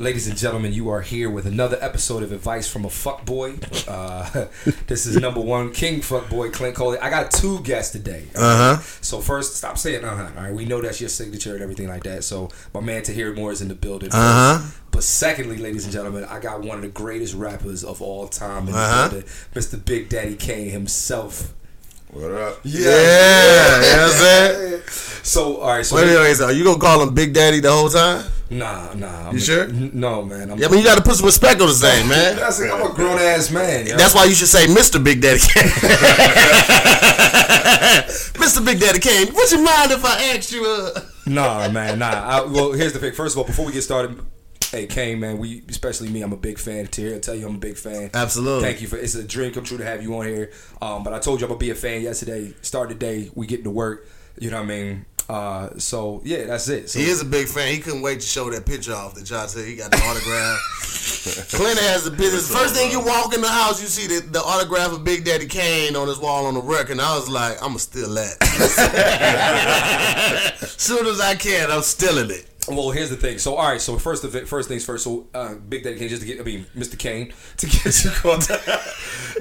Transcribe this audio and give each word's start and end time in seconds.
Ladies 0.00 0.28
and 0.28 0.36
gentlemen, 0.38 0.72
you 0.72 0.88
are 0.90 1.00
here 1.00 1.28
with 1.28 1.44
another 1.44 1.76
episode 1.80 2.22
of 2.22 2.30
Advice 2.30 2.70
from 2.70 2.84
a 2.84 2.88
Fuckboy. 2.88 3.58
Uh, 3.88 4.46
this 4.86 5.06
is 5.06 5.16
number 5.16 5.40
one 5.40 5.72
King 5.72 6.00
Fuckboy 6.02 6.52
Clint 6.52 6.76
Coley. 6.76 6.98
I 7.00 7.10
got 7.10 7.32
two 7.32 7.58
guests 7.62 7.90
today. 7.90 8.26
Uh 8.36 8.76
huh. 8.76 8.82
So 9.00 9.18
first, 9.18 9.56
stop 9.56 9.76
saying 9.76 10.04
uh 10.04 10.14
huh. 10.14 10.30
All 10.36 10.44
right, 10.44 10.54
we 10.54 10.66
know 10.66 10.80
that's 10.80 11.00
your 11.00 11.08
signature 11.08 11.54
and 11.54 11.62
everything 11.64 11.88
like 11.88 12.04
that. 12.04 12.22
So 12.22 12.48
my 12.72 12.78
man 12.80 13.02
Tahir 13.02 13.34
Moore 13.34 13.50
is 13.50 13.60
in 13.60 13.66
the 13.66 13.74
building. 13.74 14.10
Uh 14.12 14.58
huh. 14.60 14.70
But 14.92 15.02
secondly, 15.02 15.56
ladies 15.58 15.82
and 15.82 15.92
gentlemen, 15.92 16.24
I 16.26 16.38
got 16.38 16.60
one 16.62 16.76
of 16.76 16.82
the 16.82 16.88
greatest 16.88 17.34
rappers 17.34 17.82
of 17.82 18.00
all 18.00 18.28
time 18.28 18.68
in 18.68 18.74
Uh-huh. 18.74 19.08
building, 19.08 19.28
Mr. 19.54 19.84
Big 19.84 20.08
Daddy 20.08 20.36
Kane 20.36 20.70
himself. 20.70 21.54
What 22.10 22.30
up? 22.32 22.60
Yeah, 22.64 22.80
you 22.80 22.84
know 22.84 24.02
what 24.02 24.10
I'm 24.10 24.10
saying? 24.10 24.82
So 25.28 25.58
all 25.58 25.68
right, 25.68 25.84
so 25.84 25.96
Wait 25.96 26.04
a 26.04 26.06
minute, 26.06 26.40
are 26.40 26.52
you 26.52 26.64
gonna 26.64 26.78
call 26.78 27.02
him 27.02 27.12
Big 27.12 27.34
Daddy 27.34 27.60
the 27.60 27.70
whole 27.70 27.90
time? 27.90 28.24
nah, 28.48 28.94
nah. 28.94 29.28
I'm 29.28 29.34
You 29.34 29.38
a- 29.38 29.44
sure? 29.44 29.64
n- 29.64 29.90
No, 29.92 30.22
man. 30.24 30.50
I'm, 30.50 30.58
Yeah, 30.58 30.68
but 30.68 30.78
you 30.78 30.84
gotta 30.84 31.02
put 31.02 31.16
some 31.16 31.26
respect 31.26 31.60
on 31.60 31.68
his 31.68 31.82
name, 31.90 32.08
man. 32.08 32.36
That's 32.36 32.58
I'm 32.62 32.80
a 32.90 32.94
grown 32.94 33.18
ass 33.18 33.50
man. 33.50 33.86
yo. 33.86 33.96
That's 33.98 34.14
why 34.14 34.24
you 34.24 34.32
should 34.34 34.48
say 34.48 34.66
Mr. 34.66 35.04
Big 35.04 35.20
Daddy 35.20 35.40
Kane. 35.40 35.64
Mr. 38.40 38.64
Big 38.64 38.80
Daddy 38.80 39.00
Kane, 39.00 39.34
would 39.34 39.50
you 39.50 39.62
mind 39.62 39.92
if 39.92 40.02
I 40.02 40.34
asked 40.34 40.50
you? 40.50 40.64
Uh... 40.64 40.98
Nah, 41.26 41.68
man, 41.68 41.98
nah. 41.98 42.06
I, 42.06 42.40
well, 42.46 42.72
here's 42.72 42.94
the 42.94 42.98
thing. 42.98 43.12
First 43.12 43.34
of 43.34 43.40
all, 43.40 43.44
before 43.44 43.66
we 43.66 43.72
get 43.72 43.82
started, 43.82 44.18
hey, 44.70 44.86
Kane, 44.86 45.20
man, 45.20 45.38
we, 45.38 45.62
especially 45.68 46.08
me, 46.08 46.22
I'm 46.22 46.32
a 46.32 46.36
big 46.36 46.58
fan. 46.58 46.88
I'll 46.94 47.20
tell 47.20 47.34
you, 47.34 47.46
I'm 47.46 47.56
a 47.56 47.58
big 47.58 47.76
fan. 47.76 48.10
Absolutely. 48.14 48.62
Thank 48.62 48.80
you 48.80 48.88
for. 48.88 48.96
It's 48.96 49.14
a 49.14 49.24
dream 49.24 49.52
come 49.52 49.64
true 49.64 49.78
to 49.78 49.84
have 49.84 50.02
you 50.02 50.16
on 50.18 50.26
here. 50.26 50.50
Um, 50.80 51.02
but 51.02 51.12
I 51.12 51.18
told 51.18 51.40
you 51.40 51.46
I'm 51.46 51.50
gonna 51.50 51.58
be 51.58 51.70
a 51.70 51.74
fan 51.74 52.02
yesterday. 52.02 52.54
Start 52.62 52.88
the 52.88 52.94
day, 52.94 53.30
we 53.34 53.46
getting 53.46 53.64
to 53.64 53.70
work. 53.70 54.06
You 54.38 54.50
know 54.50 54.58
what 54.58 54.64
I 54.64 54.66
mean? 54.66 55.06
Uh, 55.28 55.78
so 55.78 56.22
yeah, 56.24 56.44
that's 56.46 56.68
it. 56.68 56.88
So, 56.88 56.98
He 56.98 57.06
is 57.06 57.20
a 57.20 57.24
big 57.24 57.48
fan. 57.48 57.72
He 57.72 57.80
couldn't 57.80 58.00
wait 58.00 58.20
to 58.20 58.26
show 58.26 58.48
that 58.50 58.64
picture 58.64 58.94
off 58.94 59.14
that 59.14 59.28
y'all 59.28 59.46
said 59.46 59.66
he 59.66 59.76
got 59.76 59.90
the 59.90 59.98
autograph. 59.98 60.58
Clinton 61.52 61.84
has 61.84 62.04
the 62.04 62.10
business. 62.10 62.50
First 62.50 62.74
thing 62.74 62.90
you 62.90 63.00
walk 63.00 63.34
in 63.34 63.42
the 63.42 63.48
house, 63.48 63.82
you 63.82 63.88
see 63.88 64.06
the, 64.06 64.20
the 64.26 64.40
autograph 64.40 64.92
of 64.92 65.04
Big 65.04 65.24
Daddy 65.24 65.46
Kane 65.46 65.96
on 65.96 66.08
his 66.08 66.18
wall 66.18 66.46
on 66.46 66.54
the 66.54 66.62
record. 66.62 66.92
And 66.92 67.00
I 67.02 67.14
was 67.14 67.28
like, 67.28 67.56
I'm 67.56 67.68
going 67.68 67.74
to 67.74 67.80
steal 67.80 68.14
that. 68.14 68.38
Soon 70.78 71.06
as 71.06 71.20
I 71.20 71.34
can, 71.34 71.70
I'm 71.70 71.82
stealing 71.82 72.30
it. 72.30 72.46
Well, 72.70 72.90
here's 72.90 73.10
the 73.10 73.16
thing. 73.16 73.38
So, 73.38 73.54
all 73.54 73.68
right. 73.68 73.80
So, 73.80 73.98
first 73.98 74.24
of 74.24 74.34
it, 74.36 74.46
first 74.48 74.68
things 74.68 74.84
first. 74.84 75.04
So, 75.04 75.26
uh, 75.34 75.54
Big 75.54 75.82
Daddy 75.84 75.98
Kane, 75.98 76.08
just 76.08 76.22
to 76.22 76.28
get, 76.28 76.40
I 76.40 76.42
mean, 76.44 76.66
Mr. 76.76 76.98
Kane, 76.98 77.32
to 77.58 77.66
get 77.66 78.04
you 78.04 78.10
caught. 78.10 78.48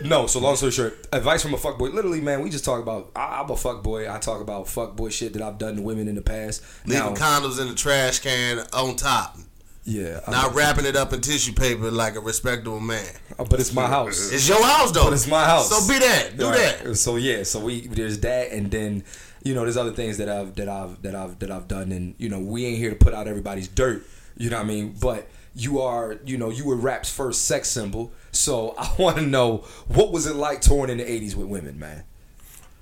no. 0.03 0.27
So, 0.27 0.39
long 0.39 0.55
story 0.55 0.71
short, 0.71 1.07
advice 1.11 1.41
from 1.43 1.53
a 1.53 1.57
fuckboy. 1.57 1.93
Literally, 1.93 2.21
man, 2.21 2.41
we 2.41 2.49
just 2.49 2.65
talk 2.65 2.81
about. 2.81 3.11
I, 3.15 3.41
I'm 3.41 3.49
a 3.49 3.53
fuckboy. 3.55 4.09
I 4.13 4.19
talk 4.19 4.41
about 4.41 4.65
fuckboy 4.65 5.11
shit 5.11 5.33
that 5.33 5.41
I've 5.41 5.57
done 5.57 5.75
to 5.77 5.81
women 5.81 6.07
in 6.07 6.15
the 6.15 6.21
past. 6.21 6.63
Leaving 6.85 7.03
Now, 7.03 7.13
condoms 7.13 7.59
in 7.61 7.67
the 7.67 7.75
trash 7.75 8.19
can 8.19 8.59
on 8.73 8.95
top. 8.95 9.37
yeah, 9.83 10.19
I- 10.27 10.31
Not 10.31 10.53
wrapping 10.55 10.85
it 10.85 10.95
up 10.95 11.13
in 11.13 11.21
tissue 11.21 11.53
paper 11.53 11.89
like 11.91 12.15
a 12.15 12.19
respectable 12.19 12.79
man. 12.79 13.05
uh, 13.39 13.43
but 13.45 13.59
it's 13.59 13.73
my 13.73 13.87
house. 13.87 14.31
It's 14.31 14.47
your 14.47 14.63
house, 14.63 14.91
though. 14.91 15.05
But 15.05 15.13
it's 15.13 15.27
my 15.27 15.43
house. 15.45 15.69
So 15.69 15.91
be 15.93 15.99
that. 15.99 16.37
Do 16.37 16.45
All 16.45 16.51
that. 16.51 16.95
So 16.95 17.15
yeah, 17.15 17.43
so 17.43 17.59
we 17.59 17.87
there's 17.87 18.19
that, 18.21 18.51
and 18.51 18.69
then 18.71 19.03
you 19.47 19.53
know 19.55 19.61
there's 19.63 19.77
other 19.77 19.91
things 19.93 20.17
that 20.17 20.29
I've 20.29 20.55
that 20.55 20.67
I've 20.69 21.01
that 21.03 21.15
I've 21.15 21.39
that 21.39 21.49
I've 21.51 21.67
done, 21.67 21.91
and 21.91 22.15
you 22.17 22.29
know 22.29 22.39
we 22.39 22.65
ain't 22.65 22.77
here 22.77 22.89
to 22.89 22.95
put 22.95 23.13
out 23.13 23.27
everybody's 23.27 23.67
dirt. 23.67 24.05
You 24.35 24.49
know 24.49 24.57
what 24.57 24.65
I 24.65 24.67
mean? 24.67 24.95
But 24.99 25.29
you 25.55 25.79
are, 25.81 26.17
you 26.25 26.37
know, 26.37 26.51
you 26.51 26.65
were 26.65 26.75
rap's 26.75 27.09
first 27.11 27.45
sex 27.45 27.69
symbol. 27.69 28.11
So 28.31 28.75
I 28.77 28.93
want 28.99 29.17
to 29.17 29.23
know 29.23 29.65
what 29.87 30.11
was 30.11 30.27
it 30.27 30.35
like 30.35 30.61
touring 30.61 30.91
in 30.91 30.97
the 30.97 31.05
'80s 31.05 31.35
with 31.35 31.47
women, 31.47 31.79
man? 31.79 32.03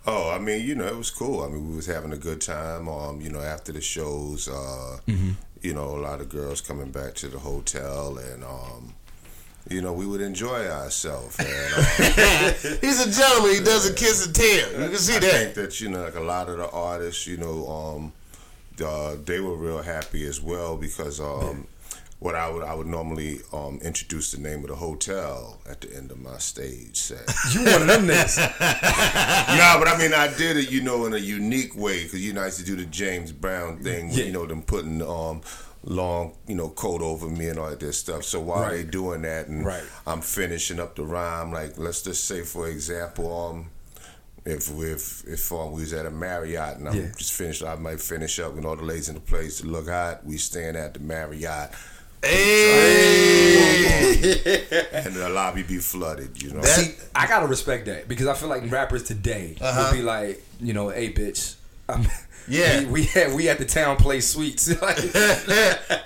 Oh, 0.08 0.30
I 0.30 0.38
mean, 0.40 0.66
you 0.66 0.76
know, 0.76 0.86
it 0.86 0.96
was 0.96 1.10
cool. 1.10 1.44
I 1.44 1.48
mean, 1.48 1.68
we 1.70 1.76
was 1.76 1.88
having 1.88 2.14
a 2.14 2.18
good 2.18 2.40
time. 2.42 2.88
Um, 2.88 3.22
you 3.22 3.30
know, 3.30 3.40
after 3.42 3.72
the 3.72 3.82
shows, 3.82 4.48
uh, 4.48 4.98
Mm-hmm. 5.08 5.32
you 5.62 5.74
know, 5.74 5.96
a 5.96 6.02
lot 6.02 6.20
of 6.22 6.30
girls 6.30 6.62
coming 6.62 6.92
back 6.92 7.14
to 7.16 7.28
the 7.28 7.40
hotel, 7.40 8.18
and 8.18 8.44
um, 8.44 8.94
you 9.70 9.82
know, 9.82 9.94
we 9.94 10.06
would 10.06 10.22
enjoy 10.22 10.68
ourselves. 10.68 11.38
And 11.40 11.48
He's 12.82 13.06
a 13.06 13.12
gentleman. 13.12 13.56
He 13.56 13.64
doesn't 13.64 13.96
kiss 13.98 14.26
and 14.26 14.36
tell. 14.36 14.72
You 14.84 14.90
can 14.90 14.98
see 14.98 15.16
I 15.16 15.20
that. 15.20 15.31
think 15.31 15.53
that 15.56 15.81
you 15.81 15.90
know, 15.90 16.03
like 16.03 16.16
a 16.16 16.20
lot 16.22 16.50
of 16.50 16.58
the 16.58 16.70
artists, 16.70 17.26
you 17.28 17.38
know, 17.38 17.68
um, 17.68 18.14
uh, 18.84 19.16
they 19.24 19.40
were 19.40 19.56
real 19.56 19.81
happy 19.81 20.25
as 20.28 20.42
well 20.42 20.75
because 20.78 21.20
um, 21.20 21.66
what 22.20 22.36
I 22.36 22.50
would 22.50 22.64
I 22.64 22.74
would 22.75 22.88
normally 22.88 23.40
um, 23.54 23.80
introduce 23.84 24.31
the 24.31 24.40
name 24.42 24.59
of 24.64 24.68
the 24.70 24.75
hotel 24.75 25.59
at 25.70 25.81
the 25.81 25.96
end 25.96 26.12
of 26.12 26.20
my 26.20 26.38
stage 26.38 26.98
set. 26.98 27.24
You 27.54 27.64
one 27.66 27.81
of 27.84 27.88
them 27.88 28.08
niggas. 28.08 28.38
no, 28.38 29.75
but 29.80 29.88
I 29.88 29.96
mean, 29.98 30.14
I 30.14 30.28
did 30.36 30.58
it, 30.58 30.70
you 30.72 30.81
know, 30.81 31.06
in 31.06 31.14
a 31.14 31.18
unique 31.18 31.75
way 31.75 32.04
because 32.04 32.24
you 32.25 32.34
know, 32.34 32.42
I 32.42 32.46
used 32.46 32.59
to 32.59 32.66
do 32.66 32.75
the 32.75 32.86
James 32.86 33.31
Brown 33.31 33.78
thing, 33.80 34.09
Yeah. 34.12 34.25
you 34.25 34.31
know, 34.31 34.46
them 34.46 34.62
putting 34.62 35.02
um 35.02 35.42
long, 35.85 36.34
you 36.47 36.56
know, 36.56 36.69
coat 36.69 37.01
over 37.01 37.28
me 37.29 37.47
and 37.50 37.59
all 37.59 37.69
that 37.73 37.94
stuff. 37.94 38.23
So 38.23 38.40
while 38.41 38.63
Right. 38.63 38.72
they 38.78 38.84
doing 38.84 39.22
that, 39.22 39.47
and 39.47 39.66
Right. 39.66 39.84
I'm 40.07 40.22
finishing 40.22 40.79
up 40.79 40.96
the 40.96 41.03
rhyme, 41.03 41.51
like 41.53 41.78
let's 41.78 42.01
just 42.01 42.25
say, 42.25 42.41
for 42.41 42.68
example, 42.68 43.31
um. 43.50 43.69
If 44.47 44.69
if 44.79 45.24
if 45.28 45.51
um, 45.51 45.72
we 45.72 45.81
was 45.81 45.91
at 45.94 46.06
a 46.06 46.12
Marriott 46.12 46.78
and 46.78 46.88
I'm 46.88 46.95
Yeah. 46.95 47.07
just 47.18 47.34
finished, 47.34 47.63
I 47.63 47.74
might 47.78 48.00
finish 48.00 48.38
up 48.40 48.56
and 48.56 48.63
all 48.63 48.75
the 48.75 48.84
ladies 48.84 49.09
in 49.09 49.16
the 49.16 49.19
place 49.22 49.57
to 49.62 49.66
look 49.66 49.90
hot. 49.90 50.24
We 50.24 50.38
staying 50.38 50.75
at 50.75 50.94
the 50.94 51.00
Marriott, 51.00 51.72
Hey. 52.22 53.56
and 54.94 55.16
the 55.16 55.29
lobby 55.29 55.63
be 55.63 55.78
flooded. 55.79 56.41
You 56.44 56.51
know, 56.53 56.62
That- 56.62 56.79
See, 56.79 56.94
I 57.16 57.25
gotta 57.28 57.47
respect 57.47 57.85
that 57.88 58.07
because 58.07 58.28
I 58.28 58.35
feel 58.35 58.50
like 58.50 58.69
rappers 58.72 59.01
today 59.03 59.57
Uh-huh. 59.59 59.90
would 59.91 59.97
be 59.97 60.03
like, 60.03 60.44
you 60.62 60.74
know, 60.74 60.90
hey, 60.90 61.12
bitch. 61.12 61.56
I'm, 61.90 62.07
Yeah. 62.47 62.81
we, 62.81 62.85
we 62.85 63.03
had 63.06 63.33
we 63.33 63.50
at 63.50 63.57
the 63.57 63.66
town 63.66 63.97
place 63.97 64.28
suites. 64.33 64.72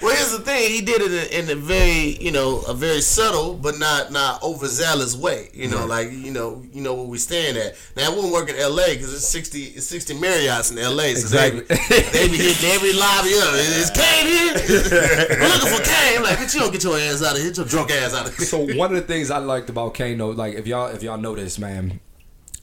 Well, 0.01 0.15
here's 0.15 0.31
the 0.31 0.39
thing. 0.39 0.71
He 0.71 0.81
did 0.81 1.01
it 1.01 1.33
in, 1.33 1.49
in 1.49 1.57
a 1.57 1.59
very, 1.59 2.17
you 2.21 2.31
know, 2.31 2.61
a 2.61 2.73
very 2.73 3.01
subtle 3.01 3.53
but 3.55 3.77
not 3.79 4.11
not 4.11 4.41
overzealous 4.43 5.15
way. 5.15 5.49
You 5.53 5.67
know, 5.67 5.85
like 5.85 6.11
you 6.11 6.31
know, 6.31 6.63
you 6.71 6.81
know 6.81 6.93
where 6.93 7.05
we 7.05 7.17
stand 7.17 7.57
at. 7.57 7.75
Now 7.97 8.11
it 8.11 8.15
wouldn't 8.15 8.31
work 8.33 8.49
in 8.49 8.55
L.A. 8.55 8.93
because 8.95 9.13
it's 9.13 9.27
sixty, 9.27 9.63
it's 9.63 9.87
sixty 9.87 10.13
Marriotts 10.13 10.71
in 10.71 10.77
L.A. 10.77 11.15
So 11.15 11.19
Exactly. 11.21 11.61
They, 11.61 12.01
they 12.13 12.27
be 12.29 12.37
hitting 12.37 12.69
every 12.69 12.93
lobby 12.93 13.33
up. 13.35 13.53
Is 13.55 13.91
Kane 13.91 14.27
here? 14.27 14.53
We're 15.39 15.49
looking 15.49 15.69
for 15.69 15.83
Kane. 15.83 16.17
I'm 16.17 16.23
like, 16.23 16.37
bitch, 16.37 16.53
you 16.53 16.61
don't 16.61 16.71
get 16.71 16.83
your 16.83 16.97
ass 16.97 17.21
out 17.23 17.33
of 17.35 17.41
here. 17.41 17.49
Get 17.49 17.57
your 17.57 17.65
drunk 17.65 17.91
ass 17.91 18.13
out 18.13 18.27
of 18.27 18.37
here. 18.37 18.45
so 18.45 18.59
one 18.75 18.95
of 18.95 19.01
the 19.01 19.07
things 19.07 19.31
I 19.31 19.39
liked 19.39 19.69
about 19.69 19.93
Kane 19.93 20.17
though, 20.17 20.29
like 20.29 20.55
if 20.55 20.65
y'all 20.67 20.87
if 20.87 21.03
y'all 21.03 21.17
know 21.17 21.35
this, 21.35 21.59
man. 21.59 21.99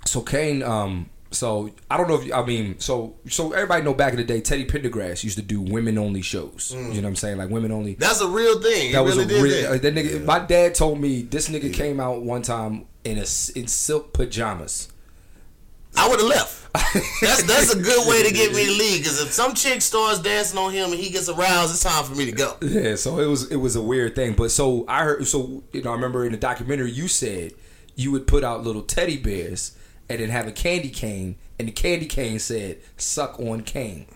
So 0.07 0.23
Kane, 0.23 0.63
um, 0.63 1.11
so 1.37 1.71
I 1.91 1.97
don't 1.97 2.09
know 2.09 2.15
if 2.17 2.25
you, 2.25 2.33
I 2.35 2.45
mean, 2.45 2.79
so 2.81 3.15
so 3.29 3.53
everybody 3.53 3.83
know 3.83 3.95
back 3.95 4.13
in 4.13 4.17
the 4.19 4.25
day, 4.25 4.41
Teddy 4.41 4.65
Pendergrass 4.67 5.23
used 5.23 5.37
to 5.37 5.43
do 5.43 5.61
women 5.61 5.99
only 5.99 6.23
shows. 6.23 6.73
Mm. 6.75 6.89
You 6.95 7.01
know 7.01 7.03
what 7.03 7.09
I'm 7.11 7.17
saying, 7.17 7.39
like 7.39 7.51
women 7.51 7.71
only. 7.73 7.95
That's 7.95 8.21
a 8.21 8.29
real 8.29 8.61
thing. 8.61 8.89
He 8.89 8.93
That 8.93 9.05
was 9.05 9.17
really 9.17 9.39
a 9.39 9.43
real. 9.43 9.63
that. 9.71 9.71
Uh, 9.71 9.79
that 9.79 9.95
nigga, 9.95 10.25
my 10.25 10.39
dad 10.41 10.75
told 10.75 11.01
me 11.01 11.23
this 11.23 11.49
nigga 11.49 11.73
came 11.73 12.01
out 12.01 12.23
one 12.23 12.43
time 12.43 12.87
in 13.05 13.19
a 13.19 13.27
in 13.55 13.67
silk 13.69 14.13
pajamas. 14.13 14.89
I 15.99 16.09
would 16.09 16.21
have 16.21 16.29
left. 16.29 16.63
That's 17.23 17.43
that's 17.45 17.75
a 17.75 17.79
good 17.81 18.07
way 18.09 18.23
to 18.29 18.35
get 18.35 18.53
me 18.55 18.67
to 18.67 18.71
leave. 18.79 18.99
Because 19.03 19.21
if 19.23 19.33
some 19.33 19.55
chick 19.55 19.81
starts 19.81 20.19
dancing 20.21 20.59
on 20.59 20.71
him 20.73 20.91
and 20.91 21.01
he 21.01 21.11
gets 21.11 21.29
aroused, 21.29 21.71
it's 21.73 21.83
time 21.83 22.05
for 22.05 22.15
me 22.15 22.27
to 22.27 22.33
go. 22.33 22.57
Yeah, 22.61 22.97
so 22.97 23.19
it 23.19 23.27
was 23.27 23.51
it 23.51 23.57
was 23.57 23.77
a 23.77 23.83
weird 23.83 24.15
thing. 24.15 24.35
But 24.35 24.51
so 24.51 24.85
I 24.89 25.05
heard 25.05 25.27
so 25.27 25.63
you 25.73 25.83
know 25.83 25.91
I 25.91 25.95
remember 25.95 26.25
in 26.27 26.33
the 26.33 26.39
documentary 26.39 26.91
you 26.91 27.09
said 27.09 27.53
you 27.95 28.11
would 28.13 28.27
put 28.27 28.45
out 28.45 28.63
little 28.63 28.83
teddy 28.83 29.17
bears 29.17 29.75
and 30.09 30.21
then 30.21 30.31
have 30.31 30.47
a 30.47 30.53
candy 30.53 30.91
cane 30.91 31.37
and 31.59 31.69
the 31.69 31.73
candy 31.73 32.07
cane 32.07 32.39
said 32.39 32.79
suck 32.97 33.39
on 33.41 33.63
cane. 33.63 34.07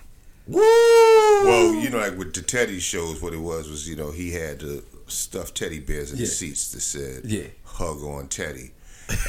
Woo! 0.46 0.60
Well, 0.60 1.74
you 1.74 1.90
know, 1.90 1.98
like 1.98 2.18
with 2.18 2.34
the 2.34 2.42
Teddy 2.42 2.80
shows, 2.80 3.22
what 3.22 3.32
it 3.32 3.38
was 3.38 3.68
was, 3.68 3.88
you 3.88 3.96
know, 3.96 4.10
he 4.10 4.32
had 4.32 4.60
the 4.60 4.82
stuffed 5.06 5.56
teddy 5.56 5.78
bears 5.80 6.12
in 6.12 6.18
Yeah. 6.18 6.24
the 6.24 6.30
seats 6.30 6.72
that 6.72 6.80
said 6.80 7.24
Yeah. 7.24 7.44
"Hug 7.64 8.02
on 8.02 8.28
Teddy." 8.28 8.72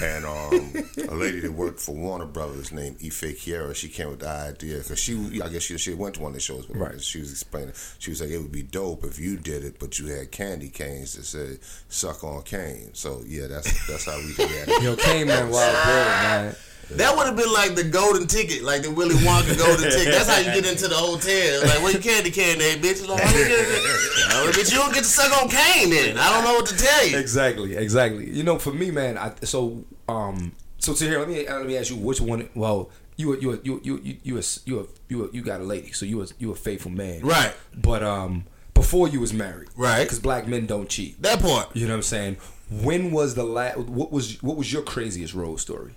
And 0.01 0.25
um, 0.25 0.73
a 1.09 1.15
lady 1.15 1.39
that 1.41 1.51
worked 1.51 1.79
for 1.79 1.93
Warner 1.95 2.25
Brothers 2.25 2.71
named 2.71 2.97
Ife 3.03 3.21
Kiera, 3.21 3.75
she 3.75 3.87
came 3.89 4.09
with 4.09 4.19
the 4.19 4.29
idea 4.29 4.77
because 4.79 4.99
she, 4.99 5.41
I 5.43 5.49
guess 5.49 5.63
she, 5.63 5.77
she 5.77 5.93
went 5.93 6.15
to 6.15 6.21
one 6.21 6.29
of 6.31 6.35
the 6.35 6.39
shows, 6.39 6.67
Right. 6.69 6.91
right. 6.93 7.01
she 7.01 7.19
was 7.19 7.31
explaining. 7.31 7.73
She 7.99 8.09
was 8.11 8.21
like, 8.21 8.29
it 8.31 8.37
would 8.39 8.51
be 8.51 8.63
dope 8.63 9.03
if 9.05 9.19
you 9.19 9.37
did 9.37 9.63
it, 9.63 9.77
but 9.79 9.99
you 9.99 10.07
had 10.07 10.31
candy 10.31 10.69
canes 10.69 11.15
that 11.15 11.25
said 11.25 11.59
"Suck 11.89 12.23
on 12.23 12.41
Cane." 12.43 12.89
So 12.93 13.21
yeah, 13.25 13.47
that's 13.47 13.87
that's 13.87 14.05
how 14.05 14.17
we 14.17 14.33
did 14.33 14.49
it. 14.67 14.83
Yo, 14.83 14.95
Kane 14.95 15.27
man, 15.27 15.49
wild 15.49 15.75
boy, 15.85 15.91
man. 15.91 16.55
That 16.97 17.15
would 17.15 17.25
have 17.25 17.35
been 17.35 17.51
like 17.51 17.75
the 17.75 17.83
golden 17.83 18.27
ticket, 18.27 18.63
like 18.63 18.83
the 18.83 18.91
Willy 18.91 19.15
Wonka 19.15 19.57
golden 19.57 19.89
ticket. 19.89 20.13
That's 20.13 20.29
how 20.29 20.39
you 20.39 20.51
get 20.61 20.69
into 20.69 20.87
the 20.87 20.95
hotel. 20.95 21.61
Like, 21.61 21.81
where 21.81 21.91
you 21.91 21.99
candy 21.99 22.31
cane 22.31 22.57
there, 22.57 22.77
bitch? 22.77 23.07
Like, 23.07 23.21
"Oh, 23.23 24.51
bitch, 24.53 24.71
you 24.71 24.77
don't 24.77 24.93
get 24.93 25.03
to 25.03 25.09
suck 25.09 25.31
on 25.41 25.49
cane 25.49 25.89
then. 25.89 26.17
I 26.17 26.29
don't 26.33 26.43
know 26.43 26.53
what 26.53 26.65
to 26.67 26.77
tell 26.77 27.07
you. 27.07 27.17
Exactly, 27.17 27.75
exactly. 27.75 28.29
You 28.29 28.43
know, 28.43 28.59
for 28.59 28.73
me, 28.73 28.91
man. 28.91 29.17
I 29.17 29.33
so 29.43 29.83
um 30.09 30.51
so 30.79 30.93
Tahir, 30.93 31.19
let 31.19 31.29
me 31.29 31.47
let 31.47 31.65
me 31.65 31.77
ask 31.77 31.89
you 31.89 31.97
which 31.97 32.19
one. 32.19 32.49
Well, 32.55 32.89
you 33.17 33.35
you 33.39 33.53
a, 33.53 33.59
you 33.63 33.81
you 33.83 33.99
you 34.03 34.17
you 34.23 34.37
a, 34.39 34.43
you 34.65 34.79
a, 34.79 34.85
you 35.07 35.25
a, 35.25 35.31
you 35.31 35.41
got 35.41 35.61
a 35.61 35.63
lady, 35.63 35.91
so 35.91 36.05
you 36.05 36.21
a 36.21 36.27
you 36.39 36.51
a 36.51 36.55
faithful 36.55 36.91
man, 36.91 37.21
Right. 37.21 37.53
But 37.75 38.03
um 38.03 38.45
before 38.73 39.07
you 39.07 39.19
was 39.19 39.31
married, 39.31 39.69
Right. 39.75 40.03
Because 40.03 40.19
black 40.19 40.47
men 40.47 40.65
don't 40.65 40.89
cheat. 40.89 41.21
That 41.21 41.39
part. 41.39 41.75
You 41.75 41.87
know 41.87 41.93
what 41.93 41.97
I'm 41.97 42.03
saying? 42.03 42.37
When 42.69 43.11
was 43.11 43.35
the 43.35 43.43
last? 43.43 43.77
What 43.77 44.11
was 44.11 44.41
what 44.41 44.57
was 44.57 44.71
your 44.73 44.81
craziest 44.81 45.33
road 45.33 45.57
story? 45.59 45.93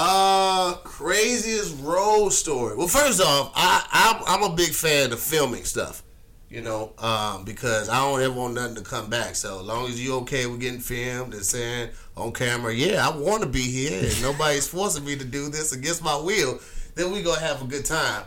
Uh, 0.00 0.74
craziest 0.84 1.82
road 1.82 2.28
story. 2.28 2.76
Well, 2.76 2.86
first 2.86 3.20
off, 3.20 3.50
I 3.56 3.84
I'm, 3.90 4.42
I'm 4.44 4.52
a 4.52 4.54
big 4.54 4.70
fan 4.70 5.10
of 5.12 5.18
filming 5.18 5.64
stuff. 5.64 6.04
You 6.48 6.62
know, 6.62 6.92
um, 6.98 7.44
because 7.44 7.88
I 7.88 7.98
don't 7.98 8.22
ever 8.22 8.32
want 8.32 8.54
nothing 8.54 8.76
to 8.76 8.82
come 8.82 9.10
back. 9.10 9.34
So 9.34 9.58
as 9.58 9.66
long 9.66 9.86
as 9.86 10.00
you 10.00 10.14
okay 10.18 10.46
with 10.46 10.60
getting 10.60 10.78
filmed 10.78 11.34
and 11.34 11.44
saying 11.44 11.90
on 12.16 12.32
camera, 12.32 12.72
yeah, 12.72 13.08
I 13.08 13.14
want 13.14 13.42
to 13.42 13.48
be 13.48 13.60
here, 13.60 14.04
and 14.04 14.22
nobody's 14.22 14.68
forcing 14.68 15.04
me 15.04 15.16
to 15.16 15.24
do 15.24 15.48
this 15.48 15.72
against 15.72 16.04
my 16.04 16.16
will, 16.16 16.60
then 16.94 17.10
we 17.10 17.20
gonna 17.22 17.40
have 17.40 17.60
a 17.60 17.66
good 17.66 17.84
time. 17.84 18.22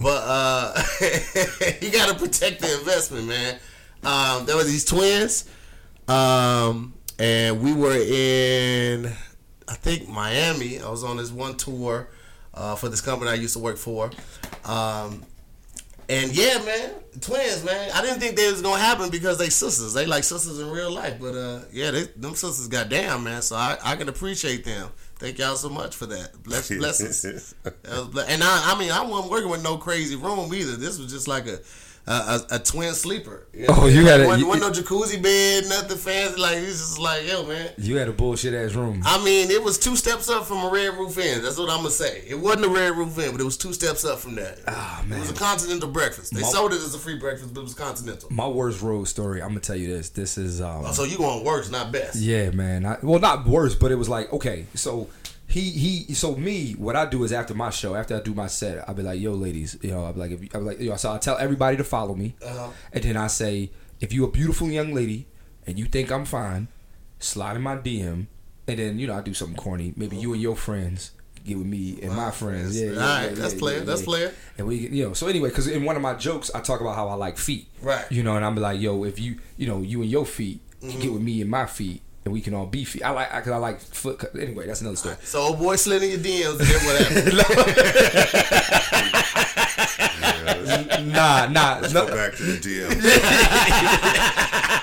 But 0.00 0.22
uh, 0.24 0.82
you 1.82 1.90
gotta 1.90 2.18
protect 2.18 2.62
the 2.62 2.78
investment, 2.78 3.26
man. 3.28 3.58
Um, 4.02 4.46
there 4.46 4.56
were 4.56 4.64
these 4.64 4.86
twins, 4.86 5.50
um, 6.08 6.94
and 7.18 7.60
we 7.62 7.74
were 7.74 7.98
in, 7.98 9.12
I 9.70 9.74
think 9.74 10.08
Miami. 10.08 10.80
I 10.80 10.90
was 10.90 11.04
on 11.04 11.16
this 11.16 11.30
one 11.30 11.56
tour 11.56 12.08
uh, 12.52 12.74
for 12.74 12.88
this 12.88 13.00
company 13.00 13.30
I 13.30 13.34
used 13.34 13.54
to 13.54 13.60
work 13.60 13.76
for. 13.76 14.10
Um, 14.64 15.22
and 16.08 16.36
yeah, 16.36 16.58
man, 16.64 16.90
twins, 17.20 17.64
man. 17.64 17.88
I 17.94 18.02
didn't 18.02 18.18
think 18.18 18.34
they 18.34 18.50
was 18.50 18.60
gonna 18.62 18.82
happen 18.82 19.10
because 19.10 19.38
they 19.38 19.48
sisters. 19.48 19.94
They 19.94 20.06
like 20.06 20.24
sisters 20.24 20.58
in 20.58 20.68
real 20.68 20.90
life, 20.90 21.18
but 21.20 21.36
uh, 21.36 21.60
yeah, 21.72 21.92
they, 21.92 22.02
them 22.16 22.34
sisters 22.34 22.66
got 22.66 22.88
down, 22.88 23.22
man. 23.22 23.42
So 23.42 23.54
I, 23.54 23.78
I 23.80 23.94
can 23.94 24.08
appreciate 24.08 24.64
them. 24.64 24.88
Thank 25.20 25.38
y'all 25.38 25.54
so 25.54 25.68
much 25.68 25.94
for 25.94 26.06
that. 26.06 26.42
Bless, 26.42 26.68
blessings. 26.68 27.54
And 27.64 28.42
I, 28.42 28.72
I 28.72 28.78
mean, 28.78 28.90
I 28.90 29.02
wasn't 29.04 29.30
working 29.30 29.50
with 29.50 29.62
no 29.62 29.76
crazy 29.76 30.16
room 30.16 30.52
either. 30.52 30.76
This 30.76 30.98
was 30.98 31.12
just 31.12 31.28
like 31.28 31.46
a 31.46 31.60
a, 32.06 32.12
a, 32.12 32.46
a 32.52 32.58
twin 32.58 32.92
sleeper. 32.94 33.46
You 33.52 33.66
Oh, 33.68 33.86
you 33.86 34.06
had 34.06 34.20
a- 34.20 34.26
wasn't, 34.26 34.40
you- 34.42 34.48
wasn't 34.48 34.74
no 34.76 34.82
jacuzzi 34.82 35.22
bed, 35.22 35.64
nothing 35.68 35.96
fancy. 35.98 36.40
Like 36.40 36.56
it's 36.56 36.78
just 36.78 36.98
like, 36.98 37.26
yo, 37.28 37.44
man. 37.46 37.70
You 37.78 37.96
had 37.96 38.08
a 38.08 38.12
bullshit 38.12 38.54
ass 38.54 38.74
room. 38.74 39.02
I 39.04 39.22
mean, 39.24 39.50
it 39.50 39.62
was 39.62 39.78
two 39.78 39.96
steps 39.96 40.28
up 40.28 40.46
from 40.46 40.64
a 40.64 40.70
red 40.70 40.94
roof 40.94 41.18
inn. 41.18 41.42
That's 41.42 41.58
what 41.58 41.70
I'm 41.70 41.78
gonna 41.78 41.90
say. 41.90 42.22
It 42.26 42.34
wasn't 42.38 42.64
a 42.64 42.68
red 42.68 42.96
roof 42.96 43.18
inn, 43.18 43.32
but 43.32 43.40
it 43.40 43.44
was 43.44 43.56
two 43.56 43.72
steps 43.72 44.04
up 44.04 44.18
from 44.18 44.34
that. 44.36 44.58
Ah, 44.66 45.04
man. 45.06 45.18
It 45.18 45.20
was 45.22 45.30
a 45.30 45.34
continental 45.34 45.88
breakfast. 45.90 46.34
They 46.34 46.40
My- 46.40 46.48
sold 46.48 46.72
it 46.72 46.76
as 46.76 46.94
a 46.94 46.98
free 46.98 47.18
breakfast, 47.18 47.54
but 47.54 47.60
it 47.60 47.64
was 47.64 47.74
continental. 47.74 48.28
My 48.32 48.48
worst 48.48 48.82
road 48.82 49.04
story. 49.04 49.40
I'm 49.42 49.48
gonna 49.48 49.60
tell 49.60 49.76
you 49.76 49.88
this. 49.88 50.08
This 50.10 50.38
is 50.38 50.60
um. 50.60 50.86
So 50.92 51.04
you 51.04 51.18
going 51.18 51.44
worse, 51.44 51.70
not 51.70 51.92
best. 51.92 52.16
Yeah, 52.16 52.50
man. 52.50 52.84
I, 52.86 52.98
well, 53.02 53.20
not 53.20 53.46
worse, 53.46 53.74
but 53.74 53.92
it 53.92 53.96
was 53.96 54.08
like 54.08 54.32
okay. 54.32 54.66
So 54.74 55.08
he 55.50 55.70
he. 55.70 56.14
So 56.14 56.36
me, 56.36 56.72
what 56.72 56.96
I 56.96 57.06
do 57.06 57.22
is 57.24 57.32
after 57.32 57.54
my 57.54 57.70
show, 57.70 57.94
after 57.94 58.16
I 58.16 58.20
do 58.20 58.34
my 58.34 58.46
set, 58.46 58.88
I'll 58.88 58.94
be 58.94 59.02
like, 59.02 59.20
"Yo, 59.20 59.32
ladies, 59.32 59.76
you 59.82 59.90
know, 59.90 60.04
I'll 60.04 60.12
be 60.12 60.20
like, 60.20 60.30
if 60.30 60.42
you, 60.42 60.48
I'll 60.54 60.60
be 60.60 60.66
like, 60.66 60.80
yo." 60.80 60.96
So 60.96 61.12
I 61.12 61.18
tell 61.18 61.36
everybody 61.38 61.76
to 61.76 61.84
follow 61.84 62.14
me, 62.14 62.34
Uh-huh. 62.44 62.68
and 62.92 63.04
then 63.04 63.16
I 63.16 63.26
say, 63.26 63.70
if 64.00 64.12
you 64.12 64.24
a 64.24 64.30
beautiful 64.30 64.68
young 64.68 64.94
lady 64.94 65.26
and 65.66 65.78
you 65.78 65.84
think 65.86 66.10
I'm 66.12 66.24
fine, 66.24 66.68
slide 67.18 67.56
in 67.56 67.62
my 67.62 67.76
DM, 67.76 68.26
and 68.68 68.78
then 68.78 68.98
you 68.98 69.06
know 69.06 69.14
I 69.14 69.20
do 69.22 69.34
something 69.34 69.56
corny. 69.56 69.92
Maybe 69.96 70.16
you 70.16 70.32
and 70.32 70.40
your 70.40 70.56
friends 70.56 71.10
get 71.44 71.56
with 71.58 71.66
me 71.66 71.98
and 72.02 72.14
my 72.14 72.30
friends. 72.30 72.78
Yeah, 72.80 72.90
yeah, 72.90 72.92
All 72.92 72.98
right, 73.00 73.22
yeah, 73.30 73.34
that's 73.34 73.54
yeah, 73.54 73.58
player, 73.58 73.78
yeah, 73.78 73.84
that's 73.84 74.02
player. 74.02 74.32
And 74.58 74.66
we, 74.66 74.76
you 74.76 75.04
know, 75.08 75.14
so 75.14 75.26
anyway, 75.26 75.48
because 75.48 75.66
in 75.68 75.84
one 75.84 75.96
of 75.96 76.02
my 76.02 76.14
jokes, 76.14 76.50
I 76.54 76.60
talk 76.60 76.80
about 76.82 76.96
how 76.96 77.08
I 77.08 77.14
like 77.14 77.38
feet. 77.38 77.66
Right. 77.82 78.04
You 78.12 78.22
know, 78.22 78.36
and 78.36 78.44
I'm 78.44 78.54
like, 78.56 78.78
yo, 78.80 79.04
if 79.04 79.18
you, 79.18 79.38
you 79.56 79.66
know, 79.66 79.80
you 79.80 80.02
and 80.02 80.10
your 80.10 80.26
feet 80.26 80.60
Mm-hmm. 80.82 81.00
get 81.00 81.12
with 81.12 81.20
me 81.20 81.42
and 81.42 81.50
my 81.50 81.66
feet, 81.66 82.00
and 82.24 82.32
we 82.34 82.40
can 82.40 82.52
all 82.54 82.66
be 82.66 82.84
feet. 82.84 83.02
I 83.02 83.10
like, 83.10 83.32
I, 83.32 83.40
cause 83.40 83.52
I 83.52 83.56
like 83.56 83.80
foot. 83.80 84.18
cut- 84.18 84.34
Anyway, 84.36 84.66
that's 84.66 84.80
another 84.82 84.96
story. 84.96 85.16
So 85.22 85.40
old 85.40 85.58
boy 85.58 85.76
slid 85.76 86.02
in 86.02 86.10
your 86.10 86.18
DMs 86.18 86.60
and 86.60 86.68
then 86.68 86.84
what 86.84 86.96
happened? 90.76 91.12
nah, 91.12 91.46
nah. 91.46 91.78
Let's 91.80 91.94
no. 91.94 92.06
go 92.06 92.14
back 92.14 92.34
to 92.36 92.42
the 92.42 92.58
DMs. 92.58 93.00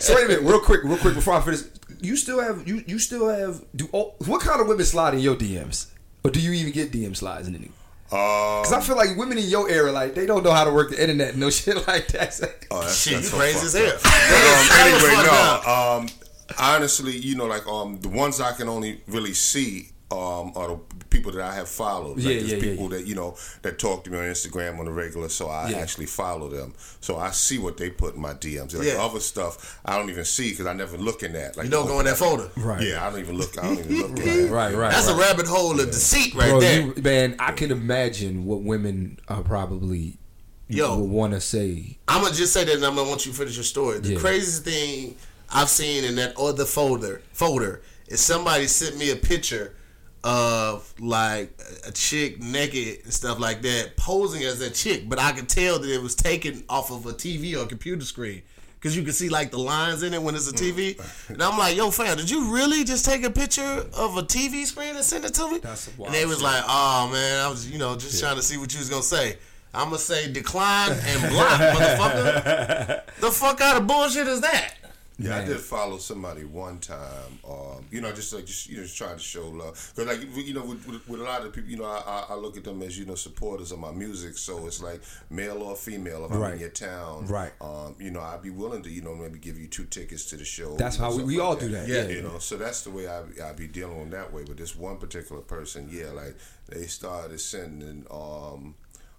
So 0.00 0.14
wait 0.14 0.24
a 0.24 0.28
minute, 0.28 0.42
real 0.42 0.60
quick, 0.60 0.82
real 0.84 0.98
quick 0.98 1.14
before 1.14 1.34
I 1.34 1.40
finish. 1.40 1.60
You 2.00 2.16
still 2.16 2.40
have 2.40 2.66
you 2.68 2.82
you 2.86 2.98
still 2.98 3.28
have 3.28 3.62
do 3.74 3.88
oh, 3.94 4.14
what 4.26 4.40
kind 4.40 4.60
of 4.60 4.66
women 4.68 4.84
slide 4.84 5.14
in 5.14 5.20
your 5.20 5.36
DMs, 5.36 5.86
or 6.24 6.30
do 6.30 6.40
you 6.40 6.52
even 6.52 6.72
get 6.72 6.90
DM 6.92 7.16
slides 7.16 7.48
in 7.48 7.54
any? 7.54 7.70
Because 8.08 8.72
I 8.72 8.76
Um, 8.76 8.82
feel 8.82 8.96
like 8.96 9.16
women 9.16 9.38
in 9.38 9.44
your 9.48 9.68
era, 9.70 9.90
like 9.92 10.14
they 10.14 10.26
don't 10.26 10.42
know 10.44 10.52
how 10.52 10.64
to 10.64 10.72
work 10.72 10.90
the 10.90 11.00
internet, 11.00 11.30
and 11.30 11.38
no 11.40 11.50
shit 11.58 11.76
like 11.88 12.08
that. 12.08 12.38
oh, 12.70 12.80
that's, 12.82 13.00
Shit, 13.00 13.14
that's 13.14 13.24
you 13.26 13.30
so 13.30 13.36
crazy 13.38 13.66
as 13.66 13.72
hell. 13.74 13.98
But, 14.02 14.12
um, 14.52 14.68
anyway, 14.86 15.14
no. 15.24 15.62
Um, 16.00 16.08
honestly, 16.58 17.16
you 17.16 17.34
know, 17.36 17.46
like 17.46 17.66
um, 17.66 18.00
the 18.00 18.08
ones 18.08 18.40
I 18.40 18.52
can 18.52 18.68
only 18.68 19.00
really 19.08 19.34
see 19.34 19.90
um, 20.12 20.52
are 20.54 20.68
the 20.68 20.78
people 21.10 21.32
that 21.32 21.42
I 21.42 21.52
have 21.54 21.68
followed. 21.68 22.18
Like 22.18 22.24
Yeah, 22.34 22.38
there's 22.38 22.50
yeah, 22.52 22.56
yeah, 22.58 22.70
people 22.70 22.88
that 22.90 23.06
you 23.08 23.16
know 23.16 23.36
that 23.62 23.80
talk 23.80 24.04
to 24.04 24.10
me 24.10 24.18
on 24.18 24.24
Instagram 24.24 24.78
on 24.78 24.84
the 24.84 24.92
regular, 24.92 25.28
so 25.28 25.48
I 25.48 25.70
Yeah. 25.70 25.78
actually 25.78 26.06
follow 26.06 26.48
them. 26.48 26.74
So 27.00 27.16
I 27.18 27.32
see 27.32 27.58
what 27.58 27.76
they 27.76 27.90
put 27.90 28.14
in 28.14 28.20
my 28.20 28.32
DMs. 28.34 28.72
Like 28.76 28.86
Yeah. 28.86 29.02
other 29.04 29.18
stuff, 29.18 29.80
I 29.84 29.98
don't 29.98 30.08
even 30.08 30.24
see 30.24 30.50
because 30.50 30.66
I 30.66 30.74
never 30.74 30.96
look 30.96 31.24
in 31.24 31.32
that. 31.32 31.56
Like 31.56 31.64
You 31.64 31.70
don't 31.72 31.88
go 31.88 31.98
in 31.98 32.06
that 32.06 32.18
folder. 32.18 32.48
Right. 32.56 32.82
Yeah, 32.82 33.04
I 33.04 33.10
don't 33.10 33.18
even 33.18 33.36
look. 33.36 33.58
I 33.58 33.62
don't 33.62 33.78
even 33.80 33.98
look 34.00 34.10
in 34.10 34.14
that. 34.44 34.50
Right, 34.52 34.74
right. 34.76 34.92
That's 34.92 35.08
right. 35.08 35.16
a 35.16 35.20
rabbit 35.20 35.48
hole 35.48 35.80
of 35.80 35.86
deceit 35.90 36.34
right 36.36 36.50
Bro, 36.50 36.60
there. 36.60 36.80
you, 36.82 36.94
man, 37.02 37.34
I 37.40 37.50
can 37.50 37.72
imagine 37.72 38.44
what 38.44 38.62
women 38.62 39.18
are 39.26 39.42
probably 39.42 40.18
Yo. 40.68 40.98
would 41.00 41.10
want 41.10 41.32
to 41.32 41.40
say. 41.40 41.98
I'm 42.06 42.22
gonna 42.22 42.32
just 42.34 42.52
say 42.52 42.62
that, 42.64 42.74
and 42.76 42.84
I'm 42.84 42.94
gonna 42.94 43.08
want 43.08 43.26
you 43.26 43.32
to 43.32 43.38
finish 43.38 43.56
your 43.56 43.64
story. 43.64 43.98
The 43.98 44.12
Yeah. 44.12 44.18
craziest 44.20 44.62
thing 44.64 45.16
I've 45.52 45.68
seen 45.68 46.04
in 46.04 46.16
that 46.16 46.36
other 46.36 46.64
folder 46.64 47.22
folder 47.32 47.82
is 48.08 48.20
somebody 48.20 48.66
sent 48.66 48.96
me 48.96 49.10
a 49.10 49.16
picture 49.16 49.74
of 50.24 50.92
like 50.98 51.58
a 51.86 51.92
chick 51.92 52.42
naked 52.42 53.04
and 53.04 53.12
stuff 53.12 53.38
like 53.38 53.62
that, 53.62 53.96
posing 53.96 54.42
as 54.42 54.60
a 54.60 54.70
chick, 54.70 55.08
but 55.08 55.18
I 55.20 55.32
could 55.32 55.48
tell 55.48 55.78
that 55.78 55.88
it 55.88 56.02
was 56.02 56.14
taken 56.14 56.64
off 56.68 56.90
of 56.90 57.06
a 57.06 57.12
TV 57.12 57.56
or 57.56 57.66
computer 57.66 58.04
screen. 58.04 58.42
Cause 58.80 58.94
you 58.94 59.02
can 59.02 59.12
see 59.12 59.28
like 59.28 59.50
the 59.50 59.58
lines 59.58 60.02
in 60.02 60.14
it 60.14 60.22
when 60.22 60.34
it's 60.34 60.48
a 60.48 60.52
TV, 60.52 60.96
mm. 60.96 61.30
and 61.30 61.42
I'm 61.42 61.58
like, 61.58 61.76
"Yo, 61.76 61.90
fam, 61.90 62.16
did 62.16 62.30
you 62.30 62.52
really 62.52 62.84
just 62.84 63.04
take 63.04 63.24
a 63.24 63.30
picture 63.30 63.62
of 63.62 64.16
a 64.16 64.22
TV 64.22 64.64
screen 64.64 64.94
and 64.94 65.04
send 65.04 65.24
it 65.24 65.34
to 65.34 65.50
me?" 65.50 65.60
And 65.64 66.14
they 66.14 66.24
was 66.24 66.36
shit. 66.36 66.44
like, 66.44 66.62
"Oh 66.68 67.08
man, 67.10 67.40
I 67.40 67.48
was, 67.48 67.68
you 67.68 67.78
know, 67.78 67.96
just 67.96 68.20
trying 68.20 68.36
to 68.36 68.42
see 68.42 68.58
what 68.58 68.72
you 68.72 68.78
was 68.78 68.88
gonna 68.88 69.02
say." 69.02 69.38
I'm 69.74 69.86
gonna 69.86 69.98
say 69.98 70.30
decline 70.32 70.92
and 70.92 71.30
block, 71.32 71.60
motherfucker. 71.60 73.00
The 73.20 73.30
fuck 73.30 73.60
out 73.60 73.76
of 73.76 73.86
bullshit 73.86 74.28
is 74.28 74.42
that? 74.42 74.74
Yeah, 75.18 75.38
I 75.38 75.44
did 75.46 75.58
follow 75.60 75.96
somebody 75.96 76.44
one 76.44 76.78
time. 76.78 77.38
Um, 77.48 77.86
you 77.90 78.02
know, 78.02 78.12
just 78.12 78.34
like 78.34 78.44
just 78.44 78.68
you 78.68 78.76
know, 78.76 78.82
just 78.82 78.98
trying 78.98 79.16
to 79.16 79.22
show 79.22 79.48
love. 79.48 79.92
Cause 79.96 80.04
like 80.04 80.20
you 80.36 80.52
know, 80.52 80.64
with, 80.64 80.86
with, 80.86 81.08
with 81.08 81.20
a 81.22 81.24
lot 81.24 81.40
of 81.46 81.54
people, 81.54 81.70
you 81.70 81.78
know, 81.78 81.84
I, 81.86 82.26
I, 82.28 82.34
look 82.34 82.58
at 82.58 82.64
them 82.64 82.82
as 82.82 82.98
you 82.98 83.06
know 83.06 83.14
supporters 83.14 83.72
of 83.72 83.78
my 83.78 83.92
music. 83.92 84.36
So 84.36 84.66
it's 84.66 84.82
like 84.82 85.00
male 85.30 85.62
or 85.62 85.74
female. 85.74 86.26
If 86.26 86.32
I'm 86.32 86.52
in 86.52 86.58
your 86.60 86.68
town, 86.68 87.26
Right. 87.26 87.52
Um, 87.62 87.96
you 87.98 88.10
know, 88.10 88.20
I'd 88.20 88.42
be 88.42 88.50
willing 88.50 88.82
to 88.82 88.90
you 88.90 89.00
know 89.00 89.14
maybe 89.14 89.38
give 89.38 89.58
you 89.58 89.68
two 89.68 89.86
tickets 89.86 90.26
to 90.26 90.36
the 90.36 90.44
show. 90.44 90.76
That's 90.76 90.96
how 90.96 91.16
we- 91.16 91.24
we 91.24 91.38
like 91.38 91.46
all 91.46 91.56
do 91.56 91.68
that, 91.70 91.88
yeah. 91.88 92.08
You 92.08 92.20
know, 92.20 92.38
so 92.38 92.58
that's 92.58 92.82
the 92.82 92.90
way 92.90 93.08
I 93.08 93.22
I 93.42 93.52
be 93.52 93.68
dealing 93.68 93.98
with 93.98 94.10
that 94.10 94.32
way. 94.34 94.44
But 94.46 94.58
this 94.58 94.76
one 94.76 94.98
particular 94.98 95.40
person, 95.40 95.88
yeah, 95.90 96.10
like 96.10 96.36
they 96.68 96.86
started 96.86 97.40
sending 97.40 98.04
um 98.10 98.74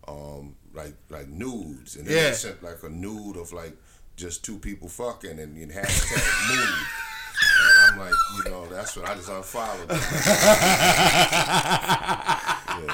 um 0.07 0.55
like 0.75 0.93
like 1.09 1.27
nudes, 1.27 1.95
and 1.95 2.05
then 2.05 2.15
Yeah. 2.15 2.29
they 2.29 2.35
sent 2.35 2.61
like 2.61 2.83
a 2.83 2.89
nude 2.89 3.35
of 3.37 3.51
like 3.51 3.75
just 4.17 4.43
two 4.43 4.57
people 4.57 4.89
fucking 4.89 5.39
and, 5.39 5.55
and 5.57 5.71
hashtag 5.71 6.49
nude. 6.49 6.87
And 7.59 7.93
I'm 7.93 7.99
like, 7.99 8.13
you 8.35 8.51
know, 8.51 8.65
that's 8.67 8.97
what 8.97 9.07
I 9.07 9.13
just 9.15 9.29
unfollowed. 9.29 9.87
them. 9.87 9.97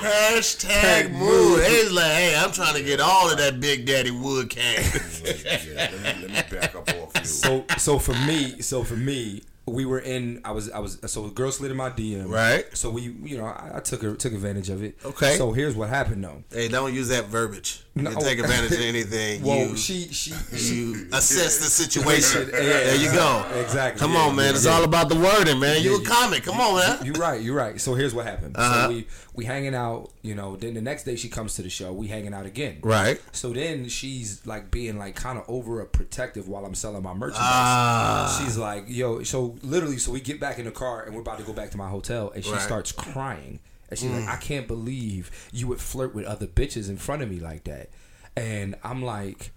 Hashtag 0.03 1.11
mood. 1.11 1.61
It's 1.63 1.91
like, 1.91 2.11
hey, 2.11 2.35
I'm 2.37 2.51
trying 2.51 2.75
to 2.75 2.83
get 2.83 2.99
all 2.99 3.31
of 3.31 3.37
that 3.37 3.59
Big 3.61 3.85
Daddy 3.85 4.11
Wood 4.11 4.49
cash. 4.49 5.21
yeah, 5.23 5.91
let 6.03 6.17
me, 6.21 6.27
let 6.27 6.51
me 6.51 6.57
back 6.59 6.75
up 6.75 6.89
off 6.89 7.11
you. 7.15 7.25
So, 7.25 7.63
so 7.77 7.99
for 7.99 8.13
me, 8.13 8.61
so 8.61 8.83
for 8.83 8.95
me, 8.97 9.43
we 9.65 9.85
were 9.85 9.99
in. 9.99 10.41
I 10.43 10.51
was, 10.51 10.69
I 10.71 10.79
was. 10.79 10.99
So 11.05 11.25
a 11.25 11.29
girl 11.29 11.49
slid 11.51 11.71
in 11.71 11.77
my 11.77 11.89
DM. 11.89 12.29
Right. 12.29 12.65
So 12.75 12.89
we, 12.89 13.01
you 13.23 13.37
know, 13.37 13.45
I, 13.45 13.73
I 13.75 13.79
took 13.79 14.01
her, 14.01 14.13
took 14.15 14.33
advantage 14.33 14.69
of 14.69 14.83
it. 14.83 14.97
Okay. 15.05 15.37
So 15.37 15.53
here's 15.53 15.73
what 15.75 15.87
happened 15.89 16.23
though. 16.23 16.43
hey, 16.51 16.67
don't 16.67 16.93
use 16.93 17.07
that 17.09 17.25
verbiage. 17.25 17.81
You 17.95 18.01
No. 18.01 18.11
take 18.15 18.39
advantage 18.39 18.71
of 18.73 18.79
anything. 18.81 19.41
Well, 19.43 19.69
you, 19.69 19.77
she, 19.77 20.07
she, 20.07 20.33
she. 20.55 20.75
you 20.75 21.07
assess 21.13 21.59
the 21.59 21.65
situation. 21.65 22.49
Yeah, 22.51 22.59
there 22.59 22.95
you 22.95 23.11
go. 23.11 23.45
Exactly. 23.61 23.99
Come 23.99 24.13
Yeah, 24.13 24.19
on, 24.21 24.35
man. 24.35 24.45
yeah, 24.45 24.51
It's 24.51 24.65
yeah. 24.65 24.71
all 24.71 24.83
about 24.83 25.07
the 25.09 25.15
wording, 25.15 25.59
man. 25.59 25.81
You 25.81 26.01
a 26.01 26.03
comic. 26.05 26.43
Come 26.43 26.59
on, 26.59 26.75
man. 26.79 27.05
You're 27.05 27.15
right. 27.15 27.39
You're 27.41 27.55
right. 27.55 27.79
So 27.79 27.93
here's 27.93 28.13
what 28.13 28.25
happened. 28.25 28.55
Uh-huh. 28.57 28.83
So 28.83 28.89
we 28.89 29.07
we 29.35 29.45
hanging 29.45 29.73
out. 29.75 30.11
You 30.21 30.35
know. 30.35 30.55
Then 30.55 30.73
the 30.73 30.81
next 30.81 31.03
day 31.03 31.15
she 31.15 31.29
comes 31.29 31.55
to 31.55 31.61
the 31.61 31.69
show. 31.69 31.91
We 31.93 32.07
hanging 32.07 32.33
out 32.33 32.45
again. 32.45 32.79
Right. 32.81 33.19
So 33.31 33.49
then 33.53 33.87
she's 33.89 34.45
like 34.45 34.71
being 34.71 34.97
like 34.97 35.15
kind 35.15 35.37
of 35.37 35.45
over 35.47 35.81
a 35.81 35.85
protective 35.85 36.47
while 36.47 36.65
I'm 36.65 36.75
selling 36.75 37.03
my 37.03 37.13
merchandise. 37.13 37.41
Ah. 37.45 38.41
She's 38.43 38.57
like, 38.57 38.85
yo, 38.87 39.23
so 39.23 39.55
literally, 39.63 39.97
so 39.97 40.11
we 40.11 40.21
get 40.21 40.39
back 40.39 40.59
in 40.59 40.65
the 40.65 40.71
car 40.71 41.03
and 41.03 41.13
we're 41.15 41.21
about 41.21 41.39
to 41.39 41.43
go 41.45 41.53
back 41.53 41.71
to 41.71 41.77
my 41.77 41.89
hotel, 41.89 42.31
and 42.35 42.43
she 42.43 42.51
Right. 42.51 42.61
starts 42.61 42.91
crying. 42.91 43.59
And 43.89 43.99
she's 43.99 44.09
Mm. 44.09 44.25
like, 44.25 44.29
I 44.29 44.37
can't 44.41 44.67
believe 44.67 45.29
you 45.51 45.67
would 45.67 45.79
flirt 45.81 46.15
with 46.15 46.25
other 46.25 46.47
bitches 46.47 46.89
in 46.89 46.97
front 46.97 47.21
of 47.21 47.29
me 47.29 47.39
like 47.39 47.63
that. 47.65 47.89
And 48.35 48.75
I'm 48.83 49.03
like, 49.03 49.51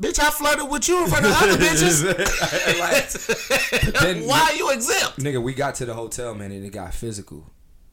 Bitch, 0.00 0.20
I 0.20 0.30
flirted 0.30 0.70
with 0.70 0.88
you 0.88 1.02
in 1.02 1.10
front 1.10 1.26
of 1.26 1.32
other 1.32 1.56
bitches. 1.56 2.04
like, 3.92 3.92
then, 4.00 4.26
Why 4.26 4.40
are 4.40 4.54
you 4.54 4.70
exempt? 4.70 5.18
nigga, 5.18 5.42
we 5.42 5.54
got 5.54 5.74
to 5.76 5.84
the 5.84 5.92
hotel, 5.94 6.34
man, 6.34 6.52
and 6.52 6.64
it 6.64 6.70
got 6.70 6.94
physical. 6.94 7.50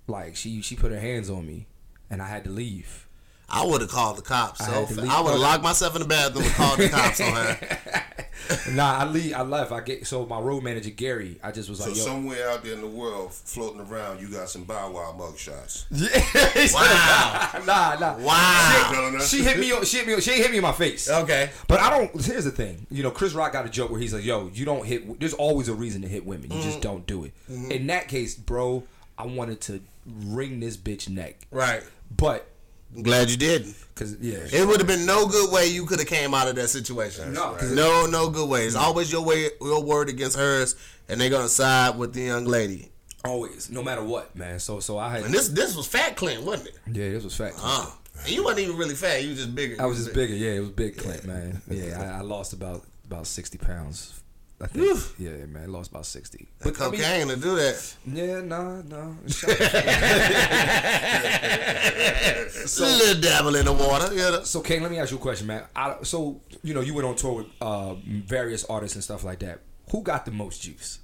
Like 0.10 0.36
she 0.36 0.62
she 0.62 0.76
put 0.76 0.92
her 0.92 1.00
hands 1.00 1.30
on 1.30 1.46
me, 1.48 1.68
and 2.10 2.22
I 2.22 2.28
had 2.28 2.44
to 2.46 2.50
leave. 2.50 3.06
I 3.52 3.66
would 3.66 3.82
have 3.82 3.90
called 3.90 4.18
the 4.18 4.22
cops. 4.22 4.62
I 4.62 4.66
So 4.86 4.86
had. 5.02 5.08
I 5.10 5.22
would 5.22 5.32
have 5.32 5.40
locked 5.40 5.64
myself 5.64 5.96
in 5.96 6.02
the 6.04 6.08
bathroom 6.08 6.46
and 6.46 6.54
called 6.54 6.78
the 6.80 6.90
cops 6.98 7.20
on 7.20 7.34
her. 7.34 8.72
nah, 8.74 8.98
I 9.00 9.06
leave. 9.06 9.34
I 9.34 9.42
left. 9.42 9.72
I 9.72 9.82
get 9.82 10.06
so 10.06 10.24
my 10.28 10.40
road 10.40 10.62
manager 10.62 10.92
Gary. 10.92 11.40
I 11.44 11.52
just 11.52 11.68
was 11.68 11.80
So 11.80 11.86
like, 11.88 11.96
yo, 11.98 12.04
somewhere 12.04 12.48
out 12.52 12.64
there 12.64 12.74
in 12.74 12.82
the 12.82 12.88
world, 12.88 13.34
floating 13.34 13.82
around, 13.82 14.22
you 14.22 14.28
got 14.30 14.50
some 14.52 14.66
Bow 14.66 14.92
Wow 14.92 15.16
mugshots. 15.18 15.86
Wow. 16.74 17.64
nah, 17.66 17.96
nah. 18.00 18.18
Wow. 18.20 18.90
Telling 18.94 19.16
us? 19.16 19.30
She 19.30 19.44
hit 19.44 19.58
me. 19.60 19.72
on- 19.72 19.84
She 19.84 19.98
hit 19.98 20.08
me. 20.08 20.20
She 20.22 20.32
ain't 20.32 20.42
hit 20.42 20.52
me 20.52 20.58
in 20.58 20.64
my 20.64 20.72
face. 20.72 21.10
Okay. 21.10 21.50
But 21.68 21.80
I 21.80 21.90
don't. 21.90 22.12
Here's 22.24 22.46
the 22.46 22.52
thing. 22.52 22.86
You 22.92 23.02
know, 23.04 23.12
Chris 23.12 23.34
Rock 23.34 23.54
got 23.54 23.66
a 23.66 23.70
joke 23.70 23.90
where 23.90 24.00
he's 24.00 24.14
like, 24.14 24.24
"Yo, 24.26 24.50
you 24.54 24.66
don't 24.66 24.86
hit. 24.86 25.20
There's 25.20 25.34
always 25.34 25.70
a 25.70 25.74
reason 25.74 26.02
to 26.04 26.08
hit 26.08 26.26
women. 26.26 26.52
You 26.52 26.58
Mm-hmm. 26.58 26.70
just 26.70 26.82
don't 26.82 27.06
do 27.08 27.24
it." 27.24 27.34
In 27.50 27.88
that 27.88 28.08
case, 28.08 28.36
bro, 28.36 28.84
I 29.18 29.26
wanted 29.26 29.60
to 29.62 29.82
wring 30.26 30.60
this 30.60 30.78
bitch 30.78 31.10
neck. 31.10 31.38
Right. 31.52 31.84
But 32.16 32.48
I'm 32.96 33.04
glad 33.04 33.30
you 33.30 33.38
didn't. 33.38 33.76
because 33.94 34.16
yeah, 34.20 34.40
It 34.52 34.68
would 34.68 34.80
have 34.80 34.88
been 34.88 35.06
no 35.06 35.28
good 35.28 35.52
way 35.52 35.68
you 35.68 35.86
could 35.86 36.00
have 36.00 36.08
came 36.08 36.34
out 36.34 36.48
of 36.48 36.56
that 36.56 36.70
situation. 36.70 37.34
No, 37.34 37.52
'cause 37.54 37.72
no, 37.72 38.06
no 38.08 38.30
good 38.30 38.50
way. 38.50 38.66
It's 38.66 38.76
always 38.76 39.12
your 39.12 39.24
way, 39.24 39.50
your 39.62 39.84
word 39.84 40.10
against 40.10 40.38
hers, 40.38 40.76
and 41.08 41.20
they're 41.22 41.30
gonna 41.30 41.50
side 41.50 41.98
with 41.98 42.14
the 42.14 42.22
young 42.22 42.46
lady. 42.46 42.90
always, 43.26 43.70
no 43.70 43.84
matter 43.84 44.04
what, 44.04 44.36
man. 44.36 44.60
So 44.60 44.80
so 44.80 44.98
I 44.98 45.10
had. 45.12 45.24
And 45.26 45.34
this, 45.34 45.50
this 45.50 45.76
was 45.76 45.86
fat 45.86 46.16
Clint, 46.16 46.44
wasn't 46.44 46.70
it? 46.70 46.76
yeah, 46.92 47.10
this 47.10 47.24
was 47.24 47.36
fact. 47.36 47.58
Uh, 47.62 47.92
and 48.24 48.30
you 48.30 48.44
wasn't 48.44 48.62
even 48.62 48.78
really 48.78 48.96
fat. 48.96 49.22
You 49.24 49.30
was 49.30 49.38
just 49.40 49.54
bigger. 49.54 49.76
I 49.82 49.86
was 49.86 49.98
just 49.98 50.14
bigger. 50.14 50.34
Yeah, 50.34 50.52
it 50.52 50.60
was 50.62 50.70
big, 50.70 50.98
Clint, 50.98 51.26
man. 51.26 51.62
Yeah, 51.70 52.02
I, 52.16 52.20
I 52.20 52.22
lost 52.22 52.54
about 52.54 52.86
about 53.06 53.28
sixty 53.28 53.58
pounds. 53.58 54.22
I 54.62 54.68
think. 54.68 55.00
Yeah, 55.18 55.46
man, 55.46 55.64
I 55.64 55.66
lost 55.68 55.92
about 55.92 56.06
sixty. 56.06 56.50
But 56.62 56.80
I 56.82 56.90
mean, 56.90 57.00
cocaine 57.00 57.28
to 57.30 57.38
do 57.38 57.56
that. 57.56 57.96
yeah, 58.06 58.42
nah, 58.42 58.82
nah. 58.82 59.14
So, 62.66 62.84
a 62.84 62.86
little 62.86 63.22
dabble 63.22 63.56
in 63.56 63.66
the 63.66 63.74
water. 63.74 64.14
Yeah. 64.14 64.44
So, 64.44 64.62
Kane, 64.62 64.82
let 64.82 64.92
me 64.92 65.00
ask 65.00 65.12
you 65.12 65.18
a 65.18 65.22
question, 65.22 65.48
man. 65.48 65.64
I, 65.76 65.98
so, 66.04 66.42
you 66.62 66.74
know, 66.74 66.82
you 66.82 66.94
went 66.94 67.08
on 67.08 67.16
tour 67.16 67.34
with 67.36 67.48
uh, 67.62 67.96
various 68.06 68.66
artists 68.66 68.96
and 68.96 69.04
stuff 69.04 69.24
like 69.24 69.40
that. 69.40 69.62
Who 69.92 70.04
got 70.04 70.26
the 70.26 70.32
most 70.32 70.62
juice? 70.62 71.00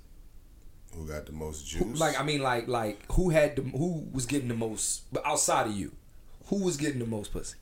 Who 0.94 1.08
got 1.08 1.26
the 1.26 1.32
most 1.32 1.66
juice? 1.66 2.00
Like, 2.00 2.20
I 2.20 2.24
mean, 2.24 2.42
like, 2.42 2.68
like 2.68 3.12
who 3.14 3.30
had 3.30 3.56
the 3.56 3.64
who 3.64 4.06
was 4.12 4.26
getting 4.26 4.48
the 4.48 4.56
most? 4.56 5.12
But 5.12 5.26
outside 5.26 5.68
of 5.68 5.74
you, 5.74 5.92
who 6.48 6.64
was 6.64 6.78
getting 6.78 7.00
the 7.00 7.08
most 7.08 7.34
pussy? 7.34 7.58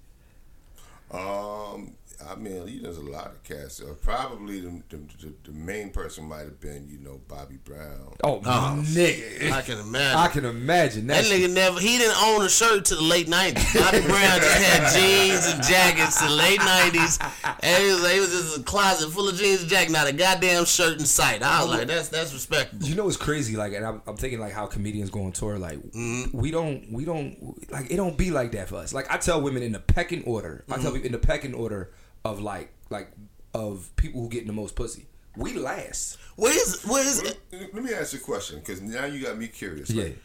Um, 1.11 1.93
I 2.29 2.35
mean, 2.35 2.67
you 2.67 2.77
know, 2.81 2.83
there's 2.83 2.97
a 2.97 3.01
lot 3.01 3.27
of 3.27 3.43
cats. 3.43 3.81
Uh, 3.81 3.93
probably 4.01 4.59
the, 4.61 4.81
the, 4.89 4.97
the, 4.97 5.33
the 5.45 5.51
main 5.51 5.89
person 5.89 6.25
might 6.25 6.39
have 6.45 6.59
been, 6.59 6.87
you 6.89 6.97
know, 6.99 7.19
Bobby 7.27 7.57
Brown. 7.63 8.15
Oh, 8.23 8.39
nigga, 8.39 9.51
I 9.51 9.61
can 9.61 9.79
imagine. 9.79 10.17
I 10.19 10.27
can 10.27 10.45
imagine 10.45 11.07
That 11.07 11.23
that. 11.23 11.31
nigga 11.31 11.53
never. 11.53 11.79
He 11.79 11.97
didn't 11.97 12.15
own 12.23 12.45
a 12.45 12.49
shirt 12.49 12.85
to 12.85 12.95
the 12.95 13.01
late 13.01 13.27
nineties. 13.27 13.73
Bobby 13.73 14.01
Brown 14.01 14.39
just 14.39 14.61
had 14.63 14.93
jeans 14.93 15.45
and 15.53 15.63
jackets 15.63 16.19
to 16.21 16.25
the 16.25 16.31
late 16.31 16.59
nineties, 16.59 17.19
and 17.61 17.83
he 17.83 17.89
was, 17.91 18.11
he 18.11 18.19
was 18.19 18.31
just 18.31 18.59
a 18.59 18.63
closet 18.63 19.09
full 19.11 19.27
of 19.29 19.35
jeans 19.35 19.61
and 19.61 19.69
jackets, 19.69 19.91
not 19.91 20.07
a 20.07 20.13
goddamn 20.13 20.65
shirt 20.65 20.99
in 20.99 21.05
sight. 21.05 21.41
I 21.43 21.61
was 21.63 21.71
like, 21.71 21.87
that's 21.87 22.09
that's 22.09 22.33
respectable. 22.33 22.85
You 22.85 22.95
know 22.95 23.05
what's 23.05 23.17
crazy? 23.17 23.55
Like, 23.55 23.73
and 23.73 23.85
I'm, 23.85 24.01
I'm 24.07 24.17
thinking 24.17 24.39
like 24.39 24.53
how 24.53 24.65
comedians 24.65 25.09
go 25.09 25.23
on 25.23 25.31
tour. 25.31 25.57
Like, 25.59 25.79
Mm-hmm. 25.93 26.37
we 26.37 26.51
don't, 26.51 26.91
we 26.91 27.05
don't, 27.05 27.69
like 27.71 27.91
it 27.91 27.97
don't 27.97 28.17
be 28.17 28.31
like 28.31 28.51
that 28.53 28.69
for 28.69 28.77
us. 28.77 28.93
Like 28.93 29.11
I 29.11 29.17
tell 29.17 29.41
women 29.41 29.63
in 29.63 29.71
the 29.71 29.79
pecking 29.79 30.23
order. 30.23 30.63
I 30.69 30.73
Mm-hmm. 30.73 30.81
tell 30.83 30.91
people 30.91 31.05
in 31.07 31.11
the 31.11 31.17
pecking 31.19 31.53
order 31.53 31.91
of 32.25 32.39
like, 32.41 32.73
like 32.89 33.11
of 33.53 33.91
people 33.95 34.21
who 34.21 34.29
getting 34.29 34.47
the 34.47 34.53
most 34.53 34.75
pussy. 34.75 35.05
We 35.35 35.53
last. 35.53 36.17
Where 36.35 36.51
is 36.55 36.83
where 36.83 37.03
is 37.05 37.23
Let, 37.23 37.73
let 37.73 37.83
me 37.83 37.93
ask 37.93 38.13
you 38.13 38.19
a 38.19 38.21
question, 38.21 38.59
because 38.59 38.81
now 38.81 39.05
you 39.05 39.23
got 39.25 39.37
me 39.37 39.47
curious. 39.47 39.89
Yeah. 39.89 40.03
Like, 40.05 40.19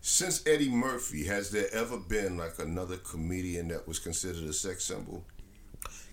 since 0.00 0.46
Eddie 0.46 0.68
Murphy, 0.68 1.24
has 1.24 1.50
there 1.50 1.66
ever 1.72 1.96
been 1.96 2.36
like 2.36 2.58
another 2.58 2.96
comedian 2.98 3.68
that 3.68 3.88
was 3.88 3.98
considered 3.98 4.44
a 4.44 4.52
sex 4.52 4.84
symbol? 4.84 5.24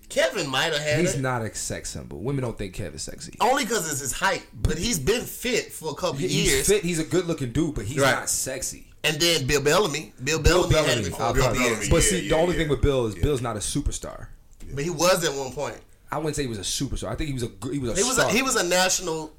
Kevin 0.08 0.48
might 0.50 0.72
have 0.72 0.80
had 0.82 1.00
He's 1.00 1.14
it. 1.14 1.20
not 1.20 1.42
a 1.42 1.54
sex 1.54 1.90
symbol. 1.90 2.18
Women 2.20 2.42
don't 2.42 2.58
think 2.58 2.74
Kevin's 2.74 3.02
sexy. 3.02 3.34
Only 3.40 3.64
because 3.64 3.90
it's 3.90 4.00
his 4.00 4.12
height, 4.12 4.46
but 4.52 4.76
he's 4.76 4.98
been 4.98 5.22
fit 5.22 5.72
for 5.72 5.92
a 5.92 5.94
couple 5.94 6.18
He's 6.18 6.34
years. 6.52 6.66
fit. 6.66 6.82
He's 6.82 6.98
a 6.98 7.04
good 7.04 7.26
looking 7.26 7.52
dude, 7.52 7.74
but 7.74 7.84
he's 7.86 7.98
Right. 7.98 8.10
not 8.12 8.28
sexy. 8.28 8.88
And 9.04 9.18
then 9.20 9.46
Bill 9.46 9.62
Bellamy, 9.62 10.12
Bill 10.22 10.40
Bellamy, 10.42 10.74
had 10.74 10.98
it 10.98 11.04
before 11.06 11.30
a 11.30 11.32
Bill 11.32 11.42
couple 11.44 11.58
Bellamy. 11.62 11.88
But 11.88 12.02
see, 12.02 12.20
yeah, 12.24 12.28
the 12.30 12.36
only 12.36 12.54
yeah. 12.54 12.60
thing 12.60 12.68
with 12.68 12.82
Bill 12.82 13.06
is 13.06 13.16
Yeah. 13.16 13.22
Bill's 13.22 13.40
not 13.40 13.56
a 13.56 13.60
superstar. 13.60 14.26
But 14.74 14.84
he 14.84 14.90
was 14.90 15.24
at 15.28 15.34
one 15.34 15.52
point. 15.52 15.76
I 16.10 16.18
wouldn't 16.18 16.36
say 16.36 16.42
he 16.42 16.48
was 16.48 16.58
a 16.58 16.62
superstar. 16.62 17.08
I 17.08 17.14
think 17.14 17.28
he 17.28 17.34
was 17.34 17.42
a 17.44 17.50
he 17.70 17.78
was 17.78 17.92
a 17.92 17.96
He 17.96 18.02
was 18.02 18.14
star. 18.14 18.28
a, 18.28 18.32
he 18.32 18.42
was 18.42 18.56
a 18.56 18.64
national. 18.64 19.32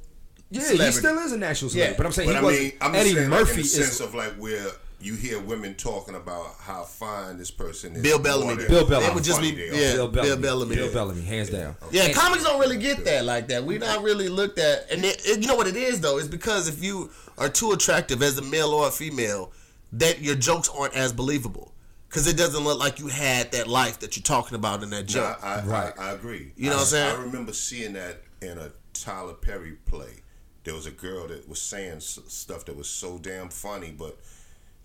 yeah, 0.50 0.62
he 0.72 0.92
still 0.92 1.18
is 1.20 1.32
a 1.32 1.38
national 1.38 1.70
celebrity. 1.70 1.92
Yeah. 1.92 1.98
But 1.98 2.06
I'm 2.08 2.12
saying 2.12 2.30
But 2.30 2.34
he 2.34 2.38
I 2.39 2.42
wasn't. 2.44 2.63
mean, 2.63 2.72
I'm 2.82 2.96
Eddie 2.96 3.13
saying, 3.13 3.30
Murphy 3.30 3.46
like, 3.46 3.56
in 3.58 3.62
the 3.62 3.68
sense 3.68 3.89
is 3.94 4.01
of 4.01 4.15
like 4.15 4.34
where 4.36 4.68
you 5.00 5.15
hear 5.15 5.38
women 5.39 5.75
talking 5.75 6.15
about 6.15 6.56
how 6.62 6.84
fine 6.84 7.38
this 7.38 7.51
person 7.51 7.96
is. 7.96 8.01
Bill 8.01 8.18
Bellamy. 8.20 8.56
more 8.56 8.68
Bill 8.68 8.88
Bellamy. 8.88 9.08
It 9.08 9.13
would 9.15 9.24
just 9.24 9.42
be 9.42 9.51
funny 9.51 9.70
they 9.70 9.77
are. 9.77 9.82
yeah, 9.82 9.94
Bill 9.96 10.08
Bellamy. 10.08 10.30
Bill 10.30 10.38
Bellamy. 10.42 10.75
Bill 10.77 10.94
Bellamy, 10.94 11.22
hands 11.24 11.50
down. 11.50 11.75
Yeah, 11.92 12.03
And- 12.06 12.15
comics 12.15 12.44
don't 12.44 12.60
really 12.62 12.77
get 12.77 13.03
that 13.06 13.25
like 13.25 13.50
that. 13.50 13.65
We 13.65 13.77
not 13.80 14.01
really 14.01 14.30
looked 14.30 14.58
at, 14.60 14.89
and 14.89 15.03
it, 15.03 15.22
it- 15.25 15.42
you 15.42 15.48
know 15.48 15.56
what 15.56 15.68
it 15.68 15.75
is 15.75 16.00
though. 16.00 16.18
It's 16.20 16.27
because 16.30 16.68
if 16.70 16.82
you 16.82 17.12
are 17.38 17.50
too 17.50 17.72
attractive 17.74 18.24
as 18.24 18.38
a 18.38 18.42
male 18.44 18.70
or 18.70 18.88
a 18.88 18.92
female, 18.92 19.51
that 19.92 20.22
your 20.22 20.36
jokes 20.36 20.70
aren't 20.70 20.94
as 20.96 21.12
believable 21.12 21.73
because 22.13 22.27
it 22.27 22.38
doesn't 22.38 22.63
look 22.63 22.77
like 22.77 23.00
you 23.00 23.08
had 23.08 23.51
that 23.53 23.67
life 23.67 23.98
that 24.01 24.15
you're 24.15 24.22
talking 24.22 24.53
about 24.53 24.84
in 24.84 24.91
that 24.91 25.08
No, 25.10 25.13
joke. 25.15 25.39
I, 25.43 25.55
I, 25.55 25.65
Right. 25.65 25.93
I, 25.98 26.10
I 26.10 26.12
agree. 26.12 26.51
You 26.55 26.65
know 26.65 26.74
I, 26.74 26.75
what 26.75 26.82
I'm 26.82 26.86
saying? 26.86 27.15
I 27.17 27.22
remember 27.24 27.53
seeing 27.53 27.93
that 27.93 28.22
in 28.39 28.60
a 28.60 28.70
Tyler 28.93 29.34
Perry 29.34 29.77
play. 29.88 30.22
There 30.63 30.75
was 30.75 30.86
a 30.86 30.91
girl 30.91 31.27
that 31.29 31.50
was 31.50 31.60
saying 31.60 32.01
stuff 32.01 32.65
that 32.65 32.77
was 32.77 32.88
so 32.88 33.17
damn 33.17 33.50
funny, 33.50 33.91
but 33.98 34.20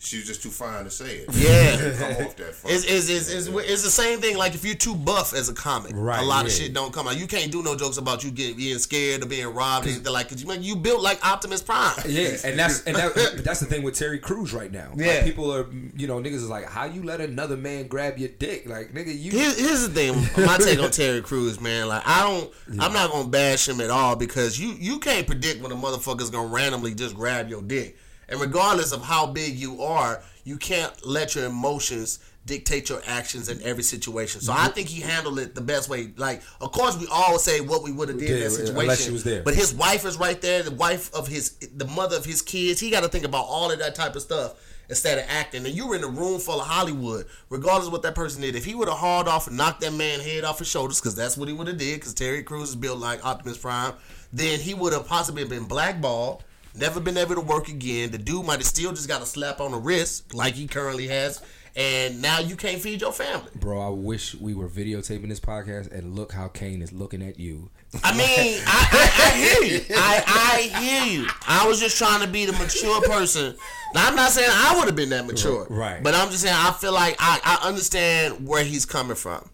she 0.01 0.19
was 0.19 0.27
just 0.27 0.43
too 0.43 0.51
fine 0.51 0.85
to 0.85 0.91
say 0.91 1.25
it. 1.27 1.29
Yeah. 1.35 1.77
come 2.17 2.27
off 2.27 2.37
that 2.37 2.55
funny. 2.55 2.75
It's, 2.75 2.85
it's, 2.85 3.09
it's, 3.09 3.31
it's, 3.31 3.49
it's 3.49 3.83
the 3.83 3.91
same 3.91 4.21
thing. 4.21 4.37
Like 4.37 4.55
if 4.55 4.65
you're 4.65 4.77
too 4.77 4.95
buff 4.95 5.35
as 5.35 5.49
a 5.49 5.53
comic, 5.55 5.93
Right, 5.95 6.21
a 6.21 6.25
lot 6.25 6.47
of 6.47 6.53
shit 6.53 6.73
don't 6.73 6.93
come 6.93 7.09
out. 7.09 7.19
You 7.19 7.27
can't 7.27 7.51
do 7.51 7.63
no 7.65 7.75
jokes 7.77 7.97
about 7.97 8.23
you 8.23 8.31
getting 8.31 8.57
being 8.57 8.79
scared 8.79 9.23
or 9.25 9.27
being 9.27 9.47
robbed. 9.53 9.87
or 9.87 9.91
anything 9.91 10.13
like, 10.13 10.29
cause 10.29 10.41
you 10.41 10.47
man, 10.47 10.63
you 10.63 10.77
built 10.77 11.03
like 11.03 11.25
Optimus 11.27 11.63
Prime. 11.63 11.95
Yeah, 12.07 12.29
and 12.45 12.59
that's 12.59 12.85
and 12.85 12.95
that, 12.97 13.15
that's 13.45 13.59
the 13.61 13.67
thing 13.67 13.83
with 13.83 13.97
Terry 13.97 14.19
Crews 14.21 14.53
right 14.55 14.71
now. 14.71 14.91
Like, 14.91 14.99
Yeah. 15.01 15.25
people 15.25 15.53
are 15.53 15.67
you 15.97 16.07
know 16.07 16.21
niggas 16.21 16.35
is 16.35 16.49
like, 16.49 16.67
how 16.67 16.85
you 16.85 17.03
let 17.03 17.21
another 17.21 17.57
man 17.57 17.89
grab 17.89 18.19
your 18.19 18.29
dick? 18.31 18.69
Like 18.69 18.93
nigga, 18.95 19.09
you 19.09 19.33
Here, 19.33 19.53
here's 19.55 19.89
the 19.89 19.93
thing. 19.95 20.15
My 20.47 20.59
take 20.59 20.79
on 20.79 20.91
Terry 20.93 21.23
Crews, 21.23 21.61
man. 21.61 21.89
Like 21.89 22.03
I 22.07 22.23
don't, 22.23 22.53
I'm 22.81 22.93
not 22.93 23.11
gonna 23.11 23.29
bash 23.29 23.69
him 23.69 23.81
at 23.81 23.91
all 23.91 24.15
because 24.15 24.61
you 24.61 24.75
you 24.79 25.01
can't 25.01 25.27
predict 25.27 25.61
when 25.61 25.73
a 25.73 25.77
motherfucker's 25.77 26.31
gonna 26.31 26.53
randomly 26.53 26.95
just 26.95 27.17
grab 27.17 27.49
your 27.49 27.63
dick. 27.63 27.97
And 28.29 28.41
regardless 28.41 28.93
of 28.93 29.03
how 29.03 29.27
big 29.27 29.55
you 29.55 29.83
are, 29.83 30.23
you 30.45 30.57
can't 30.57 31.07
let 31.07 31.35
your 31.35 31.47
emotions 31.47 32.19
dictate 32.47 32.89
your 32.89 33.03
actions 33.07 33.49
in 33.49 33.63
every 33.63 33.83
situation. 33.83 34.41
So 34.41 34.53
I 34.53 34.69
think 34.69 34.89
he 34.89 35.03
handled 35.03 35.39
it 35.39 35.55
the 35.55 35.61
best 35.61 35.89
way. 35.89 36.13
Like, 36.17 36.43
of 36.61 36.73
course, 36.73 36.97
we 36.99 37.07
all 37.13 37.39
say 37.39 37.61
what 37.61 37.83
we 37.83 37.93
would 37.93 38.09
have 38.09 38.19
did 38.19 38.31
in 38.31 38.41
that 38.41 38.51
situation. 38.51 38.77
unless 38.77 39.05
she 39.05 39.11
was 39.11 39.23
there. 39.23 39.43
But 39.43 39.55
his 39.55 39.75
wife 39.75 40.05
is 40.07 40.17
right 40.17 40.41
there, 40.41 40.63
the 40.63 40.71
wife 40.71 41.15
of 41.15 41.29
his, 41.29 41.51
the 41.77 41.87
mother 41.87 42.17
of 42.17 42.25
his 42.25 42.41
kids. 42.41 42.81
He 42.81 42.91
got 42.91 43.03
to 43.03 43.09
think 43.09 43.25
about 43.25 43.45
all 43.47 43.71
of 43.71 43.79
that 43.79 43.95
type 43.95 44.17
of 44.17 44.23
stuff 44.23 44.55
instead 44.89 45.19
of 45.19 45.25
acting. 45.29 45.67
And 45.67 45.75
you 45.75 45.87
were 45.87 45.97
in 45.97 46.05
a 46.05 46.09
room 46.09 46.41
full 46.41 46.61
of 46.61 46.67
Hollywood, 46.67 47.27
regardless 47.51 47.89
of 47.89 47.93
what 47.93 48.03
that 48.03 48.15
person 48.15 48.41
did. 48.41 48.57
If 48.57 48.65
he 48.65 48.75
would 48.75 48.89
have 48.89 48.97
hauled 48.97 49.29
off 49.29 49.47
and 49.47 49.57
knocked 49.57 49.83
that 49.83 49.93
man 49.93 50.21
head 50.21 50.45
off 50.45 50.59
his 50.59 50.69
shoulders, 50.69 51.01
because 51.01 51.15
that's 51.15 51.37
what 51.37 51.49
he 51.49 51.55
would 51.55 51.67
have 51.67 51.77
did, 51.77 52.01
because 52.01 52.15
Terry 52.15 52.43
Crews 52.43 52.71
is 52.71 52.77
built 52.77 52.99
like 52.99 53.25
Optimus 53.25 53.59
Prime, 53.59 53.93
then 54.33 54.59
he 54.59 54.73
would 54.73 54.95
have 54.95 55.07
possibly 55.07 55.45
been 55.45 55.65
blackballed. 55.65 56.45
Never 56.79 57.01
been 57.01 57.17
able 57.17 57.35
to 57.35 57.41
work 57.41 57.69
again. 57.69 58.11
The 58.11 58.19
dude 58.19 58.45
might 58.47 58.59
have 58.59 58.67
still 58.67 58.93
just 58.93 59.09
got 59.09 59.21
a 59.21 59.27
slap 59.27 59.61
on 59.61 59.73
the 59.73 59.79
wrist, 59.79 60.33
like 60.33 60.55
he 60.55 60.67
currently 60.69 61.09
has, 61.09 61.43
and 61.75 62.23
now 62.23 62.39
you 62.39 62.55
can't 62.57 62.81
feed 62.81 63.01
your 63.01 63.13
family. 63.13 63.51
bro. 63.57 63.81
I 63.81 63.89
wish 63.89 64.35
we 64.37 64.55
were 64.55 64.69
videotaping 64.69 65.29
this 65.29 65.41
podcast 65.41 65.91
and 65.91 66.15
look 66.15 66.33
how 66.33 66.49
Kane 66.49 66.81
is 66.81 66.93
looking 66.93 67.21
at 67.23 67.39
you. 67.39 67.71
I 68.05 68.13
mean, 68.17 68.63
I, 68.67 68.89
I, 68.93 69.25
I 69.27 69.37
hear 69.39 69.73
you. 69.79 69.85
I, 69.91 70.71
I 70.75 70.79
hear 70.81 71.21
you. 71.23 71.29
I 71.47 71.67
was 71.67 71.81
just 71.81 71.99
trying 71.99 72.21
to 72.21 72.29
be 72.29 72.45
the 72.47 72.53
mature 72.53 73.01
person. 73.03 73.57
Now, 73.95 74.07
I'm 74.07 74.15
not 74.17 74.31
saying 74.31 74.51
I 74.53 74.77
would 74.77 74.87
have 74.87 74.97
been 74.97 75.11
that 75.11 75.27
mature. 75.27 75.67
Right. 75.69 76.03
But 76.03 76.15
I'm 76.15 76.29
just 76.31 76.43
saying 76.43 76.55
I 76.57 76.73
feel 76.73 76.93
like 76.93 77.17
I, 77.19 77.41
I 77.43 77.69
understand 77.69 78.47
where 78.47 78.63
he's 78.63 78.87
coming 78.87 79.17
from. 79.17 79.49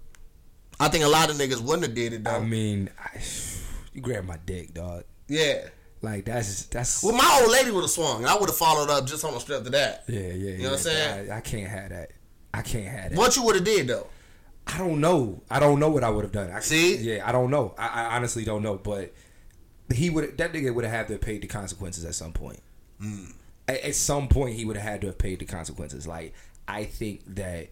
I 0.81 0.89
think 0.89 1.05
a 1.05 1.09
lot 1.09 1.31
of 1.31 1.37
niggas 1.37 1.61
wouldn't 1.61 1.85
have 1.87 1.95
did 1.95 2.13
it 2.13 2.25
though. 2.25 2.33
I 2.33 2.41
mean, 2.41 2.91
I, 2.99 3.21
you 3.95 4.03
grab 4.03 4.25
my 4.25 4.37
dick, 4.45 4.75
dog. 4.75 5.05
yeah. 5.29 5.69
Like 6.05 6.27
that's 6.27 6.67
that's 6.67 7.03
Well, 7.03 7.15
my 7.17 7.41
old 7.43 7.51
lady 7.51 7.71
would 7.71 7.81
have 7.81 7.91
swung. 7.91 8.19
and 8.19 8.27
I 8.27 8.37
would 8.37 8.49
have 8.49 8.57
followed 8.57 8.91
up 8.91 9.07
just 9.07 9.25
on 9.25 9.33
the 9.33 9.41
strength 9.41 9.67
of 9.67 9.73
that. 9.73 10.05
yeah, 10.07 10.21
yeah. 10.21 10.27
Yeah. 10.29 10.51
You 10.51 10.63
know 10.65 10.71
what 10.71 10.73
I'm 10.73 10.79
saying? 10.79 11.31
I, 11.33 11.37
I 11.39 11.41
can't 11.41 11.69
have 11.69 11.89
that. 11.91 12.11
I 12.53 12.63
can't 12.63 12.87
have 12.87 13.11
that. 13.11 13.19
What 13.19 13.35
you 13.37 13.43
would 13.45 13.57
have 13.57 13.65
did 13.65 13.89
though? 13.89 14.07
I 14.67 14.79
don't 14.79 15.01
know. 15.01 15.43
I 15.51 15.61
don't 15.61 15.81
know 15.81 15.89
what 15.91 16.05
I 16.05 16.11
would 16.11 16.25
have 16.25 16.33
done. 16.33 16.51
I, 16.51 16.61
See? 16.61 16.97
Yeah, 16.97 17.27
I 17.27 17.33
don't 17.33 17.51
know. 17.51 17.75
I, 17.79 17.89
I 17.89 18.17
honestly 18.17 18.45
don't 18.45 18.63
know. 18.63 18.77
But 18.77 19.13
he 19.93 20.11
would. 20.11 20.39
That 20.39 20.53
nigga 20.53 20.75
would 20.75 20.85
have 20.85 20.93
had 20.95 21.07
to 21.09 21.15
have 21.15 21.23
paid 21.23 21.43
the 21.43 21.47
consequences 21.47 22.05
at 22.05 22.15
some 22.15 22.33
point. 22.33 22.61
Mm. 23.01 23.33
At, 23.69 23.81
at 23.81 23.95
some 23.95 24.29
point, 24.29 24.57
he 24.57 24.65
would 24.65 24.77
have 24.77 24.89
had 24.89 25.01
to 25.03 25.09
have 25.09 25.19
paid 25.19 25.39
the 25.39 25.47
consequences. 25.47 26.07
Like 26.07 26.35
I 26.69 26.85
think 26.85 27.23
that, 27.35 27.69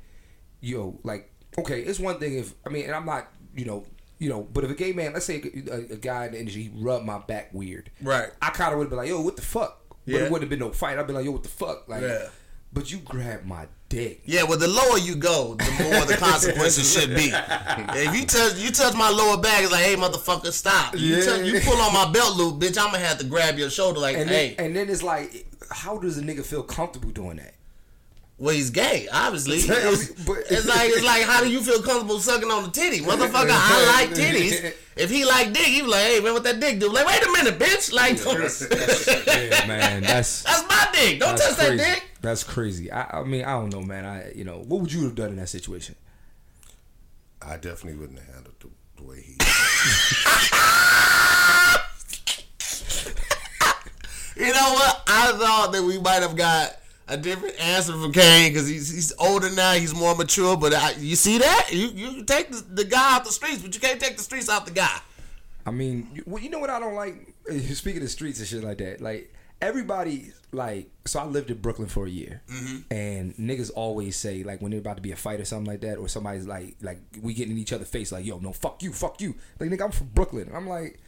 yo, 0.60 0.78
know, 0.78 1.00
like 1.02 1.30
okay, 1.58 1.80
it's 1.82 2.00
one 2.00 2.18
thing 2.18 2.38
if 2.38 2.54
I 2.66 2.70
mean, 2.70 2.86
and 2.86 2.94
I'm 2.94 3.06
not, 3.06 3.28
you 3.54 3.66
know. 3.66 3.84
You 4.22 4.28
know, 4.28 4.42
but 4.52 4.62
if 4.62 4.70
a 4.70 4.74
gay 4.74 4.92
man, 4.92 5.12
let's 5.14 5.26
say 5.26 5.42
a, 5.68 5.94
a 5.94 5.96
guy 5.96 6.26
in 6.26 6.32
the 6.32 6.38
industry, 6.38 6.62
he 6.62 6.70
rubbed 6.74 7.04
my 7.04 7.18
back 7.18 7.50
weird, 7.52 7.90
Right. 8.00 8.30
I 8.40 8.50
kind 8.50 8.72
of 8.72 8.78
would 8.78 8.84
have 8.84 8.90
been 8.90 8.98
like, 8.98 9.08
"Yo, 9.08 9.20
what 9.20 9.34
the 9.34 9.42
fuck?" 9.42 9.80
But 9.88 9.98
Yeah. 10.14 10.18
it 10.20 10.30
wouldn't 10.30 10.42
have 10.42 10.50
been 10.50 10.60
no 10.60 10.70
fight. 10.70 10.96
I'd 10.96 11.08
be 11.08 11.12
like, 11.12 11.24
"Yo, 11.24 11.32
what 11.32 11.42
the 11.42 11.48
fuck?" 11.48 11.88
Like, 11.88 12.02
Yeah. 12.02 12.28
but 12.72 12.92
you 12.92 12.98
grabbed 12.98 13.46
my 13.46 13.66
dick. 13.88 14.20
Yeah, 14.24 14.44
well, 14.44 14.58
the 14.58 14.68
lower 14.68 14.96
you 14.98 15.16
go, 15.16 15.54
the 15.54 15.70
more 15.82 16.04
the 16.04 16.16
consequences 16.16 16.92
should 16.92 17.10
be. 17.16 17.32
If 17.34 18.14
you 18.14 18.24
touch 18.26 18.54
you 18.58 18.70
touch 18.70 18.94
my 18.94 19.10
lower 19.10 19.38
back, 19.38 19.62
it's 19.64 19.72
like, 19.72 19.82
hey, 19.84 19.96
motherfucker, 19.96 20.52
stop. 20.52 20.96
You, 20.96 21.16
Yeah. 21.16 21.24
touch, 21.24 21.44
you 21.46 21.60
pull 21.60 21.80
on 21.80 21.92
my 21.92 22.08
belt 22.12 22.36
loop, 22.36 22.60
bitch. 22.60 22.78
I'm 22.78 22.92
gonna 22.92 22.98
have 23.04 23.18
to 23.18 23.24
grab 23.24 23.58
your 23.58 23.70
shoulder, 23.70 23.98
like, 23.98 24.16
And 24.16 24.30
hey. 24.30 24.54
then, 24.56 24.66
and 24.66 24.76
then 24.76 24.88
it's 24.88 25.02
like, 25.02 25.46
how 25.70 25.98
does 25.98 26.16
a 26.16 26.22
nigga 26.22 26.44
feel 26.44 26.62
comfortable 26.62 27.10
doing 27.10 27.38
that? 27.38 27.54
Well, 28.42 28.52
he's 28.56 28.70
gay, 28.70 29.06
obviously. 29.12 29.58
I 29.72 29.84
mean, 29.84 29.92
It's, 29.92 30.08
but- 30.24 30.38
it's 30.50 30.66
like 30.66 30.90
it's 30.90 31.04
like 31.04 31.22
how 31.22 31.44
do 31.44 31.48
you 31.48 31.62
feel 31.62 31.80
comfortable 31.80 32.18
sucking 32.18 32.50
on 32.50 32.64
the 32.64 32.70
titty, 32.70 32.98
motherfucker? 32.98 33.46
I 33.52 34.00
like 34.00 34.10
titties. 34.10 34.74
If 34.96 35.10
he 35.10 35.24
like 35.24 35.52
dick, 35.52 35.62
he 35.62 35.82
be 35.82 35.86
like, 35.86 36.06
hey 36.06 36.18
man, 36.18 36.32
what 36.32 36.42
that 36.42 36.58
dick 36.58 36.80
do? 36.80 36.90
Like, 36.92 37.06
wait 37.06 37.22
a 37.22 37.30
minute, 37.30 37.56
bitch. 37.60 37.92
Like, 37.92 38.16
that's 38.16 38.60
Yeah, 38.68 39.66
man, 39.68 40.02
that's 40.02 40.42
that's 40.42 40.68
my 40.68 40.88
dick. 40.92 41.20
Don't 41.20 41.38
touch 41.38 41.54
crazy. 41.54 41.76
that 41.76 41.94
dick. 41.94 42.04
That's 42.20 42.42
crazy. 42.42 42.90
I, 42.90 43.20
I 43.20 43.22
mean, 43.22 43.44
I 43.44 43.52
don't 43.52 43.72
know, 43.72 43.80
man. 43.82 44.04
I 44.04 44.32
you 44.34 44.42
know, 44.42 44.58
what 44.66 44.80
would 44.80 44.92
you 44.92 45.04
have 45.04 45.14
done 45.14 45.30
in 45.30 45.36
that 45.36 45.48
situation? 45.48 45.94
I 47.40 47.58
definitely 47.58 47.94
wouldn't 48.00 48.18
have 48.18 48.34
handled 48.34 48.54
the, 48.58 48.68
the 48.96 49.02
way 49.08 49.20
he. 49.20 49.36
You 54.34 54.52
know 54.52 54.72
what? 54.72 55.02
I 55.06 55.32
thought 55.38 55.70
that 55.72 55.82
we 55.84 55.98
might 55.98 56.22
have 56.22 56.34
got 56.34 56.76
a 57.08 57.16
different 57.16 57.60
answer 57.60 57.92
from 57.92 58.12
Kane 58.12 58.52
because 58.52 58.68
he's 58.68 58.92
he's 58.92 59.12
older 59.18 59.50
now. 59.50 59.72
He's 59.72 59.94
more 59.94 60.14
mature. 60.14 60.56
But 60.56 60.74
I, 60.74 60.92
you 60.92 61.16
see 61.16 61.38
that 61.38 61.68
you 61.72 61.88
you 61.88 62.24
take 62.24 62.50
the, 62.50 62.64
the 62.70 62.84
guy 62.84 63.16
out 63.16 63.24
the 63.24 63.32
streets, 63.32 63.62
but 63.62 63.74
you 63.74 63.80
can't 63.80 64.00
take 64.00 64.16
the 64.16 64.22
streets 64.22 64.48
out 64.48 64.66
the 64.66 64.72
guy. 64.72 65.00
I 65.64 65.70
mean, 65.70 66.08
you, 66.14 66.22
well, 66.26 66.42
you 66.42 66.50
know 66.50 66.58
what 66.58 66.70
I 66.70 66.80
don't 66.80 66.94
like? 66.94 67.34
Uh, 67.48 67.54
Speaking 67.74 68.02
of 68.02 68.10
streets 68.10 68.38
and 68.40 68.48
shit 68.48 68.64
like 68.64 68.78
that, 68.78 69.00
like 69.00 69.32
everybody, 69.60 70.32
like, 70.50 70.90
so 71.04 71.20
I 71.20 71.24
lived 71.24 71.50
in 71.50 71.58
Brooklyn 71.58 71.88
for 71.88 72.04
a 72.06 72.10
year, 72.10 72.42
and 72.90 73.34
niggas 73.36 73.70
always 73.74 74.16
say 74.16 74.42
like 74.42 74.60
when 74.60 74.70
they're 74.72 74.80
about 74.80 74.96
to 74.96 75.02
be 75.02 75.12
a 75.12 75.16
fight 75.16 75.40
or 75.40 75.44
something 75.44 75.70
like 75.70 75.80
that, 75.82 75.98
or 75.98 76.08
somebody's 76.08 76.46
like, 76.46 76.76
like 76.82 76.98
we 77.20 77.32
getting 77.34 77.52
in 77.52 77.58
each 77.58 77.72
other's 77.72 77.88
face, 77.88 78.10
like, 78.10 78.24
yo, 78.26 78.38
no, 78.38 78.52
fuck 78.52 78.82
you, 78.82 78.92
fuck 78.92 79.20
you. 79.20 79.36
Like, 79.60 79.70
nigga, 79.70 79.82
I'm 79.82 79.92
from 79.92 80.08
Brooklyn. 80.08 80.50
I'm 80.52 80.66
like, 80.68 80.98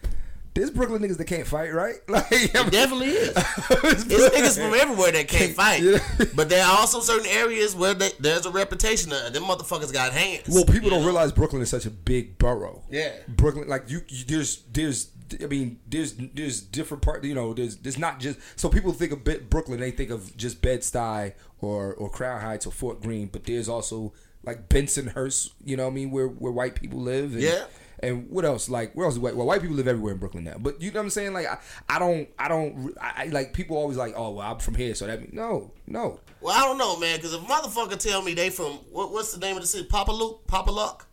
there's 0.55 0.71
Brooklyn 0.71 1.03
niggas 1.03 1.17
that 1.19 1.25
can't 1.27 1.47
fight, 1.47 1.73
right? 1.75 1.97
Like, 2.09 2.27
It 2.31 2.53
definitely 2.71 3.09
is. 3.09 3.29
It's 3.37 4.05
niggas 4.05 4.55
from 4.63 4.75
everywhere 4.75 5.13
that 5.13 5.29
can't 5.29 5.53
fight. 5.55 5.83
Yeah. 5.83 5.99
But 6.35 6.49
there 6.49 6.65
are 6.65 6.79
also 6.79 7.01
certain 7.01 7.27
areas 7.27 7.75
where 7.75 7.95
they, 7.95 8.11
there's 8.21 8.47
a 8.47 8.51
reputation 8.51 9.13
of 9.13 9.33
them 9.33 9.45
motherfuckers 9.45 9.93
got 9.93 10.13
hands. 10.13 10.45
Well, 10.49 10.65
people 10.65 10.91
don't 10.91 11.01
know? 11.01 11.07
realize 11.07 11.33
Brooklyn 11.33 11.61
is 11.63 11.71
such 11.71 11.87
a 11.87 11.91
big 11.91 12.39
borough. 12.39 12.83
Yeah. 12.91 13.13
Brooklyn, 13.29 13.69
like 13.69 13.91
you, 13.91 14.03
you 14.09 14.25
there's, 14.25 14.63
there's, 14.73 15.11
I 15.43 15.47
mean, 15.47 15.81
there's, 15.89 16.15
there's 16.15 16.61
different 16.61 17.03
part. 17.03 17.25
You 17.25 17.35
know, 17.35 17.53
there's, 17.55 17.77
there's 17.79 17.99
not 17.99 18.21
just 18.21 18.39
so 18.57 18.69
people 18.69 18.93
think 18.93 19.11
of 19.13 19.25
bit 19.25 19.51
Brooklyn, 19.51 19.81
they 19.81 19.91
think 19.91 20.11
of 20.11 20.37
just 20.37 20.63
Bed 20.63 20.81
Stuy 20.81 21.33
or 21.61 21.95
or 21.95 22.11
Crown 22.11 22.41
Heights 22.41 22.67
or 22.67 22.71
Fort 22.71 23.03
Greene, 23.03 23.29
but 23.33 23.45
there's 23.45 23.69
also 23.69 24.13
like 24.45 24.69
Bensonhurst. 24.69 25.51
You 25.65 25.77
know, 25.77 25.85
what 25.85 25.91
I 25.93 25.95
mean, 25.95 26.11
where 26.11 26.29
where 26.29 26.53
white 26.53 26.75
people 26.75 27.01
live. 27.01 27.33
And, 27.33 27.43
Yeah. 27.43 27.65
And 28.01 28.29
what 28.31 28.45
else? 28.45 28.69
Like 28.69 28.95
where 28.95 29.07
else? 29.07 29.15
is 29.15 29.21
white? 29.21 29.37
Well, 29.37 29.47
white 29.47 29.61
people 29.61 29.77
live 29.77 29.89
everywhere 29.89 30.13
in 30.13 30.19
Brooklyn 30.19 30.45
now. 30.45 30.57
But 30.59 30.81
you 30.81 30.91
know 30.91 31.01
what 31.01 31.05
I'm 31.05 31.11
saying? 31.11 31.33
Like 31.33 31.47
I, 31.47 31.59
I 31.89 31.99
don't, 31.99 32.29
I 32.39 32.49
don't, 32.49 32.95
I, 33.01 33.13
I 33.17 33.25
like 33.27 33.53
people 33.53 33.77
always 33.77 33.97
like, 33.97 34.15
oh, 34.17 34.31
well, 34.31 34.53
I'm 34.53 34.59
from 34.59 34.75
here, 34.75 34.95
so 34.95 35.07
that 35.07 35.21
mean, 35.21 35.31
no, 35.33 35.73
no. 35.87 36.21
Well, 36.41 36.55
I 36.55 36.61
don't 36.67 36.79
know, 36.79 36.99
man, 36.99 37.17
because 37.17 37.33
if 37.35 37.41
a 37.41 37.45
motherfucker 37.45 37.99
tell 37.99 38.23
me 38.23 38.35
they 38.35 38.51
from 38.51 38.73
what, 38.91 39.13
what's 39.13 39.33
the 39.33 39.41
name 39.41 39.57
of 39.57 39.63
the 39.63 39.69
city? 39.69 39.85
Papa 39.85 40.13
Luke, 40.13 40.47
Papa 40.47 40.71
Luck. 40.71 41.07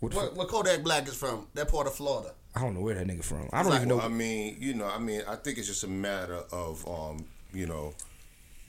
What 0.00 0.12
the 0.12 0.18
Where, 0.18 0.30
where 0.30 0.46
Kodak 0.46 0.82
Black 0.82 1.08
is 1.08 1.14
from? 1.14 1.46
That 1.54 1.70
part 1.70 1.86
of 1.86 1.94
Florida. 1.94 2.34
I 2.54 2.60
don't 2.60 2.74
know 2.74 2.80
where 2.80 2.94
that 2.94 3.06
nigga 3.06 3.24
from. 3.24 3.48
I 3.52 3.62
don't 3.62 3.70
like, 3.70 3.78
even 3.78 3.88
know. 3.88 3.96
Well, 3.96 4.06
I 4.06 4.08
mean, 4.08 4.56
you 4.60 4.74
know, 4.74 4.86
I 4.86 4.98
mean, 4.98 5.22
I 5.28 5.36
think 5.36 5.58
it's 5.58 5.66
just 5.66 5.84
a 5.84 5.88
matter 5.88 6.40
of, 6.52 6.86
um, 6.88 7.26
you 7.52 7.66
know, 7.66 7.94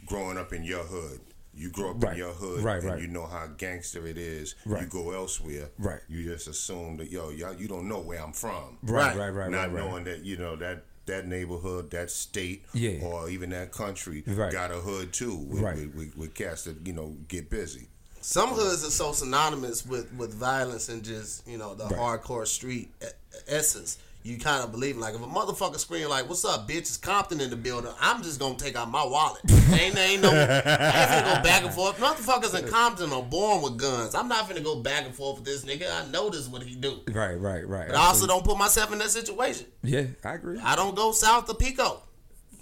growing 0.05 0.37
up 0.37 0.51
in 0.51 0.63
your 0.63 0.83
hood. 0.83 1.21
You 1.57 1.69
grow 1.71 1.91
up 1.91 2.03
Right. 2.03 2.13
in 2.13 2.19
your 2.19 2.33
hood, 2.33 2.63
Right, 2.63 2.79
and 2.81 2.91
right. 2.91 3.01
you 3.01 3.07
know 3.07 3.25
how 3.25 3.47
gangster 3.57 4.05
it 4.05 4.17
is. 4.17 4.53
Right. 4.65 4.83
You 4.83 4.87
go 4.87 5.11
elsewhere, 5.11 5.69
Right. 5.79 6.01
You 6.07 6.23
just 6.23 6.47
assume 6.47 6.97
that 6.97 7.09
yo, 7.11 7.29
y'all, 7.29 7.53
you 7.55 7.67
don't 7.67 7.87
know 7.89 7.99
where 7.99 8.21
I'm 8.23 8.31
from, 8.33 8.77
right, 8.83 9.15
Right. 9.15 9.17
right, 9.17 9.29
right, 9.29 9.49
Not 9.51 9.57
right, 9.57 9.81
right. 9.81 9.89
knowing 9.89 10.03
that 10.05 10.23
you 10.23 10.37
know 10.37 10.55
that 10.57 10.83
that 11.07 11.25
neighborhood, 11.25 11.89
that 11.91 12.11
state, 12.11 12.65
Yeah. 12.73 12.99
or 13.01 13.29
even 13.29 13.49
that 13.51 13.71
country 13.71 14.23
Right. 14.27 14.51
got 14.51 14.71
a 14.71 14.75
hood 14.75 15.13
too. 15.13 15.35
With, 15.35 15.61
Right. 15.61 15.77
with, 15.77 15.95
with, 15.95 16.17
with 16.17 16.33
cats 16.33 16.65
that 16.65 16.85
you 16.85 16.91
know 16.93 17.15
get 17.29 17.49
busy. 17.49 17.87
Some 18.19 18.49
hoods 18.49 18.85
are 18.85 18.91
so 18.91 19.13
synonymous 19.13 19.85
with, 19.85 20.11
with 20.13 20.33
violence 20.33 20.89
and 20.89 21.03
just 21.03 21.47
you 21.47 21.57
know 21.57 21.73
the 21.75 21.85
Right. 21.85 21.95
hardcore 22.21 22.45
street 22.45 22.91
e- 23.01 23.05
essence. 23.47 23.97
You 24.27 24.37
kind 24.37 24.61
of 24.61 24.73
believe 24.73 24.97
like 24.97 25.15
if 25.15 25.21
a 25.21 25.25
motherfucker 25.25 25.77
scream 25.77 26.09
like 26.09 26.27
"What's 26.27 26.43
up, 26.43 26.67
bitch?" 26.67 26.79
It's 26.79 26.97
Compton 26.97 27.39
in 27.39 27.49
the 27.49 27.55
building. 27.55 27.91
I'm 28.01 28.21
just 28.21 28.41
gonna 28.41 28.55
take 28.55 28.75
out 28.75 28.91
my 28.91 29.05
wallet. 29.05 29.41
ain't 29.71 29.97
ain't 29.97 30.21
no. 30.21 30.29
I 30.29 30.33
ain't 30.33 30.63
finna 30.65 31.35
go 31.37 31.43
back 31.43 31.63
and 31.63 31.73
forth. 31.73 31.97
Motherfuckers 31.97 32.61
in 32.61 32.67
Compton 32.67 33.13
are 33.13 33.23
born 33.23 33.61
with 33.61 33.77
guns. 33.77 34.13
I'm 34.15 34.27
not 34.27 34.49
finna 34.49 34.61
go 34.61 34.81
back 34.81 35.05
and 35.05 35.15
forth 35.15 35.37
with 35.37 35.45
this 35.45 35.63
nigga. 35.63 35.89
I 35.89 36.11
know 36.11 36.29
this 36.29 36.49
what 36.49 36.61
he 36.61 36.75
do. 36.75 36.99
Right, 37.09 37.35
right, 37.35 37.65
right. 37.65 37.87
But 37.87 37.95
I 37.95 38.05
also 38.07 38.27
don't 38.27 38.43
put 38.43 38.57
myself 38.57 38.91
in 38.91 38.99
that 38.99 39.11
situation. 39.11 39.67
Yeah, 39.81 40.07
I 40.25 40.33
agree. 40.33 40.59
I 40.61 40.75
don't 40.75 40.95
go 40.95 41.13
south 41.13 41.47
of 41.47 41.57
Pico. 41.57 42.01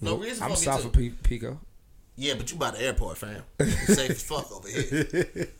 No 0.02 0.18
reason 0.18 0.44
I'm 0.44 0.52
for 0.52 0.60
me 0.60 0.66
south 0.66 0.86
of 0.86 0.94
P- 0.94 1.10
Pico. 1.24 1.60
Yeah, 2.16 2.36
but 2.36 2.52
you 2.52 2.58
by 2.60 2.72
the 2.72 2.82
airport, 2.82 3.18
fam. 3.18 3.42
Safe 3.60 4.12
as 4.12 4.24
fuck 4.24 4.52
over 4.52 4.68
here. 4.68 5.48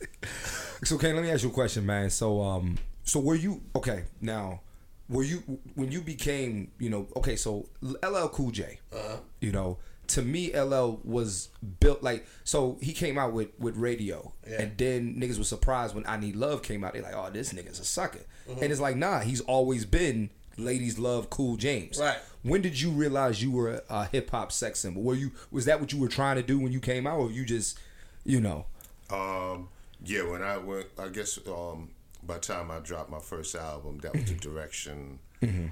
So, 0.84 0.98
Kane, 0.98 1.14
let 1.16 1.24
me 1.24 1.30
ask 1.30 1.42
you 1.42 1.48
a 1.48 1.52
question, 1.52 1.86
man. 1.86 2.10
So, 2.10 2.42
um, 2.42 2.76
so 3.02 3.18
were 3.18 3.34
you 3.34 3.62
okay? 3.74 4.04
Now, 4.20 4.60
were 5.08 5.22
you 5.22 5.42
when 5.74 5.92
you 5.92 6.00
became, 6.00 6.70
you 6.78 6.90
know, 6.90 7.06
okay? 7.16 7.36
So, 7.36 7.68
LL 7.82 8.28
Cool 8.28 8.50
J, 8.50 8.80
Uh-huh. 8.92 9.18
you 9.40 9.52
know, 9.52 9.78
to 10.08 10.22
me, 10.22 10.52
LL 10.56 11.00
was 11.04 11.48
built 11.80 12.02
like 12.02 12.26
so. 12.44 12.78
He 12.80 12.92
came 12.92 13.18
out 13.18 13.32
with 13.32 13.48
with 13.58 13.76
radio, 13.76 14.32
Yeah. 14.48 14.62
and 14.62 14.78
then 14.78 15.16
niggas 15.20 15.38
was 15.38 15.48
surprised 15.48 15.94
when 15.94 16.06
I 16.06 16.16
Need 16.16 16.36
Love 16.36 16.62
came 16.62 16.84
out. 16.84 16.92
They're 16.94 17.02
like, 17.02 17.14
oh, 17.14 17.30
this 17.30 17.52
nigga's 17.52 17.80
a 17.80 17.84
sucker, 17.84 18.20
Mm-hmm. 18.48 18.62
and 18.62 18.72
it's 18.72 18.80
like, 18.80 18.96
nah, 18.96 19.20
he's 19.20 19.40
always 19.42 19.84
been. 19.84 20.30
Ladies 20.58 20.98
love 20.98 21.28
Cool 21.28 21.56
James. 21.58 21.98
Right. 22.00 22.16
When 22.42 22.62
did 22.62 22.80
you 22.80 22.90
realize 22.90 23.42
you 23.42 23.50
were 23.50 23.72
a, 23.74 23.82
a 23.90 24.04
hip 24.06 24.30
hop 24.30 24.50
sex 24.50 24.78
symbol? 24.80 25.02
Were 25.02 25.14
you 25.14 25.32
was 25.50 25.66
that 25.66 25.80
what 25.80 25.92
you 25.92 25.98
were 25.98 26.08
trying 26.08 26.36
to 26.36 26.42
do 26.42 26.58
when 26.58 26.72
you 26.72 26.80
came 26.80 27.06
out, 27.06 27.18
or 27.18 27.30
you 27.30 27.44
just, 27.44 27.78
you 28.24 28.40
know? 28.40 28.64
Um, 29.10 29.68
yeah, 30.02 30.22
when 30.22 30.42
I 30.42 30.56
went, 30.56 30.86
I 30.98 31.08
guess 31.08 31.38
um, 31.46 31.90
by 32.26 32.34
the 32.34 32.40
time 32.40 32.70
I 32.70 32.78
dropped 32.80 33.10
my 33.10 33.18
first 33.20 33.54
album, 33.54 33.98
that 33.98 34.14
was 34.14 34.24
the 34.24 34.34
direction 34.34 35.18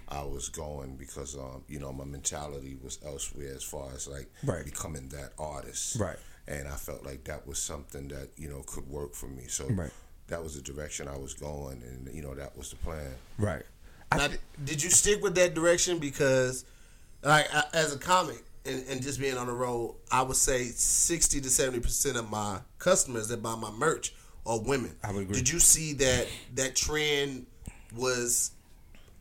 I 0.08 0.22
was 0.22 0.48
going 0.50 0.96
because 0.96 1.36
um, 1.36 1.64
you 1.68 1.80
know 1.80 1.92
my 1.92 2.04
mentality 2.04 2.76
was 2.82 2.98
elsewhere 3.04 3.52
as 3.56 3.64
far 3.64 3.90
as 3.94 4.06
like 4.06 4.30
Right. 4.44 4.64
becoming 4.64 5.08
that 5.08 5.32
artist, 5.38 5.96
Right. 5.98 6.16
And 6.46 6.68
I 6.68 6.76
felt 6.76 7.04
like 7.04 7.24
that 7.24 7.46
was 7.46 7.58
something 7.58 8.08
that 8.08 8.28
you 8.36 8.48
know 8.48 8.62
could 8.66 8.86
work 8.88 9.14
for 9.14 9.26
me. 9.26 9.44
So 9.48 9.66
Right. 9.68 9.90
that 10.28 10.42
was 10.42 10.54
the 10.54 10.62
direction 10.62 11.08
I 11.08 11.16
was 11.16 11.34
going, 11.34 11.82
and 11.82 12.14
you 12.14 12.22
know 12.22 12.34
that 12.34 12.56
was 12.56 12.70
the 12.70 12.76
plan. 12.76 13.14
Right. 13.38 13.64
Now, 14.12 14.28
thi- 14.28 14.38
did 14.64 14.80
you 14.82 14.90
stick 14.90 15.22
with 15.22 15.34
that 15.34 15.54
direction 15.54 15.98
because, 15.98 16.64
like, 17.22 17.52
I, 17.52 17.64
as 17.72 17.92
a 17.92 17.98
comic 17.98 18.44
and, 18.64 18.84
and 18.88 19.02
just 19.02 19.18
being 19.18 19.36
on 19.36 19.46
the 19.48 19.52
road, 19.52 19.96
I 20.12 20.22
would 20.22 20.36
say 20.36 20.64
sixty 20.66 21.40
to 21.40 21.50
seventy 21.50 21.80
percent 21.80 22.16
of 22.16 22.30
my 22.30 22.60
customers 22.78 23.26
that 23.28 23.42
buy 23.42 23.56
my 23.56 23.72
merch 23.72 24.14
are 24.46 24.60
women. 24.60 24.94
I 25.02 25.12
would 25.12 25.22
agree. 25.22 25.36
Did 25.36 25.48
you 25.50 25.58
see 25.58 25.94
that 25.94 26.26
that 26.54 26.76
trend 26.76 27.46
was 27.96 28.50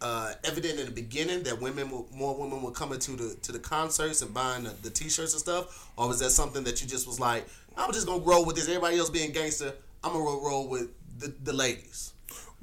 uh, 0.01 0.33
evident 0.43 0.79
in 0.79 0.85
the 0.85 0.91
beginning 0.91 1.43
that 1.43 1.61
women, 1.61 1.89
will, 1.89 2.07
more 2.13 2.35
women 2.35 2.61
were 2.61 2.71
coming 2.71 2.99
to 2.99 3.11
the 3.11 3.35
to 3.43 3.51
the 3.51 3.59
concerts 3.59 4.21
and 4.21 4.33
buying 4.33 4.63
the, 4.65 4.71
the 4.81 4.89
t-shirts 4.89 5.33
and 5.33 5.39
stuff, 5.39 5.89
or 5.97 6.07
was 6.07 6.19
that 6.19 6.31
something 6.31 6.63
that 6.65 6.81
you 6.81 6.87
just 6.87 7.07
was 7.07 7.19
like, 7.19 7.47
I'm 7.77 7.91
just 7.93 8.05
gonna 8.07 8.23
roll 8.23 8.45
with 8.45 8.55
this? 8.55 8.67
Everybody 8.67 8.97
else 8.97 9.09
being 9.09 9.31
gangster, 9.31 9.73
I'm 10.03 10.11
gonna 10.11 10.23
roll, 10.25 10.43
roll 10.43 10.67
with 10.67 10.89
the, 11.19 11.33
the 11.43 11.53
ladies. 11.53 12.13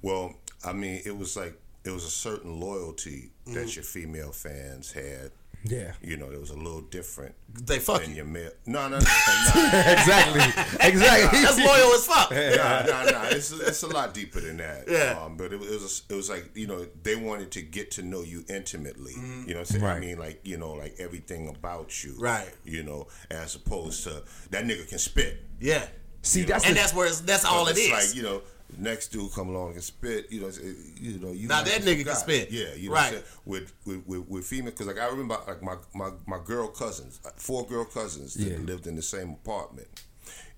Well, 0.03 0.35
I 0.65 0.73
mean, 0.73 1.01
it 1.07 1.17
was 1.17 1.37
like 1.37 1.59
it 1.85 1.91
was 1.91 2.05
a 2.05 2.11
certain 2.11 2.61
loyalty 2.61 3.31
Mm-hmm. 3.47 3.59
that 3.59 3.75
your 3.75 3.83
female 3.85 4.31
fans 4.33 4.93
had. 4.93 5.33
Yeah. 5.65 5.93
You 6.03 6.17
know, 6.17 6.31
it 6.31 6.41
was 6.41 6.51
a 6.51 6.57
little 6.57 6.81
different 6.81 7.35
They 7.53 7.79
fuck 7.79 8.01
than 8.03 8.11
you. 8.11 8.17
your 8.17 8.25
male. 8.25 8.51
No, 8.67 8.89
no, 8.89 8.99
no, 8.99 9.05
no. 9.05 9.05
exactly. 9.87 10.65
Exactly. 10.81 11.41
That's 11.43 11.59
loyal 11.59 11.93
as 11.95 12.07
fuck. 12.07 12.31
nah, 12.31 12.83
nah, 13.05 13.11
nah. 13.11 13.29
It's 13.31 13.53
it's 13.53 13.83
a 13.83 13.89
lot 13.89 14.15
deeper 14.15 14.41
than 14.41 14.57
that. 14.59 14.85
Yeah. 14.89 15.19
Um, 15.23 15.37
but 15.37 15.53
it, 15.53 15.59
was- 15.59 15.69
it 15.71 15.81
was 15.81 16.03
it 16.09 16.15
was 16.15 16.31
like 16.31 16.51
you 16.55 16.67
know 16.67 16.87
they 17.03 17.17
wanted 17.17 17.51
to 17.53 17.63
get 17.63 17.91
to 17.93 18.03
know 18.03 18.23
you 18.23 18.45
intimately. 18.49 19.13
Mm-hmm. 19.13 19.49
You 19.49 19.55
know, 19.55 19.61
what 19.61 19.71
I'm 19.71 19.81
saying? 19.81 19.85
Right. 19.85 19.97
I 19.97 20.01
mean, 20.01 20.19
like 20.19 20.41
you 20.45 20.57
know, 20.57 20.73
like 20.73 20.97
everything 20.99 21.49
about 21.49 22.03
you. 22.05 22.15
Right. 22.19 22.51
You 22.65 22.83
know, 22.83 23.09
as 23.31 23.55
opposed 23.55 24.05
to 24.05 24.23
that 24.51 24.65
nigga 24.65 24.89
can 24.89 24.99
spit. 24.99 25.43
Yeah. 25.61 25.87
See, 26.23 26.43
that's 26.43 26.65
and 26.67 26.77
the, 26.77 26.81
that's 26.81 26.95
where 26.95 27.07
it's, 27.07 27.21
that's 27.21 27.45
all 27.45 27.67
it 27.69 27.73
it's 27.73 27.81
is. 27.81 27.91
Like 27.91 28.15
you 28.17 28.23
know, 28.23 28.43
next 28.79 29.09
dude 29.09 29.33
come 29.33 29.49
along 29.49 29.73
and 29.75 29.83
spit. 29.83 30.31
You 30.31 30.41
know, 30.43 30.49
it, 30.49 30.59
you 31.01 31.19
know, 31.19 31.33
you 31.33 31.49
Now 31.49 31.63
that 31.63 31.85
be 31.85 31.91
nigga 31.97 32.05
can 32.07 32.17
spit. 32.17 32.51
Yeah, 32.51 32.75
you 32.77 32.89
know, 32.89 32.95
Right. 32.95 33.03
what 33.05 33.07
I'm 33.07 33.23
saying? 33.23 33.25
with 33.45 33.73
with 33.87 34.07
with, 34.07 34.29
with 34.29 34.45
female 34.47 34.71
because 34.73 34.87
like 34.87 34.99
I 34.99 35.09
remember 35.09 35.39
like 35.47 35.63
my 35.63 35.77
my 35.95 36.11
my 36.27 36.39
girl 36.45 36.69
cousins, 36.69 37.21
uh, 37.25 37.31
four 37.37 37.67
girl 37.67 37.85
cousins 37.85 38.35
that 38.35 38.43
Yeah. 38.45 38.59
lived 38.59 38.87
in 38.87 38.97
the 38.97 39.03
same 39.03 39.31
apartment. 39.31 39.89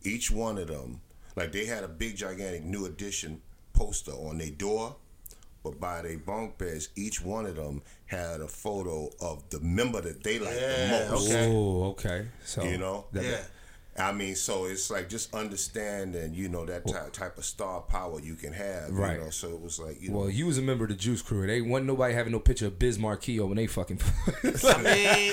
Each 0.03 0.31
one 0.31 0.59
of 0.59 0.69
them, 0.69 1.01
like 1.37 1.53
they 1.53 1.67
had 1.67 1.85
a 1.85 1.89
big 1.89 2.17
gigantic 2.17 2.65
new 2.65 2.87
edition 2.87 3.41
poster 3.73 4.13
on 4.13 4.39
their 4.39 4.51
door. 4.51 4.97
But 5.65 5.79
by 5.79 6.03
their 6.03 6.19
bunk 6.19 6.59
beds, 6.59 6.89
each 6.97 7.23
one 7.23 7.47
of 7.47 7.55
them 7.55 7.83
had 8.07 8.41
a 8.41 8.49
photo 8.49 9.11
of 9.21 9.49
the 9.51 9.61
member 9.61 10.01
that 10.01 10.25
they 10.25 10.41
liked 10.41 10.61
Yeah, 10.61 11.05
the 11.05 11.11
most. 11.13 11.31
okay. 11.31 11.47
Oh, 11.53 11.83
okay. 11.91 12.27
So 12.45 12.65
You 12.65 12.79
know? 12.79 13.07
that- 13.13 13.25
yeah. 13.25 13.45
I 13.97 14.11
mean, 14.13 14.37
so 14.37 14.65
it's 14.65 14.91
like 14.91 15.11
just 15.11 15.35
understanding, 15.35 16.33
you 16.33 16.49
know, 16.49 16.65
that 16.65 16.87
ty- 16.87 17.11
type 17.13 17.37
of 17.37 17.45
star 17.45 17.83
power 17.83 18.21
you 18.21 18.37
can 18.37 18.55
have, 18.55 18.91
Right. 18.91 19.19
You 19.19 19.25
know, 19.25 19.31
so 19.31 19.51
it 19.51 19.61
was 19.61 19.79
like, 19.79 20.01
you 20.01 20.09
know, 20.09 20.19
Well, 20.19 20.31
you 20.31 20.47
was 20.47 20.57
a 20.57 20.63
member 20.63 20.85
of 20.85 20.91
the 20.91 20.97
Juice 20.97 21.21
Crew. 21.21 21.47
They 21.47 21.61
wasn't 21.61 21.89
nobody 21.89 22.15
having 22.15 22.33
no 22.33 22.39
picture 22.39 22.69
of 22.69 22.79
Biz 22.79 22.99
Markie 22.99 23.39
when 23.39 23.57
they 23.57 23.67
fucking. 23.67 24.01
I 24.45 24.83
mean, 24.83 25.33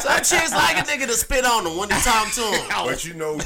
some 0.00 0.16
chicks 0.24 0.52
like 0.52 0.78
a 0.78 0.82
nigga 0.82 1.06
to 1.06 1.12
spit 1.12 1.44
on 1.44 1.64
them 1.64 1.76
when 1.76 1.90
they 1.90 1.96
talk 1.96 2.32
to 2.32 2.40
them. 2.40 2.68
but 2.86 3.04
you 3.04 3.12
know, 3.12 3.38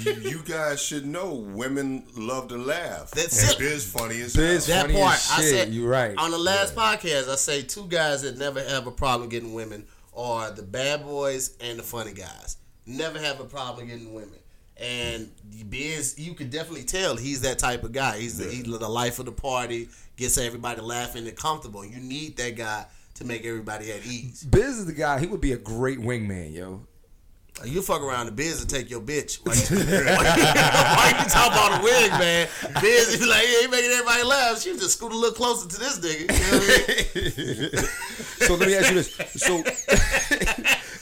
you, 0.00 0.12
you 0.12 0.42
guys 0.42 0.82
should 0.82 1.06
know 1.06 1.32
women 1.32 2.04
love 2.18 2.48
to 2.48 2.58
laugh. 2.58 3.12
That's 3.12 3.42
and 3.42 3.52
it. 3.52 3.58
Biz 3.58 3.90
funny 3.90 4.20
as 4.20 4.36
Biz 4.36 4.66
hell. 4.66 4.76
That 4.76 4.86
Funny 4.88 5.00
part, 5.02 5.14
as 5.14 5.30
I 5.30 5.42
said. 5.42 5.68
You're 5.72 5.88
right. 5.88 6.14
On 6.18 6.30
the 6.30 6.38
last 6.38 6.76
podcast, 6.76 7.30
I 7.30 7.36
say 7.36 7.62
two 7.62 7.86
guys 7.88 8.22
that 8.22 8.36
never 8.36 8.62
have 8.62 8.86
a 8.86 8.90
problem 8.92 9.30
getting 9.30 9.54
women 9.54 9.86
are 10.14 10.50
the 10.50 10.62
bad 10.62 11.04
boys 11.04 11.56
and 11.60 11.78
the 11.78 11.82
funny 11.82 12.12
guys. 12.12 12.58
Never 12.86 13.18
have 13.18 13.40
a 13.40 13.44
problem 13.44 13.88
getting 13.88 14.12
women. 14.12 14.38
And 14.76 15.30
Biz, 15.70 16.18
you 16.18 16.34
could 16.34 16.50
definitely 16.50 16.84
tell 16.84 17.16
he's 17.16 17.42
that 17.42 17.58
type 17.58 17.84
of 17.84 17.92
guy. 17.92 18.18
He's 18.18 18.38
the, 18.38 18.50
he's 18.50 18.64
the 18.64 18.88
life 18.88 19.18
of 19.18 19.26
the 19.26 19.32
party, 19.32 19.88
gets 20.16 20.36
everybody 20.36 20.80
laughing 20.80 21.26
and 21.26 21.36
comfortable. 21.36 21.84
You 21.84 22.00
need 22.00 22.36
that 22.38 22.56
guy 22.56 22.86
to 23.14 23.24
make 23.24 23.44
everybody 23.44 23.92
at 23.92 24.04
ease. 24.04 24.42
Biz 24.42 24.78
is 24.78 24.86
the 24.86 24.92
guy. 24.92 25.20
He 25.20 25.26
would 25.26 25.40
be 25.40 25.52
a 25.52 25.56
great 25.56 26.00
wingman, 26.00 26.52
yo. 26.52 26.86
You 27.64 27.82
fuck 27.82 28.02
around 28.02 28.26
the 28.26 28.32
Biz 28.32 28.62
and 28.62 28.68
take 28.68 28.90
your 28.90 29.00
bitch. 29.00 29.38
Why 29.44 29.54
you, 29.54 29.84
why 30.16 31.22
you 31.22 31.30
talk 31.30 31.52
about 31.52 31.78
the 31.78 31.84
wig, 31.84 32.10
man? 32.10 32.48
Biz 32.80 33.20
be 33.20 33.26
like, 33.26 33.44
yeah, 33.44 33.60
he 33.60 33.66
making 33.68 33.90
everybody 33.92 34.24
laugh. 34.24 34.60
She 34.60 34.72
just 34.72 34.98
scoot 34.98 35.12
a 35.12 35.16
little 35.16 35.34
closer 35.34 35.68
to 35.68 35.78
this 35.78 36.00
nigga. 36.00 36.20
You 36.20 36.26
know 36.26 36.58
what 36.58 37.76
I 37.76 37.82
mean? 37.82 37.88
So 38.44 38.56
let 38.56 38.68
me 38.68 38.74
ask 38.76 38.88
you 38.90 38.96
this. 38.96 39.14
So, 39.36 39.62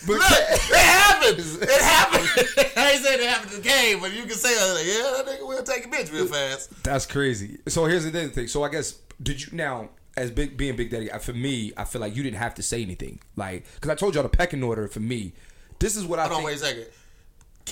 but 0.06 0.14
Look, 0.14 0.22
it 0.22 0.76
happens. 0.76 1.56
It 1.56 1.70
happened. 1.70 2.28
I 2.76 2.92
ain't 2.92 3.04
saying 3.04 3.20
it 3.20 3.28
happened 3.28 3.52
in 3.52 3.62
the 3.62 3.68
game, 3.68 4.00
but 4.00 4.12
you 4.12 4.22
can 4.22 4.32
say, 4.32 4.50
uh, 4.50 4.78
yeah, 4.78 5.22
that 5.22 5.26
nigga 5.26 5.46
will 5.46 5.62
take 5.62 5.86
a 5.86 5.88
bitch 5.88 6.12
real 6.12 6.26
fast. 6.26 6.82
That's 6.82 7.06
crazy. 7.06 7.58
So 7.68 7.84
here's 7.84 8.04
the 8.04 8.28
thing. 8.28 8.48
So 8.48 8.62
I 8.64 8.68
guess 8.68 8.98
did 9.22 9.44
you 9.44 9.56
now 9.56 9.90
as 10.16 10.30
big 10.30 10.56
being 10.56 10.76
Big 10.76 10.90
Daddy? 10.90 11.08
For 11.20 11.32
me, 11.32 11.72
I 11.76 11.84
feel 11.84 12.00
like 12.00 12.16
you 12.16 12.22
didn't 12.22 12.38
have 12.38 12.54
to 12.56 12.62
say 12.62 12.82
anything, 12.82 13.20
like 13.36 13.64
because 13.74 13.90
I 13.90 13.94
told 13.94 14.14
y'all 14.14 14.22
the 14.22 14.28
pecking 14.28 14.62
order. 14.62 14.88
For 14.88 15.00
me, 15.00 15.32
this 15.78 15.96
is 15.96 16.04
what 16.04 16.18
I 16.18 16.26
Hold 16.26 16.38
on, 16.38 16.44
wait 16.44 16.56
a 16.56 16.58
second. 16.58 16.86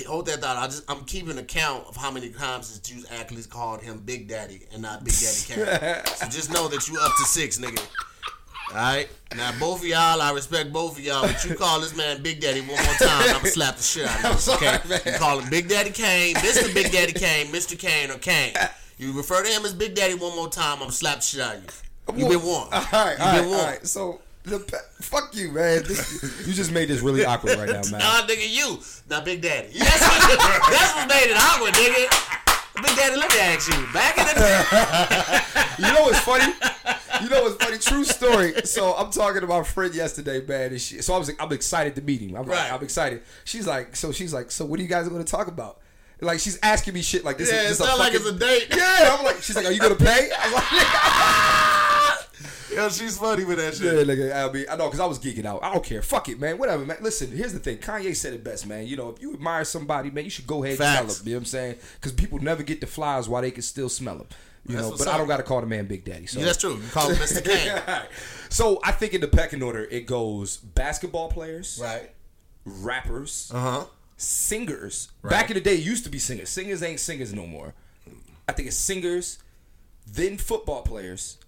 Hold 0.06 0.26
that 0.26 0.40
thought. 0.40 0.56
I 0.56 0.66
just 0.66 0.88
I'm 0.90 1.04
keeping 1.04 1.36
account 1.38 1.86
of 1.88 1.96
how 1.96 2.10
many 2.10 2.30
times 2.30 2.78
that 2.78 2.94
you 2.94 3.04
actually 3.10 3.42
called 3.42 3.82
him 3.82 3.98
Big 3.98 4.28
Daddy 4.28 4.62
and 4.72 4.82
not 4.82 5.04
Big 5.04 5.14
Daddy 5.14 5.42
Kane. 5.46 6.04
so 6.06 6.28
just 6.28 6.52
know 6.52 6.68
that 6.68 6.86
you 6.88 6.98
up 7.00 7.12
to 7.16 7.24
six, 7.24 7.58
nigga. 7.58 7.84
All 8.70 8.76
right. 8.76 9.08
Now 9.36 9.52
both 9.58 9.80
of 9.80 9.86
y'all, 9.86 10.20
I 10.20 10.32
respect 10.32 10.72
both 10.72 10.98
of 10.98 11.04
y'all, 11.04 11.22
but 11.22 11.44
you 11.44 11.54
call 11.54 11.80
this 11.80 11.96
man 11.96 12.22
Big 12.22 12.40
Daddy 12.40 12.60
one 12.60 12.70
more 12.70 12.94
time, 12.94 13.22
I'm 13.22 13.32
gonna 13.36 13.46
slap 13.48 13.76
the 13.76 13.82
shit 13.82 14.06
out 14.06 14.24
of 14.24 14.32
you. 14.32 14.38
sorry, 14.38 14.66
okay. 14.66 14.88
man. 14.88 15.00
You 15.06 15.12
call 15.18 15.38
him 15.40 15.50
Big 15.50 15.68
Daddy 15.68 15.90
Kane, 15.90 16.34
Mr. 16.36 16.72
Big 16.74 16.90
Daddy 16.92 17.12
Kane, 17.12 17.46
Mr. 17.48 17.78
Kane, 17.78 18.10
or 18.10 18.18
Kane. 18.18 18.54
You 18.98 19.12
refer 19.12 19.42
to 19.44 19.48
him 19.50 19.64
as 19.64 19.72
Big 19.72 19.94
Daddy 19.94 20.14
one 20.14 20.34
more 20.36 20.48
time, 20.48 20.74
I'm 20.74 20.78
gonna 20.80 20.92
slap 20.92 21.16
the 21.16 21.22
shit 21.22 21.40
out 21.40 21.56
of 21.56 21.82
you. 22.16 22.24
You 22.24 22.28
been 22.38 22.44
warned. 22.44 22.72
All 22.72 22.80
right, 22.92 22.92
You 22.92 22.94
all 22.94 23.04
right, 23.04 23.16
been 23.36 23.44
all 23.44 23.50
warned. 23.50 23.66
right. 23.66 23.86
So 23.86 24.20
the 24.44 24.58
pe- 24.58 24.76
fuck 25.00 25.34
you, 25.34 25.52
man. 25.52 25.82
This, 25.84 26.44
you 26.46 26.52
just 26.52 26.72
made 26.72 26.88
this 26.88 27.00
really 27.00 27.24
awkward 27.24 27.56
right 27.58 27.68
now, 27.68 27.82
man. 27.90 28.00
Nah, 28.00 28.26
nigga, 28.26 28.48
you. 28.48 28.80
Not 29.08 29.24
Big 29.24 29.42
Daddy. 29.42 29.68
That's 29.78 30.00
what, 30.00 30.38
that's 30.70 30.94
what 30.96 31.08
made 31.08 31.30
it 31.30 31.36
awkward, 31.36 31.74
nigga. 31.74 32.46
Big 32.76 32.96
Daddy, 32.96 33.16
let 33.16 33.30
me 33.32 33.40
ask 33.40 33.68
you. 33.68 33.86
Back 33.92 34.18
in 34.18 34.26
the 34.26 34.34
day. 34.34 35.40
You 35.80 35.86
know 35.94 36.02
what's 36.02 36.20
funny? 36.20 36.52
You 37.22 37.30
know 37.30 37.42
what's 37.42 37.56
funny? 37.64 37.78
True 37.78 38.04
story. 38.04 38.52
So 38.64 38.92
I'm 38.94 39.10
talking 39.10 39.40
to 39.40 39.46
my 39.46 39.62
friend 39.62 39.94
yesterday, 39.94 40.44
man. 40.44 40.72
And 40.72 40.80
she, 40.80 41.00
so 41.00 41.14
I 41.14 41.18
was, 41.18 41.30
I'm 41.40 41.50
excited 41.52 41.94
to 41.94 42.02
meet 42.02 42.20
him. 42.20 42.36
I'm, 42.36 42.46
like, 42.46 42.58
Right. 42.58 42.70
I'm 42.72 42.82
excited. 42.82 43.22
She's 43.44 43.66
like, 43.66 43.96
so 43.96 44.12
she's 44.12 44.34
like, 44.34 44.50
so 44.50 44.66
what 44.66 44.78
are 44.78 44.82
you 44.82 44.88
guys 44.90 45.08
going 45.08 45.24
to 45.24 45.30
talk 45.30 45.46
about? 45.48 45.78
Like 46.20 46.38
she's 46.38 46.58
asking 46.62 46.92
me 46.92 47.00
shit 47.00 47.24
like 47.24 47.38
this. 47.38 47.50
Yeah, 47.50 47.62
is 47.62 47.78
this 47.78 47.86
sound 47.88 47.98
like 47.98 48.12
fucking- 48.12 48.26
it's 48.26 48.36
a 48.36 48.38
date. 48.38 48.66
Yeah, 48.76 49.16
I'm 49.18 49.24
like, 49.24 49.40
she's 49.40 49.56
like, 49.56 49.64
are 49.64 49.72
you 49.72 49.80
gonna 49.80 49.94
pay? 49.94 50.28
I'm 50.38 50.52
like, 50.52 50.64
Yo, 52.74 52.88
she's 52.88 53.18
funny 53.18 53.44
with 53.44 53.58
that 53.58 53.74
shit. 53.74 53.84
yeah, 53.86 53.98
shit. 54.00 54.08
nigga. 54.08 54.48
I 54.48 54.52
mean, 54.52 54.64
I 54.70 54.76
know 54.76 54.86
because 54.86 55.00
I 55.00 55.06
was 55.06 55.18
geeking 55.18 55.44
out. 55.44 55.62
I 55.62 55.72
don't 55.72 55.84
care. 55.84 56.02
Fuck 56.02 56.28
it, 56.28 56.38
man. 56.40 56.58
Whatever, 56.58 56.84
man. 56.86 56.96
Listen, 57.00 57.30
here's 57.30 57.52
the 57.52 57.58
thing. 57.58 57.78
Kanye 57.78 58.14
said 58.16 58.32
it 58.32 58.42
best, 58.44 58.66
man. 58.66 58.86
You 58.86 58.96
know, 58.96 59.10
if 59.10 59.20
you 59.20 59.34
admire 59.34 59.64
somebody, 59.64 60.10
man, 60.10 60.24
you 60.24 60.30
should 60.30 60.46
go 60.46 60.62
ahead 60.64 60.72
and 60.72 60.78
Facts. 60.78 60.96
tell 60.98 61.06
them. 61.06 61.26
You 61.26 61.32
know 61.34 61.36
what 61.38 61.40
I'm 61.42 61.44
saying? 61.46 61.74
Because 61.94 62.12
people 62.12 62.38
never 62.38 62.62
get 62.62 62.80
the 62.80 62.86
flies 62.86 63.28
while 63.28 63.42
they 63.42 63.50
can 63.50 63.62
still 63.62 63.88
smell 63.88 64.18
them. 64.18 64.26
You 64.66 64.74
That's 64.74 64.82
know, 64.84 64.90
what's 64.90 65.04
but 65.04 65.12
I 65.14 65.18
don't 65.18 65.26
got 65.26 65.38
to 65.38 65.42
call 65.42 65.60
the 65.62 65.66
man 65.66 65.86
Big 65.86 66.04
Daddy. 66.04 66.26
So 66.26 66.38
Yeah, 66.38 66.44
that's 66.46 66.58
true. 66.58 66.76
You 66.76 66.88
call 66.92 67.08
him 67.08 67.16
Mr. 67.16 67.44
Kane. 67.88 68.02
So 68.50 68.78
I 68.84 68.92
think 68.92 69.14
in 69.14 69.20
the 69.22 69.28
pecking 69.28 69.62
order, 69.62 69.84
it 69.84 70.06
goes 70.06 70.58
basketball 70.58 71.30
players, 71.30 71.78
Right. 71.82 72.10
rappers, 72.64 73.50
Uh 73.54 73.60
huh. 73.60 73.84
singers. 74.16 75.08
Right. 75.22 75.30
Back 75.30 75.50
in 75.50 75.54
the 75.54 75.60
day, 75.60 75.74
it 75.74 75.80
used 75.84 76.04
to 76.04 76.10
be 76.10 76.18
singers. 76.18 76.50
Singers 76.50 76.82
ain't 76.82 77.00
singers 77.00 77.32
no 77.34 77.46
more. 77.46 77.74
I 78.48 78.52
think 78.52 78.68
it's 78.68 78.76
singers, 78.76 79.38
then 80.06 80.36
football 80.36 80.82
players, 80.82 81.38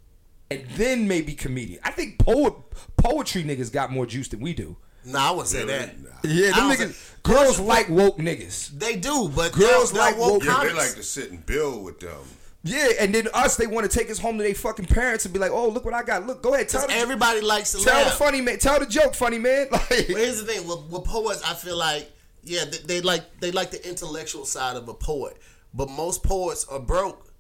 and 0.61 0.71
then 0.71 1.09
maybe 1.09 1.35
comedian. 1.35 1.81
I 1.85 1.91
think 1.91 2.19
poet, 2.19 2.55
poetry 2.97 3.45
niggas 3.45 3.73
got 3.73 3.91
more 3.91 4.07
juice 4.07 4.29
than 4.29 4.41
we 4.41 4.53
do. 4.55 4.77
Nah, 5.05 5.29
I 5.29 5.31
wouldn't 5.33 5.49
say 5.49 5.65
that. 5.65 5.95
Yeah, 6.25 6.53
them 6.53 6.71
niggas. 6.71 6.93
say- 6.93 7.15
girls 7.25 7.59
like 7.59 7.89
woke 7.89 8.19
niggas. 8.19 8.69
They 8.79 8.97
do, 8.97 9.29
but 9.35 9.53
Girls 9.53 9.91
they're, 9.93 10.01
like 10.03 10.15
they're 10.15 10.21
woke 10.23 10.33
woke- 10.35 10.45
Yeah, 10.45 10.65
they 10.65 10.73
like 10.73 10.95
to 10.95 11.03
sit 11.03 11.31
and 11.31 11.45
build 11.45 11.85
with 11.85 11.99
them. 12.01 12.19
Yeah, 12.65 12.87
and 13.01 13.13
then 13.13 13.27
us, 13.35 13.57
they 13.57 13.67
want 13.67 13.91
to 13.91 13.99
take 13.99 14.09
us 14.09 14.21
home 14.21 14.39
to 14.39 14.45
their 14.45 14.55
fucking 14.55 14.85
parents 14.87 15.25
and 15.25 15.35
be 15.35 15.41
like, 15.41 15.51
"Oh, 15.51 15.69
look 15.69 15.85
what 15.85 15.95
I 15.95 16.05
got. 16.05 16.25
Look, 16.29 16.43
go 16.45 16.55
ahead, 16.55 16.69
tell 16.69 16.87
the, 16.87 16.95
Everybody 16.95 17.41
likes 17.41 17.73
to 17.73 17.79
tell 17.79 18.05
the 18.05 18.11
funny 18.13 18.41
man, 18.41 18.61
tell 18.61 18.79
the 18.79 18.87
joke, 18.87 19.15
funny 19.17 19.39
man." 19.39 19.67
Like, 19.73 19.89
But 19.89 19.99
here's 20.07 20.41
the 20.45 20.53
thing: 20.53 20.69
with, 20.69 20.85
with 20.89 21.03
poets, 21.05 21.43
I 21.45 21.55
feel 21.55 21.77
like 21.77 22.13
yeah, 22.45 22.65
they, 22.65 22.79
they 22.79 23.01
like 23.01 23.41
they 23.41 23.51
like 23.51 23.73
the 23.73 23.89
intellectual 23.89 24.45
side 24.45 24.77
of 24.77 24.89
a 24.89 24.95
poet, 24.95 25.37
but 25.75 25.91
most 25.91 26.23
poets 26.23 26.65
are 26.71 26.79
broke. 26.79 27.32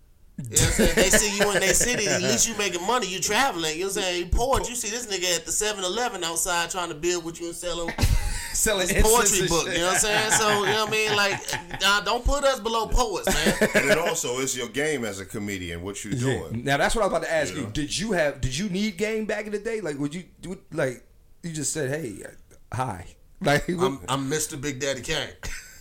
You 0.50 0.56
know 0.56 0.62
what 0.62 0.66
I'm 0.66 0.72
saying? 0.72 0.94
They 0.96 1.10
see 1.10 1.38
you 1.38 1.50
in 1.52 1.60
their 1.60 1.74
city, 1.74 2.06
at 2.08 2.22
least 2.22 2.48
you 2.48 2.56
making 2.58 2.86
money, 2.86 3.06
you 3.06 3.20
traveling. 3.20 3.74
You 3.74 3.80
know 3.82 3.86
what 3.88 3.96
I'm 3.98 4.02
saying? 4.02 4.28
Poet, 4.30 4.68
you 4.68 4.74
see 4.74 4.88
this 4.90 5.06
nigga 5.06 5.36
at 5.36 5.44
the 5.44 5.50
7-Eleven 5.52 6.24
outside 6.24 6.70
trying 6.70 6.88
to 6.88 6.94
build 6.94 7.24
with 7.24 7.40
you 7.40 7.46
and 7.48 7.56
sell 7.56 7.86
him 7.86 7.94
selling 8.52 8.88
his 8.88 9.02
poetry 9.02 9.48
book. 9.48 9.66
shit. 9.66 9.74
You 9.76 9.80
know 9.80 9.86
what 9.86 9.94
I'm 9.94 10.00
saying? 10.00 10.30
So 10.32 10.48
you 10.60 10.66
know 10.66 10.84
what 10.84 10.88
I 10.88 10.90
mean? 10.90 11.16
Like, 11.16 11.80
nah, 11.80 12.00
don't 12.00 12.24
put 12.24 12.44
us 12.44 12.60
below 12.60 12.86
poets, 12.86 13.26
man. 13.32 13.70
And 13.74 13.90
it 13.90 13.98
also, 13.98 14.38
is 14.40 14.56
your 14.56 14.68
game 14.68 15.04
as 15.04 15.20
a 15.20 15.24
comedian. 15.26 15.82
What 15.82 16.04
you 16.04 16.10
Yeah. 16.12 16.18
doing? 16.48 16.64
Now 16.64 16.76
that's 16.76 16.94
what 16.94 17.02
I 17.02 17.06
was 17.06 17.16
about 17.16 17.26
to 17.26 17.32
ask 17.32 17.52
You 17.52 17.60
you. 17.60 17.64
know? 17.66 17.70
Did 17.70 17.98
you 17.98 18.12
have? 18.12 18.40
Did 18.40 18.56
you 18.56 18.68
need 18.68 18.96
game 18.98 19.24
back 19.24 19.46
in 19.46 19.52
the 19.52 19.58
day? 19.58 19.80
Like, 19.80 19.98
would 19.98 20.14
you 20.14 20.24
do? 20.40 20.58
Like, 20.72 21.02
you 21.42 21.50
just 21.52 21.72
said, 21.72 21.90
"Hey, 21.90 22.22
uh, 22.24 22.76
hi." 22.76 23.06
Like, 23.40 23.66
what- 23.68 23.84
I'm, 23.86 24.00
I'm 24.08 24.30
Mr. 24.30 24.60
Big 24.60 24.78
Daddy 24.78 25.00
Kane. 25.00 25.30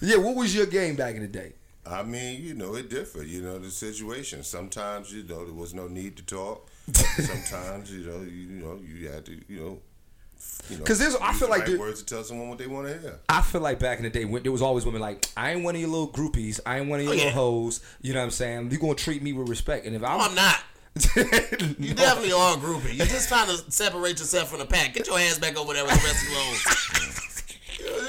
yeah. 0.02 0.18
What 0.18 0.36
was 0.36 0.56
your 0.56 0.66
game 0.66 0.96
back 0.96 1.14
in 1.16 1.22
the 1.22 1.28
day? 1.28 1.54
I 1.86 2.04
mean, 2.04 2.42
you 2.44 2.54
know, 2.54 2.76
it 2.76 2.90
differed. 2.90 3.28
You 3.28 3.42
know, 3.42 3.58
the 3.60 3.72
situation. 3.72 4.44
Sometimes, 4.44 5.12
you 5.14 5.24
know, 5.24 5.46
there 5.46 5.54
was 5.54 5.74
no 5.74 5.88
need 5.88 6.16
to 6.18 6.24
talk. 6.24 6.70
Sometimes, 6.94 7.92
you 7.92 8.06
know, 8.06 8.20
you, 8.22 8.30
you 8.30 8.62
know, 8.64 8.80
you 8.86 9.10
had 9.10 9.26
to, 9.26 9.32
you 9.48 9.60
know, 9.60 9.80
you 10.70 10.78
know, 10.78 10.84
'Cause 10.84 11.00
there's- 11.00 11.16
I 11.22 11.34
feel 11.34 11.48
the 11.48 11.52
like 11.52 11.60
right 11.62 11.70
there- 11.70 11.80
words 11.80 12.02
to 12.04 12.06
tell 12.16 12.24
someone 12.24 12.50
what 12.50 12.58
they 12.58 12.68
want 12.68 12.88
to 12.88 13.00
hear. 13.00 13.20
I 13.30 13.42
feel 13.42 13.62
like 13.62 13.80
back 13.80 13.98
in 13.98 14.04
the 14.04 14.10
day 14.10 14.26
when 14.26 14.44
there 14.44 14.52
was 14.52 14.62
always 14.62 14.86
women 14.86 15.02
like, 15.02 15.28
I 15.38 15.52
ain't 15.54 15.64
one 15.64 15.76
of 15.76 15.82
your 15.82 15.90
little 15.90 16.08
groupies. 16.10 16.60
I 16.66 16.80
ain't 16.80 16.88
one 16.90 17.00
of 17.00 17.04
your 17.06 17.14
Oh, 17.14 17.16
little 17.16 17.30
yeah. 17.30 17.36
hoes. 17.36 17.80
You 18.02 18.14
know 18.14 18.20
what 18.20 18.26
I'm 18.26 18.32
saying? 18.32 18.72
You 18.72 18.78
gonna 18.80 18.96
treat 18.96 19.22
me 19.24 19.34
with 19.34 19.50
respect. 19.50 19.86
And 19.86 19.96
if 19.96 20.04
I'm, 20.04 20.18
No, 20.18 20.24
I'm 20.26 20.36
not. 20.36 20.60
You 21.80 21.90
No. 21.90 21.96
definitely 21.96 22.34
are 22.34 22.54
a 22.56 22.58
groupie. 22.58 22.96
You're 22.98 23.06
just 23.08 23.28
trying 23.30 23.48
to 23.48 23.72
separate 23.72 24.20
yourself 24.20 24.50
from 24.50 24.60
the 24.60 24.66
pack. 24.66 24.94
Get 24.94 25.08
your 25.08 25.18
hands 25.20 25.40
back 25.40 25.58
over 25.58 25.74
there 25.74 25.84
with 25.86 25.94
the 25.94 26.08
rest 26.08 26.24
of 26.24 26.30
the 26.30 26.36
clothes. 26.36 27.44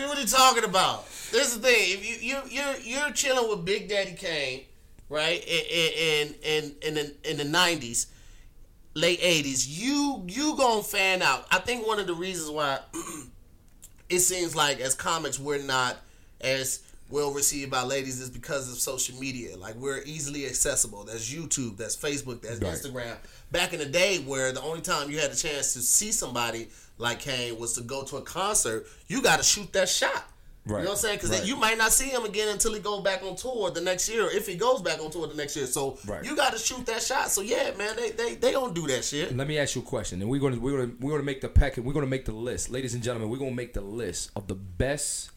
what 0.08 0.18
are 0.18 0.20
you 0.20 0.26
talking 0.26 0.64
about? 0.64 1.06
This 1.32 1.48
is 1.48 1.60
the 1.60 1.68
thing. 1.68 1.76
If 1.98 2.22
you 2.22 2.28
you 2.28 2.36
you're 2.50 2.76
you're 2.82 3.10
chilling 3.12 3.48
with 3.48 3.64
Big 3.64 3.88
Daddy 3.88 4.12
Kane, 4.12 4.64
right? 5.08 5.42
In 5.46 6.34
in 6.34 6.34
in 6.42 6.74
in 6.82 6.94
the, 6.94 7.30
in 7.30 7.36
the 7.38 7.44
'90s, 7.58 8.06
late 8.94 9.20
'80s, 9.20 9.66
you 9.66 10.22
you 10.28 10.56
gonna 10.56 10.82
fan 10.82 11.22
out. 11.22 11.46
I 11.50 11.58
think 11.58 11.86
one 11.86 11.98
of 11.98 12.06
the 12.06 12.14
reasons 12.14 12.50
why 12.50 12.80
it 14.10 14.18
seems 14.20 14.54
like 14.54 14.80
as 14.80 14.94
comics 14.94 15.38
we're 15.38 15.62
not 15.62 15.96
as 16.42 16.80
well 17.08 17.30
received 17.30 17.70
by 17.70 17.82
ladies 17.82 18.20
is 18.20 18.30
because 18.30 18.70
of 18.70 18.78
social 18.78 19.18
media. 19.18 19.56
Like 19.56 19.74
we're 19.76 20.02
easily 20.04 20.44
accessible. 20.46 21.04
That's 21.04 21.32
YouTube, 21.32 21.76
that's 21.76 21.96
Facebook, 21.96 22.42
that's 22.42 22.60
Right. 22.60 22.72
Instagram. 22.74 23.16
Back 23.50 23.72
in 23.72 23.78
the 23.78 23.86
day 23.86 24.18
where 24.18 24.52
the 24.52 24.62
only 24.62 24.80
time 24.80 25.10
you 25.10 25.18
had 25.18 25.30
a 25.30 25.36
chance 25.36 25.74
to 25.74 25.80
see 25.80 26.10
somebody 26.12 26.68
like 26.98 27.20
Kane 27.20 27.58
was 27.58 27.74
to 27.74 27.82
go 27.82 28.02
to 28.04 28.16
a 28.16 28.22
concert, 28.22 28.86
you 29.08 29.22
got 29.22 29.36
to 29.38 29.42
shoot 29.42 29.72
that 29.74 29.88
shot. 29.90 30.24
Right. 30.64 30.79
You 30.79 30.85
know 30.85 30.90
what 30.90 30.96
I'm 30.98 31.03
saying? 31.03 31.16
Because 31.18 31.31
Right. 31.31 31.44
you 31.46 31.57
might 31.57 31.77
not 31.77 31.92
see 31.92 32.09
him 32.09 32.25
again 32.25 32.48
until 32.48 32.72
he 32.72 32.79
goes 32.81 33.03
back 33.03 33.22
on 33.25 33.35
tour 33.35 33.70
the 33.72 33.81
next 33.81 34.09
year, 34.09 34.29
if 34.31 34.46
he 34.46 34.55
goes 34.55 34.81
back 34.81 35.01
on 35.01 35.11
tour 35.11 35.27
the 35.27 35.35
next 35.35 35.57
year. 35.57 35.66
So 35.66 35.98
Right. 36.07 36.25
you 36.25 36.37
got 36.37 36.53
to 36.53 36.59
shoot 36.59 36.87
that 36.87 37.03
shot. 37.03 37.31
So 37.33 37.40
yeah, 37.40 37.72
man, 37.77 37.96
they 37.96 38.11
they, 38.11 38.35
they 38.37 38.53
don't 38.53 38.72
do 38.75 38.87
that 38.87 39.05
shit. 39.05 39.37
Let 39.37 39.48
me 39.48 39.59
ask 39.59 39.75
you 39.75 39.83
a 39.83 39.85
question, 39.85 40.20
and 40.22 40.31
we're 40.31 40.40
gonna 40.40 40.59
we're 40.61 40.79
gonna 40.79 40.92
we're 41.01 41.11
gonna 41.12 41.22
make 41.25 41.40
the 41.40 41.48
pack. 41.48 41.77
and 41.79 41.87
We're 41.87 41.92
gonna 41.94 42.07
make 42.07 42.27
the 42.27 42.33
list, 42.33 42.70
ladies 42.70 42.94
and 42.94 43.03
gentlemen. 43.03 43.29
We're 43.29 43.38
gonna 43.38 43.51
make 43.51 43.75
the 43.75 43.81
list 43.81 44.31
of 44.37 44.46
the 44.46 44.55
best 44.55 45.31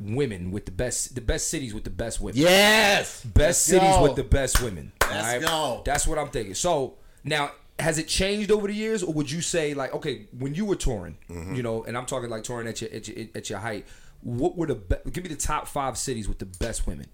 women 0.00 0.50
with 0.50 0.64
the 0.64 0.72
best 0.72 1.14
the 1.14 1.20
best 1.20 1.48
cities 1.48 1.72
with 1.74 1.84
the 1.84 1.90
best 1.90 2.20
women. 2.20 2.40
Yes. 2.40 3.22
best 3.24 3.36
Let's 3.36 3.58
cities 3.58 3.94
go. 3.96 4.02
with 4.02 4.16
the 4.16 4.24
best 4.24 4.60
women. 4.62 4.92
Let's 5.08 5.44
go. 5.44 5.82
That's 5.84 6.06
what 6.06 6.18
I'm 6.18 6.28
thinking. 6.30 6.54
So 6.54 6.94
now, 7.22 7.52
has 7.78 7.98
it 7.98 8.08
changed 8.08 8.50
over 8.50 8.66
the 8.66 8.74
years, 8.74 9.02
or 9.04 9.12
would 9.12 9.30
you 9.30 9.40
say 9.40 9.74
like, 9.74 9.94
okay, 9.94 10.26
when 10.38 10.54
you 10.56 10.64
were 10.64 10.74
touring, 10.76 11.18
Mm-hmm. 11.30 11.54
you 11.54 11.62
know, 11.62 11.84
and 11.84 11.96
I'm 11.96 12.06
talking 12.06 12.30
like 12.30 12.42
touring 12.42 12.66
at 12.66 12.80
your 12.80 12.90
at 12.92 13.06
your, 13.06 13.26
at 13.34 13.48
your 13.50 13.58
height, 13.60 13.86
what 14.22 14.56
were 14.56 14.66
the 14.66 14.74
be- 14.76 15.10
give 15.10 15.24
me 15.24 15.30
the 15.30 15.36
top 15.36 15.66
five 15.68 15.98
cities 15.98 16.28
with 16.28 16.38
the 16.38 16.46
best 16.46 16.86
women? 16.86 17.06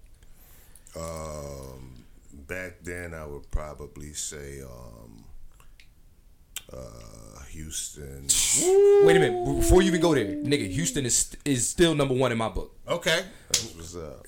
Um, 0.95 2.03
back 2.47 2.77
then, 2.83 3.13
I 3.13 3.25
would 3.25 3.49
probably 3.51 4.13
say 4.13 4.61
um, 4.61 5.23
uh, 6.71 7.43
Houston. 7.49 8.27
Wait 9.05 9.15
a 9.15 9.19
minute, 9.19 9.59
before 9.59 9.81
you 9.81 9.87
even 9.87 10.01
go 10.01 10.13
there, 10.13 10.25
nigga, 10.25 10.69
Houston 10.69 11.05
is 11.05 11.35
is 11.45 11.67
still 11.67 11.95
number 11.95 12.13
one 12.13 12.31
in 12.31 12.37
my 12.37 12.49
book. 12.49 12.75
Okay. 12.87 13.23
That's 13.47 13.75
what's 13.75 13.95
up. 13.95 14.25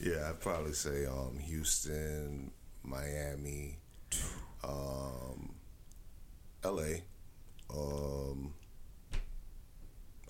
Yeah, 0.00 0.28
I'd 0.28 0.40
probably 0.40 0.72
say 0.72 1.06
um, 1.06 1.38
Houston, 1.38 2.50
Miami, 2.82 3.78
um, 4.62 5.54
L.A. 6.62 7.02
Um, 7.70 8.52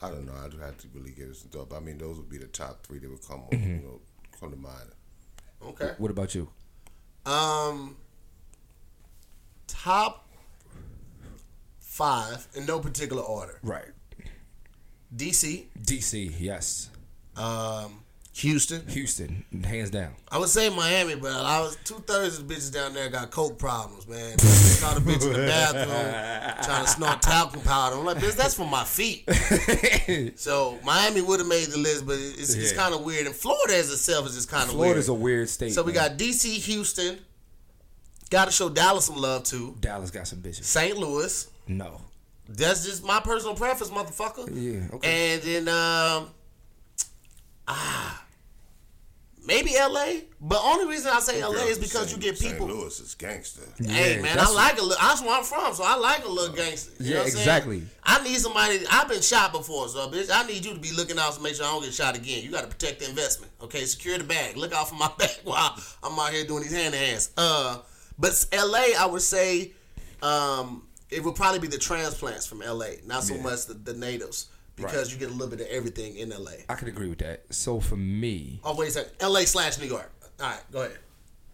I 0.05 0.11
don't 0.11 0.27
know. 0.27 0.35
I'd 0.45 0.53
have 0.61 0.79
to 0.79 0.88
really 0.95 1.11
give 1.12 1.29
it 1.29 1.37
some 1.37 1.51
thought. 1.51 1.71
But 1.71 1.77
I 1.77 1.81
mean, 1.81 1.99
those 1.99 2.17
would 2.19 2.29
be 2.29 2.38
the 2.38 2.47
top 2.47 2.87
three 2.87 2.99
that 2.99 3.11
would 3.11 3.27
come, 3.27 3.43
on 3.53 3.61
you 3.62 3.83
know, 3.83 4.01
come 4.38 4.51
to 4.51 4.57
mind. 4.57 4.90
Okay. 5.62 5.93
What 5.99 6.11
about 6.11 6.35
you? 6.35 6.49
Um, 7.27 7.97
top 9.67 10.27
five 11.81 12.47
in 12.55 12.67
no 12.67 12.81
particular 12.81 13.23
order. 13.23 13.59
Right, 13.62 13.88
DC, 15.17 15.64
DC, 15.81 16.35
yes, 16.38 16.90
um, 17.37 18.04
Houston. 18.38 18.85
Houston, 18.88 19.44
hands 19.64 19.90
down. 19.90 20.11
I 20.29 20.38
would 20.38 20.49
say 20.49 20.68
Miami, 20.68 21.14
but 21.14 21.31
I 21.33 21.61
was 21.61 21.77
two 21.85 21.94
thirds 22.01 22.38
of 22.40 22.49
the 22.49 22.55
bitches 22.55 22.73
down 22.73 22.92
there 22.92 23.09
got 23.09 23.31
coke 23.31 23.59
problems, 23.59 24.09
man. 24.09 24.37
Saw 24.38 24.92
the 24.94 25.01
bitch 25.01 25.25
in 25.25 25.33
the 25.35 25.47
bathroom 25.47 26.64
trying 26.64 26.85
to 26.85 26.90
snort 26.90 27.23
talcum 27.23 27.61
powder. 27.61 27.94
I'm 27.97 28.05
like, 28.05 28.16
bitch, 28.18 28.35
that's 28.35 28.55
for 28.55 28.66
my 28.66 28.83
feet. 28.83 29.25
so 30.38 30.81
Miami 30.85 31.20
would 31.20 31.38
have 31.38 31.49
made 31.49 31.66
the 31.68 31.79
list, 31.79 32.07
but 32.07 32.16
it's, 32.18 32.55
it's 32.55 32.73
Yeah. 32.73 32.77
kind 32.79 32.92
of 32.94 33.03
weird. 33.05 33.27
And 33.27 33.35
Florida 33.37 33.77
as 33.77 33.92
itself 33.92 34.27
is 34.27 34.35
just 34.35 34.51
kind 34.51 34.64
of 34.68 34.70
weird. 34.75 34.79
Florida's 34.87 35.09
a 35.09 35.14
weird 35.14 35.49
state. 35.49 35.73
so 35.73 35.83
we 35.85 35.92
man. 35.92 36.09
got 36.11 36.18
DC, 36.18 36.57
Houston. 36.64 37.18
Got 38.31 38.47
to 38.47 38.51
show 38.51 38.68
Dallas 38.68 39.05
some 39.05 39.16
love 39.16 39.44
too. 39.44 39.77
Dallas 39.79 40.11
got 40.11 40.27
some 40.27 40.40
bitches. 40.40 40.64
St. 40.64 40.97
Louis. 40.99 41.49
No, 41.68 42.01
That's 42.49 42.85
just 42.85 43.05
my 43.05 43.20
personal 43.20 43.55
preference, 43.55 43.92
motherfucker. 43.92 44.49
Yeah, 44.53 44.88
okay. 44.97 45.35
And 45.35 45.42
then 45.42 45.68
um 45.68 46.31
ah 47.68 48.23
maybe 49.46 49.70
LA. 49.78 50.20
But 50.40 50.61
only 50.62 50.87
reason 50.87 51.11
I 51.14 51.20
say 51.20 51.42
LA 51.42 51.64
is 51.64 51.78
because 51.78 52.12
you 52.12 52.18
get 52.18 52.38
people 52.38 52.66
St. 52.68 52.78
Louis 52.80 53.00
is 53.00 53.14
gangster. 53.14 53.62
Hey 53.83 54.16
Yeah, 54.16 54.22
man, 54.22 54.33
I 54.33 54.35
that's- 54.37 54.54
like 54.54 54.78
a 54.78 54.83
little. 54.83 54.96
That's 55.00 55.22
where 55.22 55.30
I'm 55.37 55.44
from, 55.44 55.74
so 55.74 55.85
I 55.85 55.96
like 55.96 56.24
a 56.24 56.28
little 56.28 56.54
gangster. 56.54 56.92
You 57.00 57.07
Yeah, 57.07 57.12
know 57.14 57.18
what 57.20 57.24
I'm 57.26 57.30
saying? 57.33 57.42
exactly. 57.42 57.83
I 58.02 58.22
need 58.24 58.38
somebody. 58.40 58.87
I've 58.90 59.09
been 59.09 59.22
shot 59.22 59.52
before, 59.52 59.88
so 59.88 60.09
bitch, 60.09 60.30
I 60.33 60.46
need 60.46 60.64
you 60.64 60.74
to 60.74 60.80
be 60.80 60.92
looking 60.92 61.18
out 61.18 61.33
to 61.35 61.40
make 61.40 61.54
sure 61.54 61.64
I 61.64 61.70
don't 61.72 61.83
get 61.83 61.94
shot 61.94 62.16
again. 62.16 62.42
You 62.44 62.50
got 62.50 62.62
to 62.62 62.68
protect 62.68 63.00
the 63.00 63.09
investment. 63.09 63.52
Okay, 63.62 63.85
secure 63.87 64.18
the 64.18 64.24
bag. 64.24 64.57
Look 64.57 64.72
out 64.74 64.88
for 64.88 64.96
my 64.96 65.11
bag 65.18 65.30
while 65.44 65.78
I'm 66.02 66.18
out 66.18 66.30
here 66.33 66.44
doing 66.44 66.62
these 66.64 66.72
hand 66.72 66.92
to 66.92 66.98
hands. 67.00 67.30
Uh, 67.37 67.78
but 68.18 68.44
LA, 68.52 68.98
I 68.98 69.07
would 69.07 69.22
say, 69.22 69.72
um, 70.22 70.87
it 71.11 71.22
would 71.22 71.35
probably 71.35 71.61
be 71.61 71.68
the 71.68 71.78
transplants 71.78 72.46
from 72.46 72.61
LA, 72.61 72.87
not 73.07 73.22
so 73.22 73.37
much 73.38 73.66
the, 73.66 73.74
the 73.74 73.94
natives, 73.94 74.46
because 74.76 75.12
you 75.12 75.18
get 75.18 75.28
a 75.28 75.32
little 75.32 75.48
bit 75.48 75.60
of 75.60 75.66
everything 75.68 76.16
in 76.16 76.30
LA. 76.30 76.52
I 76.68 76.74
can 76.74 76.88
agree 76.88 77.08
with 77.08 77.18
that. 77.18 77.44
So 77.54 77.80
for 77.80 77.96
me, 77.96 78.60
Oh 78.64 78.74
wait 78.76 78.88
a 78.88 78.90
second, 78.92 79.12
LA 79.20 79.40
slash 79.40 79.78
New 79.78 79.87
York. 79.87 80.10
All 80.40 80.46
right, 80.50 80.60
go 80.72 80.80
ahead. 80.82 80.98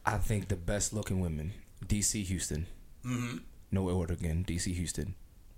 I 0.07 0.17
think 0.19 0.49
the 0.49 0.57
best 0.57 0.93
looking 0.93 1.21
women, 1.21 1.53
DC, 1.87 2.25
Houston. 2.25 2.67
Mm-hmm. 3.05 3.39
No 3.73 3.89
order 3.91 4.15
again. 4.15 4.45
DC, 4.49 4.75
Houston, 4.75 5.15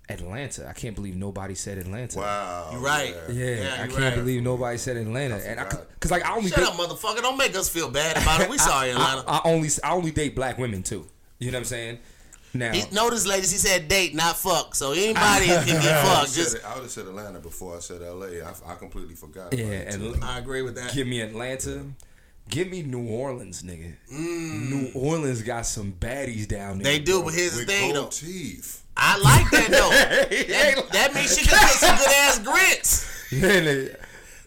Atlanta. 0.09 0.67
I 0.67 0.73
can't 0.73 0.95
believe 0.95 1.15
nobody 1.15 1.55
said 1.55 1.77
Atlanta. 1.77 2.19
Wow. 2.19 2.69
You 2.73 2.79
right. 2.79 3.15
yeah. 3.29 3.33
Yeah, 3.45 3.55
Yeah, 3.63 3.73
I 3.75 3.87
can't 3.87 3.93
right. 3.99 4.15
believe 4.15 4.43
nobody 4.43 4.77
said 4.77 4.97
Atlanta, 4.97 5.35
and 5.35 5.59
I, 5.59 5.65
cause 5.99 6.11
like 6.11 6.25
I 6.25 6.35
only 6.35 6.49
Shut 6.49 6.59
date, 6.59 6.67
up, 6.67 6.73
motherfucker! 6.73 7.21
Don't 7.21 7.37
make 7.37 7.55
us 7.55 7.69
feel 7.69 7.89
bad 7.89 8.17
about 8.17 8.41
it. 8.41 8.49
We 8.49 8.57
sorry, 8.57 8.89
Atlanta. 8.91 9.23
I, 9.27 9.37
I 9.37 9.41
only 9.45 9.69
I 9.83 9.91
only 9.93 10.11
date 10.11 10.35
black 10.35 10.57
women 10.57 10.83
too. 10.83 11.07
You 11.39 11.51
know 11.51 11.57
what 11.57 11.61
I'm 11.61 11.65
saying? 11.65 11.99
Now, 12.53 12.71
He, 12.71 12.83
notice, 12.93 13.25
ladies, 13.25 13.51
he 13.51 13.57
said 13.57 13.87
date, 13.87 14.13
not 14.13 14.37
fuck. 14.37 14.75
So 14.75 14.91
anybody 14.91 15.45
can 15.47 15.81
get 15.81 16.05
fucked. 16.05 16.33
Just 16.33 16.63
I 16.63 16.73
would 16.75 16.83
have 16.83 16.91
said 16.91 17.07
Atlanta 17.07 17.39
before 17.39 17.75
I 17.75 17.79
said 17.79 18.01
L.A. 18.03 18.43
I, 18.43 18.53
I 18.65 18.75
completely 18.75 19.15
forgot. 19.15 19.53
yeah, 19.57 19.65
about 19.65 19.87
it, 19.87 19.91
too. 19.97 20.13
and 20.13 20.23
I 20.23 20.37
agree 20.39 20.61
with 20.61 20.75
that. 20.75 20.93
give 20.93 21.07
me 21.07 21.21
Atlanta. 21.21 21.83
Give 22.49 22.69
me 22.69 22.83
New 22.83 23.07
Orleans, 23.07 23.63
nigga. 23.63 23.93
Mm. 24.13 24.69
New 24.69 24.91
Orleans 24.99 25.41
got 25.43 25.65
some 25.65 25.93
baddies 25.93 26.45
down 26.47 26.77
there. 26.79 26.91
They 26.91 26.99
do, 26.99 27.13
bro. 27.19 27.23
but 27.25 27.33
here's 27.35 27.53
the 27.53 27.59
with 27.59 27.67
thing, 27.67 27.93
though. 27.93 28.01
gold 28.01 28.11
teeth. 28.11 28.83
I 28.95 29.17
like 29.17 29.49
that 29.51 29.69
though. 29.71 29.89
that, 30.83 30.91
that 30.91 31.13
means 31.15 31.35
she 31.35 31.45
can 31.47 31.57
cook 31.57 31.69
some 31.69 31.95
good 31.97 32.07
ass 32.07 32.39
grits. 32.39 33.09
Yeah, 33.33 33.61
nigga. 33.61 33.95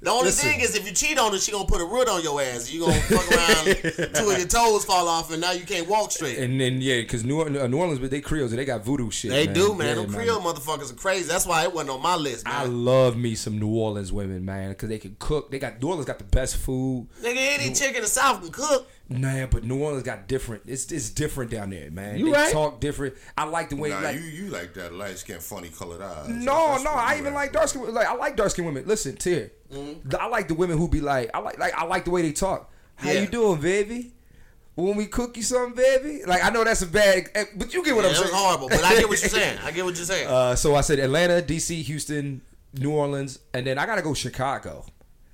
The 0.07 0.13
only 0.13 0.27
Listen. 0.27 0.51
thing 0.51 0.61
is, 0.61 0.77
if 0.77 0.87
you 0.87 0.93
cheat 0.93 1.19
on 1.19 1.33
her, 1.33 1.39
she 1.41 1.51
gonna 1.51 1.67
put 1.67 1.81
a 1.81 1.85
root 1.85 2.09
on 2.09 2.23
your 2.23 2.41
ass. 2.41 2.71
You 2.71 2.79
gonna 2.87 2.95
fuck 3.01 3.29
around, 3.29 3.65
two 4.15 4.31
of 4.31 4.39
your 4.39 4.47
toes 4.47 4.85
fall 4.85 5.09
off, 5.09 5.33
and 5.33 5.41
now 5.41 5.51
you 5.51 5.67
can't 5.67 5.89
walk 5.89 6.13
straight. 6.13 6.39
And 6.39 6.61
then 6.61 6.81
yeah, 6.81 7.01
because 7.01 7.25
New, 7.25 7.41
Or- 7.41 7.49
uh, 7.49 7.67
New 7.67 7.77
Orleans, 7.77 7.99
but 7.99 8.13
they 8.13 8.21
Creoles, 8.21 8.53
they 8.53 8.65
got 8.65 8.85
voodoo 8.85 9.11
shit. 9.11 9.33
they 9.33 9.49
do, 9.49 9.75
man. 9.75 9.97
Yeah, 9.97 10.03
Them 10.05 10.13
Creole 10.15 10.41
motherfuckers 10.41 10.93
are 10.93 10.95
crazy. 10.95 11.27
That's 11.27 11.45
why 11.45 11.65
it 11.65 11.75
wasn't 11.75 11.91
on 11.91 12.03
my 12.03 12.15
list, 12.15 12.47
I 12.47 12.67
love 12.67 13.17
me 13.17 13.35
some 13.35 13.59
New 13.59 13.67
Orleans 13.75 14.13
women, 14.13 14.45
man, 14.45 14.69
because 14.69 14.91
they 14.91 14.99
can 15.01 15.17
cook. 15.19 15.51
They 15.51 15.59
got 15.59 15.83
New 15.83 15.89
Orleans 15.89 16.07
got 16.07 16.19
the 16.19 16.25
best 16.25 16.57
food. 16.57 17.09
Nigga, 17.21 17.59
any 17.59 17.75
chick 17.75 17.97
in 17.97 18.03
the 18.03 18.07
South 18.09 18.43
can 18.43 18.53
cook. 18.53 18.89
Nah, 19.09 19.47
but 19.47 19.63
New 19.63 19.81
Orleans 19.81 20.03
got 20.03 20.27
different. 20.27 20.65
It's 20.67 20.91
it's 20.91 21.11
different 21.11 21.51
down 21.53 21.71
there, 21.71 21.91
man. 21.93 22.19
You 22.19 22.27
they 22.27 22.33
right. 22.33 22.53
talk 22.53 22.81
different. 22.81 23.15
I 23.39 23.45
like 23.45 23.69
the 23.71 23.77
way 23.77 23.91
Nah, 23.91 24.01
like. 24.01 24.17
you 24.17 24.23
you 24.23 24.47
like 24.51 24.75
that 24.75 24.93
light 24.95 25.17
skin, 25.19 25.39
funny 25.39 25.69
colored 25.69 26.03
eyes. 26.03 26.29
no, 26.29 26.69
That's 26.73 26.83
no, 26.85 26.91
I 26.91 27.17
even 27.19 27.33
like 27.33 27.53
dark 27.53 27.69
skin. 27.69 27.95
Like 27.95 28.09
I 28.09 28.15
like 28.15 28.35
dark 28.37 28.51
skin 28.51 28.65
women. 28.65 28.85
Listen, 28.87 29.15
Tahir, 29.17 29.53
I 30.19 30.27
like 30.27 30.49
the 30.49 30.55
women 30.55 30.77
who 30.77 30.89
be 30.89 31.01
like, 31.01 31.31
I 31.35 31.39
like 31.39 31.57
like 31.59 31.75
I 31.79 31.85
like 31.85 32.05
the 32.05 32.11
way 32.11 32.23
they 32.23 32.33
talk. 32.33 32.73
How 32.97 33.11
Yeah. 33.13 33.21
you 33.21 33.27
doing, 33.29 33.61
baby? 33.61 34.13
When 34.75 34.97
we 34.97 35.07
cook 35.07 35.37
you 35.37 35.43
something, 35.45 35.77
baby? 35.77 36.23
Like 36.27 36.45
I 36.45 36.51
know 36.51 36.65
that's 36.65 36.83
a 36.83 36.87
bad, 36.87 37.31
eh, 37.37 37.45
but 37.57 37.73
you 37.73 37.85
get 37.85 37.95
what 37.95 38.05
Yeah, 38.05 38.11
I'm 38.11 38.17
it 38.17 38.21
was 38.21 38.31
saying. 38.31 38.43
horrible, 38.43 38.69
but 38.69 38.83
I 38.83 38.97
get 38.97 39.09
what 39.09 39.21
you're 39.21 39.29
saying. 39.41 39.59
I 39.65 39.71
get 39.71 39.85
what 39.85 39.95
you're 39.97 40.05
saying. 40.05 40.27
Uh, 40.29 40.57
so 40.57 40.75
I 40.75 40.81
said 40.81 40.99
Atlanta, 40.99 41.41
DC, 41.41 41.81
Houston, 41.83 42.43
New 42.75 42.91
Orleans, 42.91 43.39
and 43.55 43.65
then 43.67 43.79
I 43.79 43.87
gotta 43.87 44.03
go 44.03 44.13
Chicago. 44.15 44.85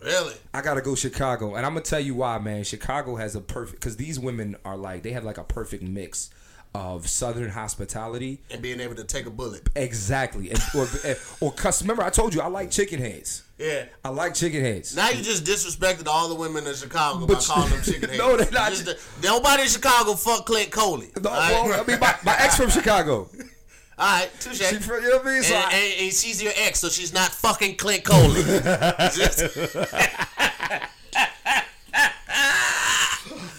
Really? 0.05 0.35
I 0.55 0.61
gotta 0.63 0.81
go 0.83 0.95
Chicago, 0.95 1.55
and 1.55 1.65
I'm 1.67 1.73
gonna 1.73 1.83
tell 1.85 2.01
you 2.01 2.15
why, 2.15 2.39
man. 2.39 2.65
Chicago 2.65 3.17
has 3.17 3.35
a 3.37 3.41
perfect 3.41 3.81
because 3.81 3.97
these 3.97 4.19
women 4.19 4.57
are 4.65 4.77
like 4.77 5.03
they 5.03 5.13
have 5.13 5.25
like 5.25 5.39
a 5.39 5.45
perfect 5.45 5.83
mix 5.83 6.31
of 6.75 7.07
Southern 7.07 7.51
hospitality, 7.51 8.41
And 8.51 8.63
being 8.63 8.81
able 8.81 8.95
to 8.95 9.05
take 9.05 9.27
a 9.27 9.31
bullet. 9.31 9.69
exactly, 9.77 10.51
and, 10.51 10.59
or 10.75 10.87
or 11.41 11.53
custom. 11.53 11.87
Remember, 11.87 12.03
I 12.03 12.09
told 12.11 12.35
you 12.35 12.41
I 12.41 12.47
like 12.47 12.71
chicken 12.71 12.99
heads. 12.99 13.43
Yeah. 13.59 13.85
I 14.05 14.09
like 14.09 14.35
chicken 14.35 14.61
heads. 14.63 14.97
Now 14.97 15.11
you 15.11 15.23
just 15.23 15.45
disrespected 15.45 16.07
all 16.09 16.29
the 16.29 16.35
women 16.35 16.67
in 16.67 16.75
Chicago 16.75 17.27
But 17.27 17.35
by 17.35 17.41
calling 17.41 17.71
them 17.71 17.83
chicken 17.85 18.09
heads. 18.09 18.19
No, 18.19 18.37
they're 18.37 18.51
not. 18.51 18.73
Just 18.73 18.89
nobody 19.23 19.63
in 19.65 19.69
Chicago 19.69 20.15
fuck 20.15 20.47
Clint 20.47 20.71
Coley. 20.71 21.11
No, 21.23 21.31
right? 21.31 21.53
well, 21.65 21.81
I 21.81 21.85
mean, 21.87 22.01
my, 22.01 22.17
my 22.25 22.37
ex 22.39 22.57
from 22.57 22.71
Chicago. 22.79 23.29
All 23.99 24.21
right, 24.21 24.31
touche. 24.41 24.59
She, 24.59 24.75
you 24.75 24.81
know 24.81 25.19
what 25.19 25.27
I 25.27 25.35
mean? 25.41 25.45
and, 25.45 25.55
I- 25.55 25.73
and, 25.73 26.01
and 26.05 26.13
she's 26.13 26.43
your 26.43 26.53
ex, 26.57 26.81
so 26.81 26.89
she's 26.89 27.13
not 27.13 27.31
fucking 27.31 27.77
Clint 27.77 28.05
Coley. 28.05 28.43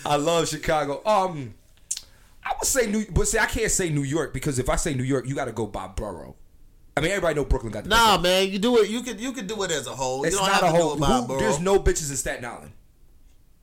I 0.06 0.18
love 0.18 0.48
Chicago. 0.50 1.02
Um, 1.06 1.54
I 2.44 2.52
would 2.60 2.68
say 2.68 2.88
New, 2.88 3.06
but 3.12 3.28
see, 3.28 3.40
I 3.40 3.46
can't 3.46 3.72
say 3.72 3.90
New 3.90 4.04
York 4.04 4.34
because 4.34 4.60
if 4.60 4.70
I 4.70 4.76
say 4.76 4.94
New 4.94 5.04
York, 5.04 5.28
you 5.28 5.36
got 5.36 5.46
to 5.46 5.52
go 5.54 5.66
by 5.66 5.88
borough. 5.88 6.36
I 6.96 7.02
mean, 7.02 7.12
everybody 7.12 7.36
know 7.36 7.46
Brooklyn 7.46 7.72
got 7.72 7.84
the 7.86 7.90
nah, 7.90 8.18
best. 8.18 8.24
man, 8.24 8.50
you 8.50 8.60
do 8.60 8.78
it. 8.80 8.90
You 8.90 9.02
could 9.02 9.20
you 9.20 9.32
could 9.32 9.48
do 9.48 9.64
it 9.64 9.72
as 9.72 9.88
a 9.88 9.92
whole. 9.92 10.24
It's 10.26 10.34
you 10.34 10.40
don't 10.40 10.48
not 10.50 10.62
have 10.62 10.74
a 10.74 10.78
to 10.78 10.84
whole. 10.84 10.96
do 10.96 10.98
it 10.98 11.08
by 11.08 11.14
who- 11.22 11.28
borough. 11.28 11.40
there's 11.40 11.60
no 11.60 11.80
bitches 11.80 12.12
in 12.12 12.18
Staten 12.18 12.46
Island. 12.46 12.72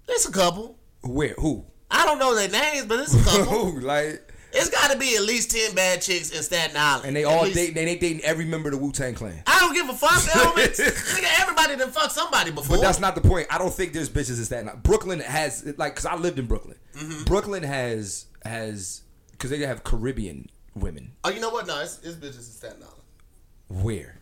There's 0.06 0.26
a 0.26 0.32
couple. 0.32 0.78
Where? 1.02 1.34
Who? 1.38 1.64
I 1.90 2.04
don't 2.06 2.18
know 2.18 2.34
their 2.34 2.48
names, 2.48 2.86
but 2.86 3.00
it's 3.00 3.14
a 3.14 3.22
couple. 3.24 3.72
Like, 3.80 4.29
it's 4.52 4.70
got 4.70 4.90
to 4.90 4.98
be 4.98 5.16
at 5.16 5.22
least 5.22 5.50
ten 5.50 5.74
bad 5.74 6.02
chicks 6.02 6.30
in 6.30 6.42
Staten 6.42 6.76
Island, 6.76 7.06
and 7.06 7.16
they 7.16 7.24
all 7.24 7.44
date. 7.44 7.74
They, 7.74 7.84
they 7.84 7.96
dating 7.96 8.20
every 8.22 8.44
member 8.44 8.68
of 8.68 8.74
the 8.74 8.78
Wu 8.78 8.92
Tang 8.92 9.14
Clan. 9.14 9.42
I 9.46 9.60
don't 9.60 9.74
give 9.74 9.88
a 9.88 9.94
fuck. 9.94 10.10
Nigga, 10.20 11.40
everybody 11.40 11.76
done 11.76 11.90
fucked 11.90 12.12
somebody 12.12 12.50
before. 12.50 12.76
But 12.76 12.82
that's 12.82 13.00
not 13.00 13.14
the 13.14 13.20
point. 13.20 13.46
I 13.50 13.58
don't 13.58 13.72
think 13.72 13.92
there's 13.92 14.10
bitches 14.10 14.38
in 14.38 14.44
Staten 14.44 14.68
Island. 14.68 14.82
Brooklyn 14.82 15.20
has 15.20 15.64
like 15.76 15.94
because 15.94 16.06
I 16.06 16.16
lived 16.16 16.38
in 16.38 16.46
Brooklyn. 16.46 16.76
Mm-hmm. 16.94 17.24
Brooklyn 17.24 17.62
has 17.62 18.26
has 18.44 19.02
because 19.32 19.50
they 19.50 19.58
have 19.60 19.84
Caribbean 19.84 20.48
women. 20.74 21.12
Oh, 21.24 21.30
you 21.30 21.40
know 21.40 21.50
what? 21.50 21.66
No, 21.66 21.80
it's, 21.80 22.00
it's 22.02 22.16
bitches 22.16 22.36
in 22.36 22.42
Staten 22.42 22.82
Island. 22.82 23.84
Where? 23.84 24.19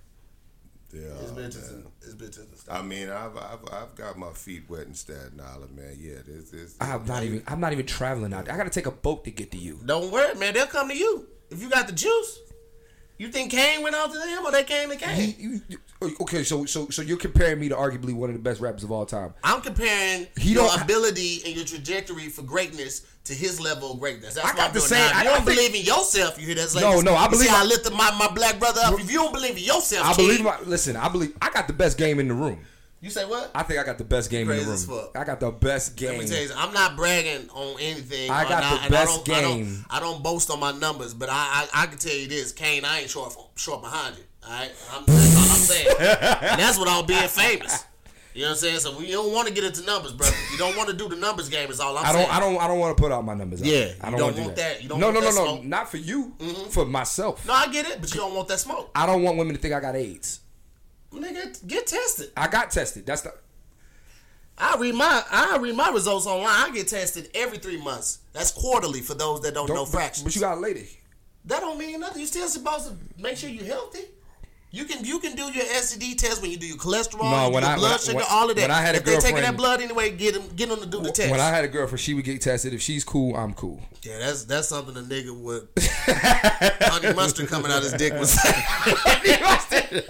Yeah, 0.92 1.00
It's 1.20 1.32
bitches 1.32 1.70
man. 1.72 1.80
in 1.80 1.86
it's 2.00 2.14
bitches 2.14 2.50
in 2.50 2.56
Staten 2.56 2.80
I 2.80 2.82
mean, 2.82 3.08
I've, 3.10 3.36
I've 3.36 3.58
I've 3.72 3.94
got 3.94 4.16
my 4.18 4.30
feet 4.32 4.62
wet 4.70 4.86
in 4.86 4.94
Staten 4.94 5.38
Island, 5.40 5.76
man. 5.76 5.96
Yeah, 5.98 6.16
there's, 6.26 6.50
there's 6.50 6.76
I'm 6.80 7.04
not 7.04 7.22
even. 7.24 7.42
I'm 7.46 7.60
not 7.60 7.72
even 7.72 7.84
traveling 7.84 8.32
out 8.32 8.46
there. 8.46 8.54
I 8.54 8.56
got 8.56 8.64
to 8.64 8.70
take 8.70 8.86
a 8.86 8.90
boat 8.90 9.24
to 9.24 9.30
get 9.30 9.50
to 9.52 9.58
you. 9.58 9.78
Don't 9.84 10.10
worry, 10.10 10.34
man. 10.36 10.54
They'll 10.54 10.66
come 10.66 10.88
to 10.88 10.96
you 10.96 11.26
if 11.50 11.60
you 11.60 11.68
got 11.68 11.86
the 11.88 11.92
juice. 11.92 12.38
You 13.18 13.28
think 13.28 13.50
Kane 13.50 13.82
went 13.82 13.96
out 13.96 14.12
to 14.12 14.18
them 14.18 14.46
or 14.46 14.52
they 14.52 14.62
came 14.62 14.90
to 14.90 14.96
Kane? 14.96 15.34
You- 15.38 15.60
you- 15.68 16.16
okay, 16.20 16.44
so 16.44 16.64
so 16.64 16.88
so 16.88 17.02
you're 17.02 17.16
comparing 17.16 17.58
me 17.58 17.68
to 17.68 17.74
arguably 17.74 18.14
one 18.14 18.30
of 18.30 18.36
the 18.36 18.40
best 18.42 18.60
rappers 18.60 18.84
of 18.84 18.92
all 18.92 19.04
time. 19.04 19.34
I'm 19.42 19.60
comparing 19.60 20.28
He 20.38 20.52
your 20.52 20.70
ability 20.80 21.42
and 21.44 21.56
your 21.56 21.64
trajectory 21.64 22.28
for 22.28 22.42
greatness 22.42 23.02
to 23.24 23.34
his 23.34 23.60
level 23.60 23.92
of 23.92 23.98
greatness. 23.98 24.34
That's 24.34 24.46
I 24.46 24.50
what 24.50 24.56
got 24.56 24.68
I'm 24.68 24.72
the 24.74 24.78
doing 24.78 24.88
same- 24.88 25.10
now. 25.10 25.18
I- 25.18 25.18
you 25.18 25.24
don't 25.24 25.32
I 25.32 25.44
think- 25.44 25.56
believe 25.58 25.74
in 25.74 25.82
yourself, 25.84 26.38
you 26.40 26.46
hear 26.46 26.54
that? 26.54 26.74
No, 26.80 27.00
no, 27.00 27.16
I 27.16 27.26
believe 27.26 27.48
See, 27.48 27.54
I- 27.54 27.62
I 27.62 27.64
lifted 27.64 27.92
my, 27.92 28.10
my 28.16 28.28
black 28.28 28.60
brother 28.60 28.80
up. 28.84 28.98
If 29.00 29.10
you 29.10 29.18
don't 29.18 29.32
believe 29.32 29.56
in 29.56 29.64
yourself, 29.64 30.06
I 30.06 30.14
King, 30.14 30.26
believe. 30.28 30.44
My, 30.44 30.60
listen, 30.60 30.94
I 30.96 31.08
believe. 31.08 31.36
I 31.42 31.50
got 31.50 31.66
the 31.66 31.72
best 31.74 31.98
game 31.98 32.20
in 32.20 32.28
the 32.28 32.34
room. 32.34 32.60
You 33.00 33.10
say 33.10 33.24
what? 33.24 33.52
I 33.54 33.62
think 33.62 33.78
I 33.78 33.84
got 33.84 33.96
the 33.98 34.04
best 34.04 34.28
game 34.28 34.42
in 34.42 34.56
Crazy 34.56 34.64
the 34.64 34.72
as 34.72 34.86
room. 34.88 35.06
I 35.14 35.22
got 35.22 35.38
the 35.38 35.52
best 35.52 35.94
game. 35.96 36.10
Let 36.10 36.18
me 36.18 36.26
tell 36.26 36.42
you. 36.42 36.50
I'm 36.56 36.74
not 36.74 36.96
bragging 36.96 37.48
on 37.50 37.78
anything. 37.80 38.28
I 38.30 38.42
got 38.48 38.82
the 38.84 38.90
best 38.90 39.10
I 39.10 39.24
don't, 39.24 39.28
I 39.36 39.40
game. 39.40 39.66
don't, 39.66 39.84
I 39.88 40.00
don't 40.00 40.22
boast 40.22 40.50
on 40.50 40.58
my 40.58 40.72
numbers, 40.72 41.14
but 41.14 41.28
I, 41.30 41.68
I, 41.72 41.82
I 41.82 41.86
can 41.86 41.98
tell 41.98 42.14
you 42.14 42.26
this, 42.26 42.50
Kane, 42.52 42.84
I 42.84 43.00
ain't 43.00 43.10
short 43.10 43.36
short 43.54 43.82
behind 43.82 44.16
you. 44.16 44.24
All 44.44 44.50
right, 44.50 44.72
I'm, 44.92 45.04
that's 45.06 45.36
all 45.36 45.42
I'm 45.42 45.48
saying. 45.48 45.88
and 46.00 46.60
that's 46.60 46.78
without 46.78 47.06
being 47.06 47.28
famous. 47.28 47.84
You 48.34 48.42
know 48.42 48.50
what 48.50 48.52
I'm 48.52 48.58
saying? 48.58 48.78
So 48.80 48.96
we 48.98 49.10
don't 49.10 49.32
want 49.32 49.48
to 49.48 49.54
get 49.54 49.64
into 49.64 49.84
numbers, 49.84 50.12
brother. 50.12 50.36
You 50.52 50.58
don't 50.58 50.76
want 50.76 50.88
to 50.90 50.94
do 50.96 51.08
the 51.08 51.16
numbers 51.16 51.48
game. 51.48 51.70
Is 51.70 51.80
all 51.80 51.96
I'm 51.98 52.04
I 52.06 52.12
don't. 52.12 52.32
I 52.36 52.40
don't. 52.40 52.56
I 52.60 52.68
don't 52.68 52.78
want 52.78 52.96
to 52.96 53.00
put 53.02 53.10
out 53.10 53.24
my 53.24 53.34
numbers. 53.34 53.60
out 53.60 53.66
Yeah. 53.66 53.92
I 54.00 54.10
don't, 54.10 54.18
don't 54.18 54.36
do 54.36 54.42
want 54.42 54.56
that- 54.56 54.82
you 54.82 54.88
don't 54.88 55.00
no, 55.00 55.06
want 55.06 55.20
no, 55.20 55.30
that 55.32 55.34
no, 55.34 55.44
no. 55.44 55.56
Mm-hmm. 55.58 55.68
Not 55.68 55.90
for 55.90 55.96
you. 55.96 56.34
For 56.70 56.84
myself. 56.84 57.46
No, 57.46 57.52
I 57.52 57.68
get 57.68 57.88
it, 57.88 58.00
but 58.00 58.12
you 58.14 58.20
don't 58.20 58.34
want 58.34 58.48
that 58.48 58.60
smoke. 58.60 58.90
I 58.94 59.06
don't 59.06 59.22
want 59.22 59.38
women 59.38 59.54
to 59.56 59.60
think 59.60 59.74
I 59.74 59.80
got 59.80 59.96
AIDS. 59.96 60.40
Nigga, 61.12 61.66
get 61.66 61.86
tested. 61.86 62.30
I 62.36 62.48
got 62.48 62.70
tested. 62.70 63.06
That's 63.06 63.22
the. 63.22 63.32
I 64.56 64.76
read 64.78 64.94
my 64.94 65.22
I 65.30 65.56
read 65.58 65.76
my 65.76 65.90
results 65.90 66.26
online. 66.26 66.46
I 66.48 66.70
get 66.74 66.88
tested 66.88 67.30
every 67.34 67.58
three 67.58 67.80
months. 67.80 68.18
That's 68.32 68.50
quarterly 68.50 69.00
for 69.00 69.14
those 69.14 69.40
that 69.42 69.54
don't, 69.54 69.66
Don't, 69.66 69.76
know 69.76 69.86
fractions. 69.86 70.24
But 70.24 70.34
you 70.34 70.40
got 70.40 70.58
a 70.58 70.60
lady. 70.60 70.88
That 71.44 71.60
don't 71.60 71.78
mean 71.78 72.00
nothing. 72.00 72.20
You 72.20 72.26
still 72.26 72.48
supposed 72.48 72.88
to 72.88 73.22
make 73.22 73.36
sure 73.36 73.48
you're 73.48 73.64
healthy. 73.64 74.04
You 74.70 74.84
can 74.84 75.02
you 75.02 75.18
can 75.18 75.34
do 75.34 75.44
your 75.50 75.64
STD 75.64 76.18
test 76.18 76.42
when 76.42 76.50
you 76.50 76.58
do 76.58 76.66
your 76.66 76.76
cholesterol, 76.76 77.22
No, 77.30 77.46
you 77.46 77.52
when 77.54 77.62
your 77.62 77.72
I- 77.72 77.76
blood 77.76 77.90
when 77.92 77.98
sugar, 78.00 78.16
when- 78.18 78.26
all 78.28 78.50
of 78.50 78.56
that. 78.56 78.62
when 78.62 78.70
I 78.70 78.82
had 78.82 78.94
a 78.96 78.98
if 78.98 79.04
they 79.04 79.16
taking 79.18 79.40
that 79.40 79.56
blood 79.56 79.80
anyway, 79.80 80.10
get 80.10 80.34
them 80.34 80.42
get 80.56 80.68
them 80.68 80.80
to 80.80 80.86
do 80.86 81.00
the 81.00 81.10
test. 81.10 81.30
When 81.30 81.40
I 81.40 81.48
had 81.48 81.64
a 81.64 81.68
girlfriend, 81.68 82.00
she 82.00 82.12
would 82.12 82.24
get 82.26 82.40
tested. 82.42 82.74
If 82.74 82.82
she's 82.82 83.02
cool, 83.02 83.34
I'm 83.34 83.54
cool. 83.54 83.80
yeah, 84.02 84.18
that's 84.18 84.44
that's 84.44 84.68
something 84.68 84.94
a 84.96 85.00
nigga 85.00 85.34
with 85.40 85.64
honey 86.82 87.14
mustard 87.14 87.48
coming 87.48 87.72
out 87.72 87.82
his 87.82 87.94
dick 87.94 88.12
was 88.12 88.30
saying. 88.30 88.54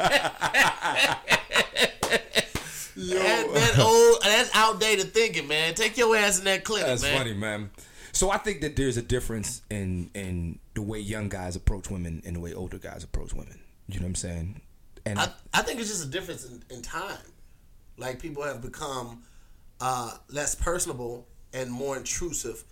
that, 2.97 3.47
that 3.55 3.79
old 3.79 4.23
that's 4.23 4.51
outdated 4.55 5.15
thinking, 5.15 5.47
man. 5.49 5.75
Take 5.75 5.97
your 5.97 6.17
ass 6.17 6.39
in 6.39 6.45
that 6.47 6.65
clinic, 6.65 6.87
That's 6.87 7.03
man. 7.03 7.17
funny, 7.19 7.35
man. 7.35 7.71
So 8.13 8.31
I 8.31 8.39
think 8.39 8.63
that 8.63 8.75
there's 8.75 8.97
a 8.97 9.03
difference 9.03 9.63
in 9.71 10.11
in 10.15 10.59
the 10.75 10.83
way 10.83 10.99
young 10.99 11.29
guys 11.29 11.55
approach 11.57 11.91
women 11.91 12.23
and 12.27 12.35
the 12.37 12.41
way 12.41 12.53
older 12.55 12.79
guys 12.79 13.05
approach 13.05 13.33
women. 13.33 13.61
You 13.89 14.01
know 14.01 14.05
what 14.05 14.11
I'm 14.11 14.15
saying? 14.17 14.61
And 15.07 15.19
I, 15.19 15.29
I 15.55 15.63
think 15.63 15.81
it's 15.81 15.89
just 15.89 16.05
a 16.05 16.09
difference 16.09 16.45
in, 16.45 16.63
in 16.71 16.83
time. 16.83 17.17
Like 17.97 18.21
people 18.21 18.43
have 18.43 18.61
become 18.61 19.23
uh, 19.81 20.17
less 20.31 20.55
personable 20.55 21.27
and 21.53 21.71
more 21.71 21.97
intrusive 21.97 22.65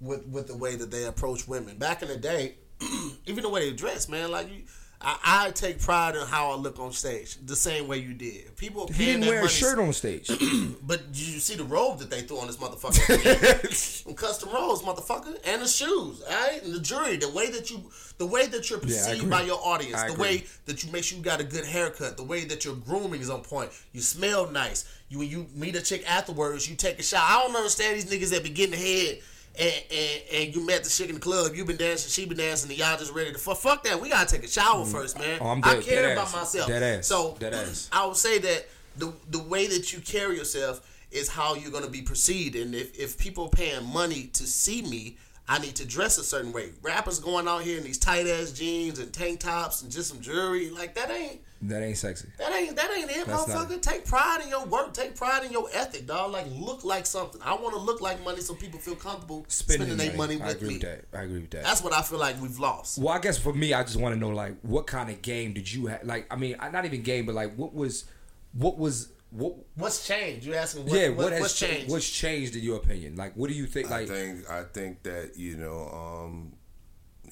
with 0.00 0.26
with 0.26 0.48
the 0.48 0.56
way 0.56 0.76
that 0.76 0.90
they 0.90 1.04
approach 1.04 1.48
women. 1.48 1.78
Back 1.78 2.02
in 2.02 2.08
the 2.08 2.16
day, 2.16 2.56
even 3.26 3.42
the 3.42 3.48
way 3.48 3.70
they 3.70 3.76
dress, 3.76 4.08
man, 4.08 4.30
like 4.30 4.48
you. 4.48 4.64
I, 5.02 5.46
I 5.46 5.50
take 5.50 5.80
pride 5.80 6.14
in 6.16 6.26
how 6.26 6.52
I 6.52 6.56
look 6.56 6.78
on 6.78 6.92
stage, 6.92 7.36
the 7.44 7.56
same 7.56 7.88
way 7.88 7.98
you 7.98 8.14
did. 8.14 8.56
People 8.56 8.88
he 8.88 9.06
didn't 9.06 9.26
wear 9.26 9.44
a 9.44 9.48
shirt 9.48 9.78
on 9.78 9.92
stage. 9.92 10.28
but 10.82 11.12
did 11.12 11.20
you 11.20 11.40
see 11.40 11.56
the 11.56 11.64
robe 11.64 11.98
that 11.98 12.10
they 12.10 12.20
threw 12.20 12.38
on 12.38 12.46
this 12.46 12.56
motherfucker? 12.56 14.16
Custom 14.16 14.50
robes, 14.52 14.82
motherfucker, 14.82 15.36
and 15.46 15.62
the 15.62 15.66
shoes, 15.66 16.22
all 16.22 16.28
right, 16.28 16.62
and 16.62 16.74
the 16.74 16.80
jewelry. 16.80 17.16
The 17.16 17.30
way 17.30 17.50
that 17.50 17.70
you, 17.70 17.82
the 18.18 18.26
way 18.26 18.46
that 18.46 18.70
you're 18.70 18.78
perceived 18.78 19.18
agree. 19.18 19.30
by 19.30 19.42
your 19.42 19.58
audience, 19.62 19.96
I 19.96 20.08
the 20.08 20.12
agree. 20.14 20.22
way 20.22 20.44
that 20.66 20.84
you 20.84 20.92
make 20.92 21.04
sure 21.04 21.18
you 21.18 21.24
got 21.24 21.40
a 21.40 21.44
good 21.44 21.64
haircut, 21.64 22.16
the 22.16 22.24
way 22.24 22.44
that 22.44 22.64
your 22.64 22.74
grooming 22.74 23.20
is 23.20 23.30
on 23.30 23.40
point. 23.40 23.70
You 23.92 24.00
smell 24.00 24.50
nice. 24.50 24.84
You 25.08 25.18
when 25.18 25.28
you 25.28 25.46
meet 25.54 25.76
a 25.76 25.82
chick 25.82 26.08
afterwards, 26.10 26.68
you 26.68 26.74
take 26.74 26.98
a 26.98 27.02
shower. 27.02 27.24
I 27.24 27.42
don't 27.42 27.54
understand 27.56 27.96
these 27.96 28.06
niggas 28.06 28.30
that 28.30 28.42
be 28.42 28.50
getting 28.50 28.74
ahead. 28.74 29.20
And, 29.58 29.82
and, 29.90 30.22
and 30.32 30.56
you 30.56 30.64
met 30.64 30.82
the 30.82 30.88
chick 30.88 31.10
in 31.10 31.14
the 31.14 31.20
club, 31.20 31.54
You've 31.54 31.66
been 31.66 31.76
dancing, 31.76 32.10
she 32.10 32.26
been 32.26 32.38
dancing, 32.38 32.70
and 32.70 32.78
y'all 32.78 32.96
just 32.96 33.12
ready 33.12 33.32
to 33.32 33.38
fuck. 33.38 33.58
Fuck 33.58 33.84
that. 33.84 34.00
We 34.00 34.08
gotta 34.08 34.28
take 34.34 34.44
a 34.44 34.48
shower 34.48 34.84
mm. 34.84 34.90
first, 34.90 35.18
man. 35.18 35.38
Oh, 35.42 35.48
I'm 35.48 35.60
dead, 35.60 35.78
I 35.78 35.82
care 35.82 36.02
dead 36.02 36.12
about 36.12 36.28
ass. 36.28 36.34
myself. 36.34 36.68
Dead 36.68 36.82
ass. 36.82 37.06
So 37.06 37.36
Dead 37.38 37.52
ass. 37.52 37.90
I 37.92 38.06
would 38.06 38.16
say 38.16 38.38
that 38.38 38.66
the 38.96 39.12
the 39.28 39.42
way 39.42 39.66
that 39.66 39.92
you 39.92 40.00
carry 40.00 40.36
yourself 40.36 40.88
is 41.10 41.28
how 41.28 41.54
you're 41.54 41.70
going 41.70 41.84
to 41.84 41.90
be 41.90 42.02
perceived. 42.02 42.56
And 42.56 42.74
if, 42.74 42.98
if 42.98 43.18
people 43.18 43.44
are 43.44 43.50
paying 43.50 43.84
money 43.84 44.30
to 44.32 44.44
see 44.46 44.80
me, 44.80 45.18
I 45.46 45.58
need 45.58 45.76
to 45.76 45.84
dress 45.86 46.16
a 46.16 46.24
certain 46.24 46.52
way. 46.52 46.70
Rappers 46.80 47.18
going 47.18 47.46
out 47.46 47.62
here 47.62 47.76
in 47.76 47.84
these 47.84 47.98
tight 47.98 48.26
ass 48.26 48.52
jeans 48.52 48.98
and 48.98 49.12
tank 49.12 49.40
tops 49.40 49.82
and 49.82 49.92
just 49.92 50.08
some 50.08 50.20
jewelry 50.20 50.70
like 50.70 50.94
that 50.94 51.10
ain't 51.10 51.40
that 51.62 51.82
ain't 51.82 51.96
sexy. 51.96 52.28
that 52.38 52.52
ain't 52.52 52.74
that 52.76 52.90
ain't 52.96 53.10
it, 53.10 53.26
That's 53.26 53.46
not- 53.48 53.68
motherfucker. 53.68 53.80
Take 53.80 54.04
pride 54.04 54.40
in 54.42 54.48
your 54.48 54.64
work. 54.66 54.92
Take 54.94 55.14
pride 55.14 55.44
in 55.44 55.52
your 55.52 55.68
ethic, 55.72 56.06
dog. 56.06 56.32
Like 56.32 56.46
look 56.50 56.84
like 56.84 57.06
something. 57.06 57.40
I 57.44 57.54
want 57.54 57.74
to 57.74 57.80
look 57.80 58.00
like 58.00 58.22
money 58.24 58.40
so 58.40 58.54
people 58.54 58.80
feel 58.80 58.96
comfortable 58.96 59.44
spending, 59.48 59.96
their 59.96 60.12
money 60.16 60.34
I 60.34 60.38
with 60.38 60.46
I 60.46 60.50
agree 60.50 60.68
me. 60.68 60.74
with 60.74 60.82
that. 60.82 61.04
I 61.18 61.22
agree 61.22 61.40
with 61.40 61.50
that. 61.50 61.62
That's 61.62 61.82
what 61.82 61.92
I 61.92 62.02
feel 62.02 62.18
like 62.18 62.40
we've 62.42 62.58
lost. 62.58 62.98
Well, 62.98 63.14
I 63.14 63.18
guess 63.20 63.38
for 63.38 63.52
me, 63.52 63.72
I 63.74 63.82
just 63.82 63.96
want 63.96 64.14
to 64.14 64.18
know 64.18 64.30
like 64.30 64.56
what 64.62 64.86
kind 64.86 65.08
of 65.10 65.22
game 65.22 65.52
did 65.52 65.72
you 65.72 65.86
have? 65.86 66.04
Like, 66.04 66.26
I 66.32 66.36
mean, 66.36 66.56
not 66.72 66.84
even 66.84 67.02
game, 67.02 67.26
but 67.26 67.34
like 67.34 67.54
what 67.54 67.72
was, 67.74 68.04
what 68.52 68.76
was, 68.78 69.08
what? 69.30 69.54
What's 69.76 70.06
changed? 70.06 70.44
You 70.46 70.54
asking 70.54 70.84
what, 70.86 70.92
yeah, 70.98 71.08
what, 71.08 71.16
what, 71.18 71.32
has 71.32 71.40
what's 71.42 71.58
changed? 71.58 71.76
changed? 71.76 71.92
What's 71.92 72.10
changed 72.10 72.56
in 72.56 72.62
your 72.62 72.76
opinion? 72.76 73.16
Like, 73.16 73.34
what 73.34 73.48
do 73.48 73.54
you 73.54 73.66
think? 73.66 73.90
I 73.90 74.00
Like, 74.00 74.08
think 74.08 74.50
I 74.50 74.64
think 74.64 75.02
that 75.04 75.36
you 75.38 75.56
know, 75.56 75.88
um, 75.88 76.52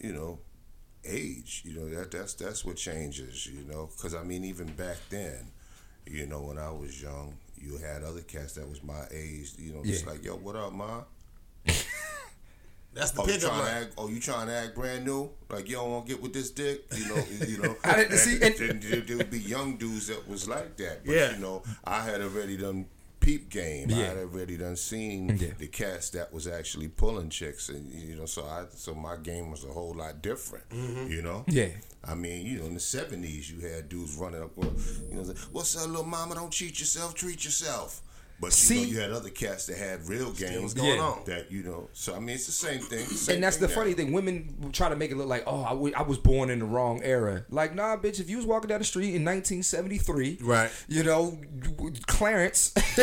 you 0.00 0.12
know, 0.12 0.38
age. 1.04 1.62
You 1.64 1.74
know 1.80 1.88
that 1.90 2.10
that's 2.10 2.34
that's 2.34 2.64
what 2.64 2.76
changes. 2.76 3.46
You 3.46 3.62
know, 3.70 3.88
because 3.96 4.14
I 4.14 4.22
mean, 4.22 4.44
even 4.44 4.66
back 4.72 4.96
then, 5.10 5.50
you 6.06 6.26
know, 6.26 6.40
when 6.42 6.58
I 6.58 6.70
was 6.70 7.00
young, 7.00 7.34
you 7.56 7.76
had 7.78 8.02
other 8.02 8.22
cats 8.22 8.54
that 8.54 8.68
was 8.68 8.82
my 8.82 9.04
age. 9.12 9.52
You 9.58 9.72
know, 9.74 9.84
just 9.84 10.04
Yeah. 10.04 10.10
like 10.12 10.24
yo, 10.24 10.36
what 10.36 10.56
up, 10.56 10.72
ma? 10.72 11.02
That's 12.92 13.12
the 13.12 13.20
Oh, 13.22 13.24
pickup 13.24 13.40
trying 13.42 13.52
to 13.58 13.64
line. 13.64 13.82
act? 13.84 13.92
Oh, 13.98 14.08
you 14.08 14.18
trying 14.18 14.46
to 14.48 14.52
act 14.52 14.74
brand 14.74 15.04
new? 15.04 15.30
Like 15.48 15.68
you 15.68 15.76
don't 15.76 15.90
want 15.92 16.06
to 16.06 16.12
get 16.12 16.20
with 16.20 16.32
this 16.32 16.50
dick? 16.50 16.86
You 16.96 17.06
know, 17.08 17.24
you 17.46 17.58
know. 17.58 17.76
I 17.84 17.96
didn't 17.98 18.18
see- 18.18 18.42
And, 18.42 18.54
then 18.56 18.80
there, 18.80 19.00
there 19.00 19.16
would 19.16 19.30
be 19.30 19.38
young 19.38 19.76
dudes 19.76 20.08
that 20.08 20.26
was 20.28 20.48
like 20.48 20.76
that. 20.78 21.06
But, 21.06 21.14
Yeah. 21.14 21.32
You 21.34 21.38
know, 21.38 21.62
I 21.84 22.02
had 22.04 22.20
already 22.20 22.56
done 22.56 22.86
peep 23.20 23.50
game. 23.50 23.90
I 23.90 23.98
Yeah. 23.98 24.06
had 24.06 24.16
already 24.18 24.56
done 24.56 24.76
seen 24.76 25.36
Yeah. 25.36 25.52
the 25.58 25.66
cats 25.68 26.10
that 26.10 26.32
was 26.32 26.46
actually 26.46 26.88
pulling 26.88 27.30
chicks, 27.30 27.68
and 27.68 27.92
you 27.92 28.16
know, 28.16 28.26
so 28.26 28.44
I 28.44 28.66
so 28.74 28.94
my 28.94 29.16
game 29.16 29.50
was 29.50 29.64
a 29.64 29.68
whole 29.72 29.94
lot 29.94 30.22
different. 30.22 30.68
Mm-hmm. 30.70 31.10
You 31.12 31.22
know. 31.22 31.44
yeah, 31.48 31.68
I 32.04 32.14
mean, 32.14 32.46
you 32.46 32.58
know, 32.58 32.66
in 32.66 32.74
the 32.74 32.80
seventies, 32.80 33.50
you 33.50 33.60
had 33.60 33.88
dudes 33.88 34.14
running 34.16 34.42
up, 34.42 34.52
you 34.56 35.14
know, 35.14 35.24
say, 35.24 35.34
"What's 35.52 35.76
up, 35.76 35.86
little 35.88 36.04
mama? 36.04 36.34
Don't 36.34 36.50
cheat 36.52 36.78
yourself. 36.80 37.14
Treat 37.14 37.44
yourself." 37.44 38.02
But 38.40 38.46
you 38.46 38.52
See- 38.52 38.76
know, 38.84 38.88
you 38.88 39.00
had 39.00 39.10
other 39.10 39.28
cats 39.28 39.66
that 39.66 39.76
had 39.76 40.08
real 40.08 40.32
games 40.32 40.72
going 40.72 40.96
Yeah. 40.96 41.02
on. 41.02 41.22
that 41.26 41.52
you 41.52 41.62
know. 41.62 41.90
So 41.92 42.14
I 42.14 42.20
mean, 42.20 42.30
it's 42.36 42.46
the 42.46 42.52
same 42.52 42.80
thing. 42.80 43.04
Same 43.06 43.34
and 43.36 43.44
that's 43.44 43.58
the 43.58 43.66
thing 43.68 43.76
funny 43.76 43.92
thing. 43.92 44.12
Women 44.12 44.70
try 44.72 44.88
to 44.88 44.96
make 44.96 45.10
it 45.10 45.16
look 45.18 45.28
like, 45.28 45.44
oh, 45.46 45.62
I 45.62 45.72
was 46.02 46.16
born 46.18 46.48
in 46.48 46.58
the 46.60 46.64
wrong 46.64 47.02
era. 47.02 47.44
Like, 47.50 47.74
nah, 47.74 47.96
bitch. 47.98 48.18
If 48.18 48.30
you 48.30 48.38
was 48.38 48.46
walking 48.46 48.68
down 48.68 48.78
the 48.78 48.84
street 48.86 49.14
in 49.14 49.24
1973, 49.24 50.38
Right. 50.40 50.70
You 50.88 51.02
know, 51.04 51.38
Clarence, 52.06 52.72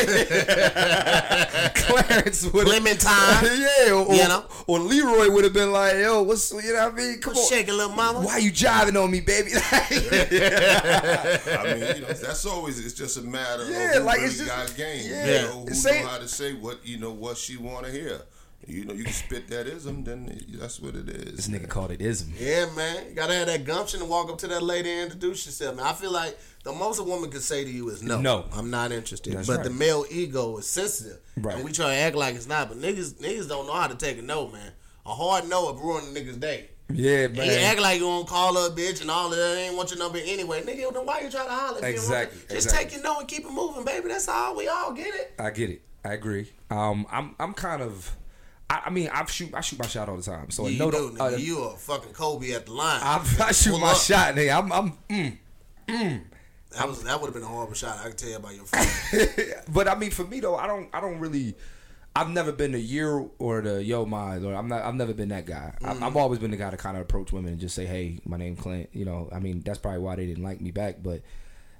Clarence 1.76 2.46
would 2.52 2.66
Clementine. 2.66 3.44
yeah, 3.60 3.92
or, 3.94 4.14
You 4.14 4.28
know? 4.28 4.46
or 4.68 4.80
Leroy 4.80 5.30
would 5.32 5.44
have 5.44 5.54
been 5.54 5.72
like, 5.72 5.96
yo, 5.98 6.24
what's 6.24 6.52
you 6.52 6.74
know 6.74 6.86
what 6.86 6.94
I 6.94 6.96
mean? 6.96 7.20
Come 7.20 7.34
What's 7.36 7.52
on, 7.52 7.58
shaking, 7.58 7.76
little 7.76 7.96
mama? 7.96 8.22
why 8.22 8.38
you 8.40 8.52
jiving 8.52 9.02
on 9.02 9.12
me, 9.12 9.20
baby? 9.20 9.52
I 9.72 11.64
mean, 11.74 11.96
you 11.96 12.02
know, 12.02 12.08
that's 12.14 12.46
always 12.46 12.80
it's 12.84 12.94
just 12.96 13.18
a 13.18 13.22
matter 13.22 13.70
Yeah, 13.70 13.98
of 13.98 14.04
like, 14.06 14.22
it's 14.22 14.38
just- 14.38 14.50
got 14.50 14.76
game. 14.76 15.06
yeah. 15.10 15.26
You 15.28 15.48
know, 15.48 15.60
who 15.62 15.68
It's 15.68 15.86
know 15.86 16.08
how 16.08 16.18
to 16.18 16.28
say 16.28 16.54
what 16.54 16.86
you 16.86 16.98
know 16.98 17.12
what 17.12 17.38
she 17.38 17.58
want 17.58 17.86
to 17.86 17.92
hear. 17.92 18.22
You 18.66 18.84
know, 18.84 18.94
you 18.94 19.04
can 19.04 19.14
spit 19.14 19.48
that 19.50 19.68
ism, 19.68 20.04
then 20.04 20.42
that's 20.60 20.80
what 20.80 20.96
it 20.96 21.08
is. 21.08 21.36
this 21.36 21.48
nigga 21.48 21.70
called 21.70 21.92
it 21.92 22.02
ism. 22.02 22.34
Yeah, 22.38 22.66
man. 22.76 23.10
You 23.10 23.16
gotta 23.16 23.34
have 23.34 23.48
that 23.48 23.64
gumption 23.66 24.00
to 24.00 24.06
walk 24.06 24.30
up 24.30 24.40
to 24.40 24.48
that 24.48 24.62
lady 24.62 24.90
and 24.90 25.04
introduce 25.04 25.46
yourself, 25.46 25.78
man. 25.78 25.86
I 25.86 25.94
feel 25.94 26.12
like 26.12 26.38
the 26.64 26.74
most 26.74 27.00
a 27.00 27.04
woman 27.04 27.30
could 27.30 27.44
say 27.44 27.64
to 27.64 27.70
you 27.70 27.88
is 27.90 28.04
no. 28.04 28.20
No. 28.20 28.46
I'm 28.52 28.70
not 28.70 28.92
interested. 28.92 29.34
That's 29.34 29.48
but 29.48 29.58
right. 29.58 29.64
the 29.64 29.70
male 29.70 30.06
ego 30.10 30.58
is 30.58 30.68
sensitive. 30.68 31.20
Right. 31.38 31.56
And 31.56 31.64
we 31.64 31.72
try 31.72 31.86
to 31.86 31.96
act 31.96 32.16
like 32.16 32.36
it's 32.36 32.48
not, 32.48 32.68
but 32.68 32.78
niggas 32.80 33.14
niggas 33.22 33.48
don't 33.48 33.68
know 33.68 33.74
how 33.74 33.88
to 33.88 33.96
take 33.96 34.18
a 34.18 34.22
no, 34.22 34.50
man. 34.50 34.74
A 35.06 35.14
hard 35.14 35.48
no 35.48 35.66
will 35.66 35.76
ruin 35.76 36.04
a 36.04 36.20
nigga's 36.20 36.38
day. 36.38 36.70
Yeah, 36.94 37.26
And 37.26 37.36
you 37.38 37.44
act 37.44 37.82
like 37.82 37.96
you 37.96 38.06
don't 38.06 38.28
call 38.28 38.56
her 38.56 38.68
a 38.68 38.70
bitch 38.70 39.02
and 39.02 39.12
all 39.12 39.30
of 39.32 39.38
that. 39.38 39.58
I 39.58 39.62
ain't 39.62 39.76
want 39.76 39.90
your 39.90 40.00
number 40.00 40.20
anyway. 40.24 40.62
Nigga, 40.62 40.94
then 40.94 41.06
why 41.06 41.20
you 41.20 41.30
trying 41.30 41.48
to 41.48 41.54
holler? 41.54 41.86
Exactly. 41.86 42.40
Just 42.50 42.68
exactly. 42.68 42.86
take 42.86 42.94
your 42.94 43.04
no 43.04 43.20
and 43.20 43.28
keep 43.28 43.44
it 43.46 43.52
moving, 43.52 43.84
baby. 43.84 44.08
That's 44.08 44.28
all. 44.30 44.56
We 44.56 44.70
all 44.70 44.94
get 44.94 45.14
it. 45.14 45.34
I 45.38 45.50
get 45.50 45.70
it. 45.70 45.82
I 46.06 46.14
agree. 46.14 46.52
Um, 46.70 47.06
I'm 47.12 47.36
I'm 47.40 47.54
kind 47.54 47.82
of. 47.82 48.16
I, 48.70 48.84
I 48.86 48.90
mean, 48.90 49.10
I 49.14 49.26
shoot 49.26 49.54
I 49.54 49.62
shoot 49.62 49.80
my 49.80 49.88
shot 49.88 50.08
all 50.08 50.16
the 50.18 50.24
time. 50.24 50.50
So 50.50 50.64
Yeah, 50.64 50.70
you 50.70 50.80
no, 50.80 50.92
do, 50.92 51.12
nigga. 51.12 51.34
uh, 51.34 51.38
you 51.38 51.64
a 51.64 51.76
fucking 51.76 52.14
Kobe 52.14 52.52
at 52.54 52.66
the 52.66 52.74
line. 52.74 53.02
I, 53.04 53.18
I 53.42 53.52
shoot 53.52 53.78
my 53.80 53.92
up. 53.92 53.98
shot, 53.98 54.36
nigga. 54.36 54.58
I'm, 54.58 54.72
I'm 54.72 55.38
mm. 55.90 56.22
That 56.72 56.88
was 56.88 57.04
that 57.04 57.20
would 57.20 57.28
have 57.28 57.34
been 57.34 57.44
a 57.44 57.48
horrible 57.48 57.74
shot. 57.74 58.00
I 58.00 58.10
can 58.10 58.16
tell 58.18 58.30
you 58.30 58.36
about 58.38 58.56
your 58.56 58.66
but 59.74 59.88
I 59.88 59.96
mean, 59.96 60.12
for 60.12 60.26
me 60.26 60.40
though, 60.40 60.56
I 60.56 60.68
don't, 60.68 60.90
I 60.94 61.02
don't 61.02 61.20
really. 61.20 61.56
I've 62.18 62.30
never 62.30 62.52
been 62.52 62.72
the 62.72 62.80
year 62.80 63.26
or 63.38 63.62
the 63.62 63.84
yo 63.84 64.06
my 64.06 64.38
or 64.38 64.56
I'm 64.56 64.68
not. 64.68 64.82
I've 64.82 64.96
never 64.96 65.14
been 65.14 65.30
that 65.30 65.46
guy. 65.46 65.74
I've, 65.84 66.02
I've 66.02 66.18
always 66.18 66.40
been 66.40 66.50
the 66.50 66.58
guy 66.58 66.72
to 66.72 66.78
kind 66.78 66.98
of 66.98 67.04
approach 67.04 67.32
women 67.32 67.52
and 67.52 67.62
just 67.62 67.76
say, 67.76 67.86
"Hey, 67.86 68.20
my 68.26 68.38
name 68.38 68.56
Clint." 68.56 68.90
You 68.92 69.06
know, 69.06 69.30
I 69.32 69.40
mean, 69.40 69.62
that's 69.62 69.78
probably 69.78 70.00
why 70.00 70.16
they 70.16 70.26
didn't 70.26 70.44
like 70.44 70.60
me 70.60 70.72
back. 70.72 71.04
But 71.04 71.22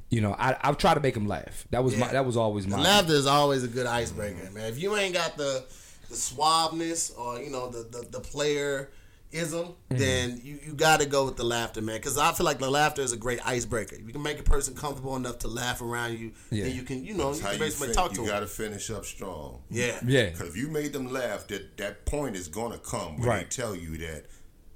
you 0.10 0.22
know, 0.22 0.36
I 0.38 0.56
I've 0.62 0.78
tried 0.78 0.94
to 0.94 1.00
make 1.00 1.16
them 1.16 1.28
laugh. 1.28 1.66
That 1.72 1.84
was 1.84 1.98
my. 1.98 2.10
That 2.10 2.26
was 2.26 2.38
always 2.38 2.68
my. 2.68 2.80
Laughter 2.80 3.14
is 3.14 3.26
always 3.26 3.64
a 3.64 3.68
good 3.68 3.88
icebreaker, 3.88 4.52
man. 4.52 4.66
If 4.66 4.80
you 4.80 4.96
ain't 4.96 5.16
got 5.16 5.38
the 5.38 5.66
the 6.10 6.16
suaveness 6.16 7.18
or 7.18 7.42
you 7.42 7.50
know 7.50 7.70
the 7.70 7.84
the, 7.84 8.06
the 8.08 8.20
player, 8.20 8.92
ism, 9.32 9.66
mm-hmm. 9.68 9.98
then 9.98 10.40
you, 10.44 10.60
you 10.66 10.74
got 10.74 11.00
to 11.02 11.06
go 11.06 11.26
with 11.26 11.36
the 11.38 11.44
laughter, 11.44 11.82
man. 11.82 11.98
Because 11.98 12.18
I 12.18 12.32
feel 12.32 12.46
like 12.46 12.60
the 12.60 12.70
laughter 12.70 13.02
is 13.02 13.12
a 13.12 13.18
great 13.18 13.46
icebreaker. 13.46 13.96
If 13.96 14.02
you 14.08 14.14
can 14.14 14.24
make 14.24 14.40
a 14.40 14.44
person 14.44 14.74
comfortable 14.76 15.16
enough 15.16 15.40
to 15.40 15.48
laugh 15.48 15.82
around 15.82 16.18
you, 16.18 16.32
Yeah. 16.50 16.66
then 16.66 16.76
you 16.76 16.84
can, 16.84 17.04
you 17.04 17.14
know, 17.14 17.28
That's 17.28 17.40
you 17.40 17.44
how 17.46 17.52
can 17.52 17.60
you, 17.60 17.66
basically 17.66 17.88
fin- 17.88 17.96
talk 17.96 18.12
to 18.14 18.22
you 18.22 18.28
them. 18.28 18.36
got 18.36 18.40
to 18.42 18.48
finish 18.48 18.90
up 18.90 19.06
strong. 19.06 19.62
Yeah. 19.70 20.00
Yeah. 20.06 20.30
Because 20.30 20.50
if 20.50 20.58
you 20.58 20.70
made 20.70 20.94
them 20.94 21.12
laugh, 21.12 21.48
that 21.48 21.78
that 21.78 22.06
point 22.06 22.36
is 22.36 22.48
gonna 22.48 22.78
come 22.80 23.20
when 23.20 23.30
they 23.38 23.44
tell 23.46 23.76
you 23.76 23.98
that 23.98 24.26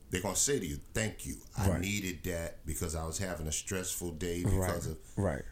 they're 0.10 0.22
gonna 0.22 0.36
say 0.36 0.60
to 0.60 0.66
you, 0.66 0.78
"Thank 0.94 1.26
you, 1.26 1.36
I 1.58 1.70
Right. 1.70 1.80
needed 1.82 2.20
that 2.26 2.66
because 2.66 2.96
I 2.96 3.06
was 3.06 3.18
having 3.18 3.48
a 3.48 3.52
stressful 3.52 4.12
day 4.12 4.44
Right. 4.44 4.68
because 4.68 4.88
of." 4.88 4.98
Right. 5.16 5.44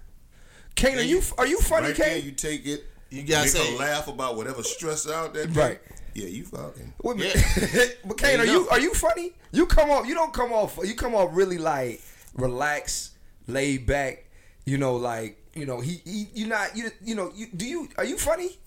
Kane, 0.76 0.98
are 0.98 1.02
you 1.02 1.22
are 1.38 1.48
you 1.48 1.60
funny, 1.62 1.88
right 1.88 1.96
there, 1.96 2.16
Kane? 2.16 2.26
you 2.26 2.32
take 2.34 2.66
it. 2.66 2.84
You 3.10 3.24
gotta 3.24 3.46
make 3.46 3.52
say- 3.52 3.78
laugh 3.78 4.08
about 4.08 4.36
whatever 4.36 4.64
stress 4.64 5.10
out 5.10 5.34
that 5.34 5.54
day. 5.54 5.60
Right. 5.60 5.80
Yeah, 6.14 6.28
you 6.28 6.46
fucking. 6.46 6.94
Wait 7.04 7.16
a 7.16 7.18
minute. 7.18 8.00
but 8.06 8.18
Kane, 8.18 8.38
There 8.38 8.42
are 8.42 8.46
you 8.46 8.52
you 8.64 8.70
are 8.70 8.80
you 8.80 8.94
funny? 8.94 9.34
You 9.52 9.66
come 9.66 9.90
off. 9.90 10.08
You 10.08 10.16
don't 10.16 10.34
come 10.34 10.52
off. 10.52 10.78
You 10.84 10.96
come 10.96 11.16
off 11.16 11.30
really 11.34 11.58
like 11.58 12.02
relaxed, 12.36 13.12
laid 13.48 13.86
back. 13.86 14.26
You 14.66 14.78
know, 14.78 14.96
like 14.96 15.42
you 15.54 15.66
know, 15.66 15.80
he, 15.80 16.02
he 16.06 16.28
you 16.34 16.48
not 16.48 16.76
you 16.76 16.92
you 17.04 17.16
know 17.16 17.32
you 17.36 17.48
do 17.56 17.66
you 17.66 17.90
are 17.98 18.06
you 18.06 18.18
funny? 18.18 18.58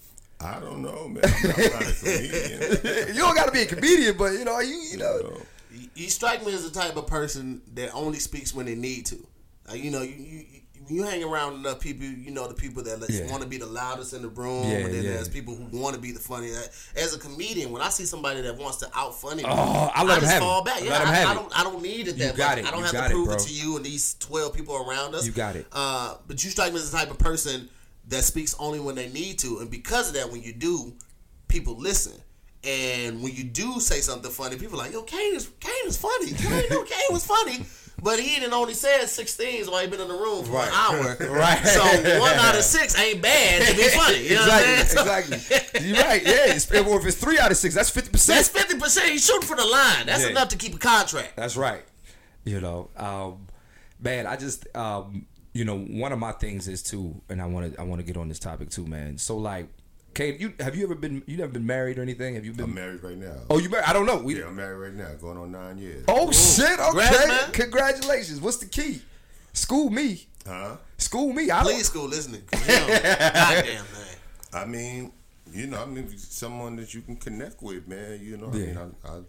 I 0.41 0.59
don't 0.59 0.83
know, 0.83 1.09
man. 1.09 1.23
I'm 1.25 1.51
not 1.51 1.83
a 1.83 1.95
comedian. 1.95 3.07
you 3.15 3.21
don't 3.21 3.37
got 3.37 3.47
to 3.47 3.53
be 3.53 3.63
a 3.63 3.67
comedian, 3.67 4.17
but 4.17 4.33
you 4.33 4.45
know, 4.45 4.59
you 4.59 4.75
you 4.75 4.97
know. 4.97 5.17
You 5.17 5.23
know. 5.23 5.37
You, 5.75 5.89
you 5.95 6.11
strike 6.11 6.45
me 6.45 6.53
as 6.53 6.69
the 6.69 6.81
type 6.81 6.97
of 6.97 7.07
person 7.07 7.63
that 7.75 7.93
only 7.95 8.19
speaks 8.19 8.55
when 8.55 8.67
they 8.67 8.75
need 8.75 9.07
to. 9.07 9.27
Uh, 9.71 9.75
you 9.75 9.91
know, 9.91 10.03
you, 10.03 10.15
you 10.15 10.45
you 10.89 11.03
hang 11.05 11.23
around 11.23 11.55
enough 11.55 11.81
people, 11.81 12.05
you 12.07 12.31
know 12.31 12.49
the 12.49 12.55
people 12.55 12.83
that 12.83 13.05
Yeah. 13.09 13.31
want 13.31 13.43
to 13.43 13.49
be 13.49 13.57
the 13.57 13.67
loudest 13.67 14.13
in 14.13 14.23
the 14.23 14.29
room, 14.29 14.65
Yeah, 14.71 14.77
and 14.79 14.95
then 14.95 15.03
yeah. 15.05 15.13
there's 15.15 15.29
people 15.29 15.55
who 15.55 15.65
want 15.77 15.95
to 15.95 16.01
be 16.01 16.13
the 16.13 16.21
funniest. 16.21 16.71
As 16.97 17.15
a 17.15 17.19
comedian, 17.19 17.71
when 17.73 17.83
I 17.83 17.89
see 17.89 18.05
somebody 18.05 18.41
that 18.43 18.57
wants 18.57 18.79
to 18.79 18.91
out 18.95 19.19
funny 19.21 19.43
me, 19.43 19.49
Oh, 19.51 19.91
I 19.95 20.03
let 20.05 20.15
'em 20.17 20.21
just 20.21 20.33
have 20.33 20.43
it. 20.43 20.45
fall 20.45 20.63
back. 20.65 20.83
I 20.83 20.85
Yeah, 20.85 20.99
I, 20.99 21.29
I 21.29 21.33
it. 21.33 21.35
don't 21.35 21.59
I 21.61 21.63
don't 21.65 21.83
need 21.83 22.09
it 22.09 22.19
that 22.19 22.37
got 22.37 22.57
much. 22.57 22.59
it. 22.59 22.69
I 22.69 22.71
don't 22.71 22.81
You 22.81 22.87
have 22.87 23.05
to 23.07 23.11
prove 23.11 23.27
bro. 23.27 23.35
it 23.37 23.41
to 23.41 23.53
you 23.53 23.77
and 23.77 23.85
these 23.85 24.15
twelve 24.19 24.55
people 24.55 24.77
around 24.77 25.15
us. 25.15 25.25
You 25.27 25.33
got 25.33 25.57
it. 25.57 25.67
Uh, 25.73 26.17
but 26.27 26.43
you 26.43 26.51
strike 26.51 26.73
me 26.73 26.79
as 26.79 26.91
the 26.91 26.97
type 26.99 27.11
of 27.11 27.19
person 27.19 27.69
that 28.09 28.25
speaks 28.25 28.55
only 28.59 28.81
when 28.81 28.95
they 28.95 29.09
need 29.11 29.39
to, 29.41 29.59
and 29.61 29.71
because 29.71 30.09
of 30.09 30.15
that, 30.15 30.31
when 30.33 30.43
you 30.43 30.53
do, 30.53 30.95
people 31.49 31.77
listen. 31.77 32.15
And 32.65 33.23
when 33.23 33.35
you 33.35 33.43
do 33.45 33.81
say 33.81 34.01
something 34.01 34.31
funny, 34.31 34.57
people 34.57 34.77
are 34.81 34.85
like, 34.85 34.93
"Yo, 34.93 35.03
Kane 35.03 35.35
is 35.35 35.49
Kane 35.59 35.73
is 35.87 35.97
funny. 35.97 36.27
I 36.33 36.63
didn't 36.63 36.89
Kane 36.89 37.11
was 37.11 37.25
funny." 37.25 37.65
But 38.05 38.19
he 38.19 38.41
didn't 38.41 38.53
only 38.53 38.75
said 38.75 39.07
six 39.07 39.35
things 39.35 39.71
while 39.71 39.81
he 39.81 39.87
been 39.87 40.01
in 40.01 40.09
the 40.09 40.15
room 40.15 40.45
for 40.45 40.53
Right. 40.53 40.67
an 40.69 40.75
hour. 40.75 41.17
Right. 41.31 41.65
So 41.65 41.81
one 42.19 42.33
out 42.35 42.57
of 42.57 42.63
six 42.65 42.99
ain't 42.99 43.23
bad 43.23 43.69
to 43.69 43.77
be 43.77 43.83
funny. 43.91 44.25
You 44.29 44.35
know 44.35 44.41
what 44.43 44.65
I'm 44.67 44.81
exactly. 44.81 45.37
So 45.39 45.53
exactly. 45.53 45.89
You're 45.89 45.99
right. 46.03 46.23
Yeah, 46.23 46.55
it's, 46.55 46.71
or 46.73 46.99
if 47.01 47.07
it's 47.07 47.17
three 47.17 47.39
out 47.39 47.53
of 47.53 47.57
six, 47.57 47.77
that's 47.77 47.91
fifty 47.91 48.11
percent. 48.11 48.39
that's 48.39 48.49
fifty 48.49 48.77
percent. 48.77 49.09
He's 49.11 49.25
shooting 49.25 49.47
for 49.47 49.57
the 49.57 49.65
line. 49.65 50.07
That's 50.07 50.25
Yeah. 50.25 50.31
enough 50.31 50.49
to 50.49 50.57
keep 50.57 50.75
a 50.75 50.79
contract. 50.79 51.37
That's 51.37 51.57
right. 51.57 51.83
You 52.45 52.61
know, 52.61 52.91
um, 52.97 53.47
man, 54.01 54.27
I 54.27 54.35
just, 54.35 54.67
um, 54.77 55.27
you 55.55 55.65
know, 55.65 55.79
one 55.79 56.11
of 56.13 56.19
my 56.19 56.33
things 56.33 56.67
is 56.67 56.83
too, 56.83 57.21
and 57.29 57.41
I 57.41 57.47
want 57.47 57.73
to, 57.75 57.81
I 57.81 57.85
want 57.85 58.01
to 58.01 58.05
get 58.05 58.17
on 58.17 58.29
this 58.29 58.41
topic 58.41 58.71
too, 58.71 58.85
man. 58.85 59.17
So 59.17 59.37
like, 59.37 59.69
Kane, 60.15 60.37
you 60.39 60.53
have 60.61 60.77
you 60.77 60.85
ever 60.85 60.95
been, 60.95 61.23
you 61.27 61.37
never 61.39 61.53
been 61.53 61.67
married 61.67 61.99
or 61.99 62.03
anything? 62.03 62.35
Have 62.35 62.45
you 62.45 62.53
been? 62.53 62.65
I'm 62.67 62.75
married 62.75 63.03
right 63.03 63.17
now. 63.17 63.35
oh, 63.51 63.59
you 63.59 63.69
married? 63.71 63.85
I 63.87 63.93
don't 63.93 64.07
know. 64.07 64.19
We, 64.19 64.39
yeah, 64.39 64.47
I'm 64.47 64.57
married 64.57 64.77
right 64.77 64.95
now, 64.95 65.15
going 65.21 65.39
on 65.39 65.51
nine 65.53 65.79
years. 65.79 66.05
oh 66.09 66.31
shit. 66.33 66.79
Okay. 66.79 67.07
Congrats. 67.09 67.51
Congratulations. 67.53 68.41
What's 68.41 68.59
the 68.59 68.67
key? 68.67 69.01
School 69.55 69.91
me. 69.91 70.27
Huh? 70.47 70.77
School 70.99 71.33
me. 71.33 71.51
I 71.51 71.63
don't. 71.63 71.73
Please, 71.73 71.87
school 71.87 72.09
listening. 72.09 72.43
'cause, 72.51 72.67
You 72.69 72.75
know, 72.75 72.87
goddamn 72.89 73.65
man. 73.65 74.17
I 74.53 74.65
mean, 74.67 75.13
you 75.53 75.67
know, 75.67 75.83
I 75.83 75.87
mean, 75.87 76.09
someone 76.19 76.77
that 76.77 76.93
you 76.95 77.01
can 77.03 77.17
connect 77.17 77.63
with, 77.63 77.87
man. 77.89 78.21
You 78.23 78.37
know, 78.37 78.49
I 78.49 78.51
mean, 78.53 78.77
I, 78.79 79.09
I, 79.09 79.21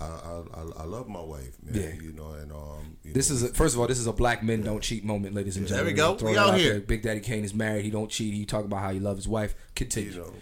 I, 0.00 0.42
I, 0.54 0.62
I 0.78 0.84
love 0.84 1.08
my 1.08 1.20
wife, 1.20 1.56
man. 1.62 1.74
Yeah. 1.74 2.02
You 2.02 2.12
know, 2.12 2.30
and 2.32 2.50
um, 2.52 2.96
This 3.04 3.28
know, 3.30 3.36
is 3.36 3.42
a, 3.42 3.48
first 3.48 3.74
of 3.74 3.80
all, 3.80 3.86
this 3.86 3.98
is 3.98 4.06
a 4.06 4.12
black 4.12 4.42
men 4.42 4.62
don't 4.62 4.82
cheat 4.82 5.04
moment, 5.04 5.34
ladies 5.34 5.56
and 5.56 5.66
gentlemen. 5.66 5.94
There 5.96 6.06
we 6.08 6.16
go. 6.18 6.24
We 6.30 6.36
out 6.38 6.58
here. 6.58 6.72
there. 6.72 6.80
Big 6.80 7.02
Daddy 7.02 7.20
Kane 7.20 7.44
is 7.44 7.52
married. 7.54 7.84
He 7.84 7.90
don't 7.90 8.10
cheat. 8.10 8.32
He 8.34 8.44
talk 8.44 8.64
about 8.64 8.80
how 8.80 8.90
he 8.90 9.00
love 9.00 9.16
his 9.16 9.28
wife. 9.28 9.54
Continue. 9.74 10.10
you 10.12 10.16
know, 10.18 10.32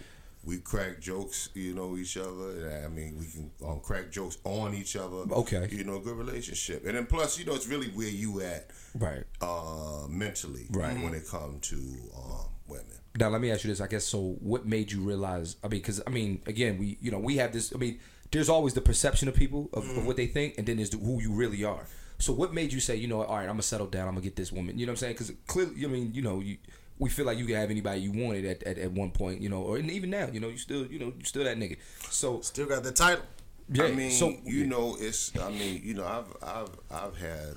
we 0.45 0.57
crack 0.59 0.99
jokes, 1.01 1.49
you 1.53 1.75
know, 1.75 1.97
each 1.97 2.15
other. 2.17 2.81
I 2.83 2.87
mean, 2.87 3.17
we 3.19 3.25
can 3.27 3.51
um, 3.67 3.81
crack 3.81 4.09
jokes 4.11 4.37
on 4.45 4.73
each 4.73 4.95
other. 4.95 5.17
Okay. 5.31 5.67
You 5.71 5.83
know, 5.83 5.99
good 5.99 6.15
relationship, 6.17 6.85
and 6.85 6.95
then 6.95 7.05
plus, 7.05 7.37
you 7.37 7.45
know, 7.45 7.53
it's 7.53 7.67
really 7.67 7.87
where 7.87 8.07
you 8.07 8.41
at, 8.41 8.69
right. 8.95 9.23
uh, 9.41 10.07
mentally, 10.09 10.67
Right. 10.71 10.95
when 11.03 11.13
it 11.13 11.27
comes 11.27 11.67
to 11.69 11.75
um, 11.75 12.45
women. 12.67 12.85
Now 13.19 13.27
let 13.29 13.41
me 13.41 13.51
ask 13.51 13.63
you 13.65 13.69
this. 13.69 13.81
I 13.81 13.87
guess 13.87 14.05
so. 14.05 14.37
What 14.39 14.65
made 14.65 14.91
you 14.91 15.01
realize? 15.01 15.57
I 15.63 15.67
mean, 15.67 15.81
because 15.81 16.01
I 16.07 16.09
mean, 16.09 16.41
again, 16.47 16.77
we 16.77 16.97
you 17.01 17.11
know 17.11 17.19
we 17.19 17.35
have 17.37 17.51
this. 17.51 17.73
I 17.75 17.77
mean, 17.77 17.99
there's 18.31 18.49
always 18.49 18.73
the 18.73 18.81
perception 18.81 19.27
of 19.27 19.35
people 19.35 19.69
of, 19.73 19.83
of 19.89 19.97
mm. 19.97 20.05
what 20.05 20.17
they 20.17 20.27
think, 20.27 20.57
and 20.57 20.67
then 20.67 20.77
there's 20.77 20.91
the, 20.91 20.97
who 20.97 21.21
you 21.21 21.31
really 21.31 21.63
are. 21.63 21.85
So 22.19 22.33
what 22.33 22.53
made 22.53 22.73
you 22.73 22.79
say, 22.79 22.95
you 22.95 23.07
know, 23.07 23.23
all 23.23 23.35
right, 23.35 23.43
I'm 23.43 23.49
gonna 23.49 23.61
settle 23.61 23.87
down. 23.87 24.07
I'm 24.07 24.13
gonna 24.13 24.23
get 24.23 24.35
this 24.35 24.51
woman. 24.51 24.77
You 24.77 24.85
know 24.85 24.91
what 24.91 24.95
I'm 24.95 24.97
saying? 24.97 25.13
Because 25.13 25.31
clearly, 25.47 25.85
I 25.85 25.87
mean, 25.87 26.13
you 26.13 26.21
know, 26.21 26.41
you, 26.41 26.57
we 26.99 27.09
feel 27.09 27.25
like 27.25 27.37
you 27.37 27.45
can 27.45 27.55
have 27.55 27.71
anybody 27.71 28.01
you 28.01 28.11
wanted 28.11 28.45
at, 28.45 28.63
at, 28.63 28.77
at 28.77 28.91
one 28.91 29.11
point, 29.11 29.41
you 29.41 29.47
know, 29.49 29.61
or 29.61 29.77
and 29.77 29.89
even 29.89 30.09
now, 30.09 30.27
you 30.31 30.39
know, 30.39 30.49
you 30.49 30.57
still, 30.57 30.85
you 30.87 30.99
know, 30.99 31.13
you 31.17 31.23
still 31.23 31.45
that 31.45 31.57
nigga. 31.57 31.77
So 32.09 32.41
Still 32.41 32.67
got 32.67 32.83
the 32.83 32.91
title. 32.91 33.23
yeah, 33.71 33.85
I 33.85 33.91
mean, 33.91 34.11
so 34.11 34.33
you 34.43 34.67
know, 34.67 34.97
it's. 34.99 35.37
I 35.39 35.49
mean, 35.49 35.81
you 35.83 35.93
know, 35.93 36.05
I've 36.05 36.35
I've 36.43 36.69
I've 36.91 37.17
had 37.17 37.55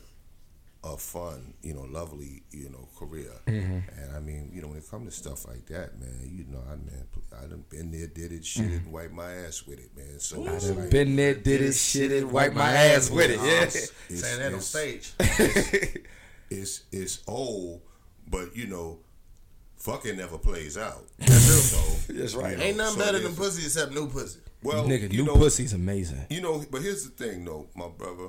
a 0.84 0.96
fun, 0.96 1.54
you 1.62 1.72
know, 1.74 1.82
lovely, 1.88 2.42
you 2.50 2.68
know, 2.68 2.88
career, 2.98 3.30
Mm-hmm. 3.46 4.00
and 4.00 4.16
I 4.16 4.18
mean, 4.18 4.50
you 4.52 4.60
know, 4.62 4.68
when 4.68 4.78
it 4.78 4.90
comes 4.90 5.14
to 5.14 5.20
stuff 5.20 5.46
like 5.46 5.66
that, 5.66 5.98
man, 6.00 6.18
you 6.28 6.44
know, 6.52 6.58
I 6.68 6.74
man, 6.76 7.06
I 7.40 7.46
done 7.46 7.64
been 7.68 7.92
there, 7.92 8.08
did 8.08 8.32
it, 8.32 8.44
shit 8.44 8.64
it, 8.72 8.82
and 8.82 8.92
wiped 8.92 9.12
my 9.14 9.30
ass 9.32 9.64
with 9.66 9.78
it, 9.78 9.96
man. 9.96 10.18
So 10.18 10.38
Mm-hmm. 10.38 10.54
I 10.54 10.58
done 10.58 10.76
like, 10.80 10.90
been 10.90 11.14
there, 11.16 11.34
did 11.34 11.60
it, 11.62 11.74
shit 11.74 12.10
it, 12.10 12.24
wipe 12.28 12.52
my 12.54 12.72
ass 12.72 13.10
with 13.10 13.30
it. 13.30 13.36
Yeah. 13.38 13.62
it's, 13.62 13.92
Saying 14.22 14.40
that 14.40 14.54
on 14.54 14.60
stage. 14.60 15.12
it's 16.50 16.82
it's 16.92 17.22
old, 17.26 17.80
but 18.28 18.56
you 18.56 18.66
know, 18.66 18.98
fucking 19.76 20.16
never 20.16 20.38
plays 20.38 20.76
out. 20.76 21.04
so, 21.26 22.12
That's 22.12 22.34
right. 22.34 22.52
you 22.52 22.56
know, 22.58 22.62
Ain't 22.64 22.76
nothing 22.76 22.98
so 22.98 23.04
better 23.06 23.18
than 23.20 23.34
pussy 23.36 23.64
except 23.64 23.92
new 23.92 24.08
pussy. 24.08 24.40
Well, 24.62 24.84
Nigga, 24.86 25.12
you 25.12 25.18
new 25.22 25.24
know, 25.26 25.36
pussy's 25.36 25.72
amazing. 25.72 26.24
You 26.30 26.40
know, 26.40 26.64
but 26.70 26.82
here's 26.82 27.04
the 27.08 27.10
thing, 27.10 27.44
though, 27.44 27.66
my 27.74 27.88
brother. 27.88 28.28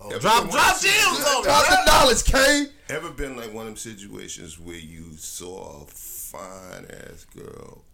Ever 0.00 0.18
Drop 0.18 0.50
drop 0.50 0.80
gems 0.80 1.24
on 1.26 1.42
Drop 1.44 1.66
the 1.66 1.84
knowledge, 1.86 2.24
Kane. 2.24 2.68
Ever 2.88 3.10
been 3.10 3.36
like 3.36 3.52
one 3.54 3.66
of 3.66 3.72
them 3.74 3.76
situations 3.76 4.58
where 4.58 4.76
you 4.76 5.12
saw 5.16 5.82
a 5.82 5.86
fine 5.86 6.86
ass 6.90 7.24
girl 7.34 7.84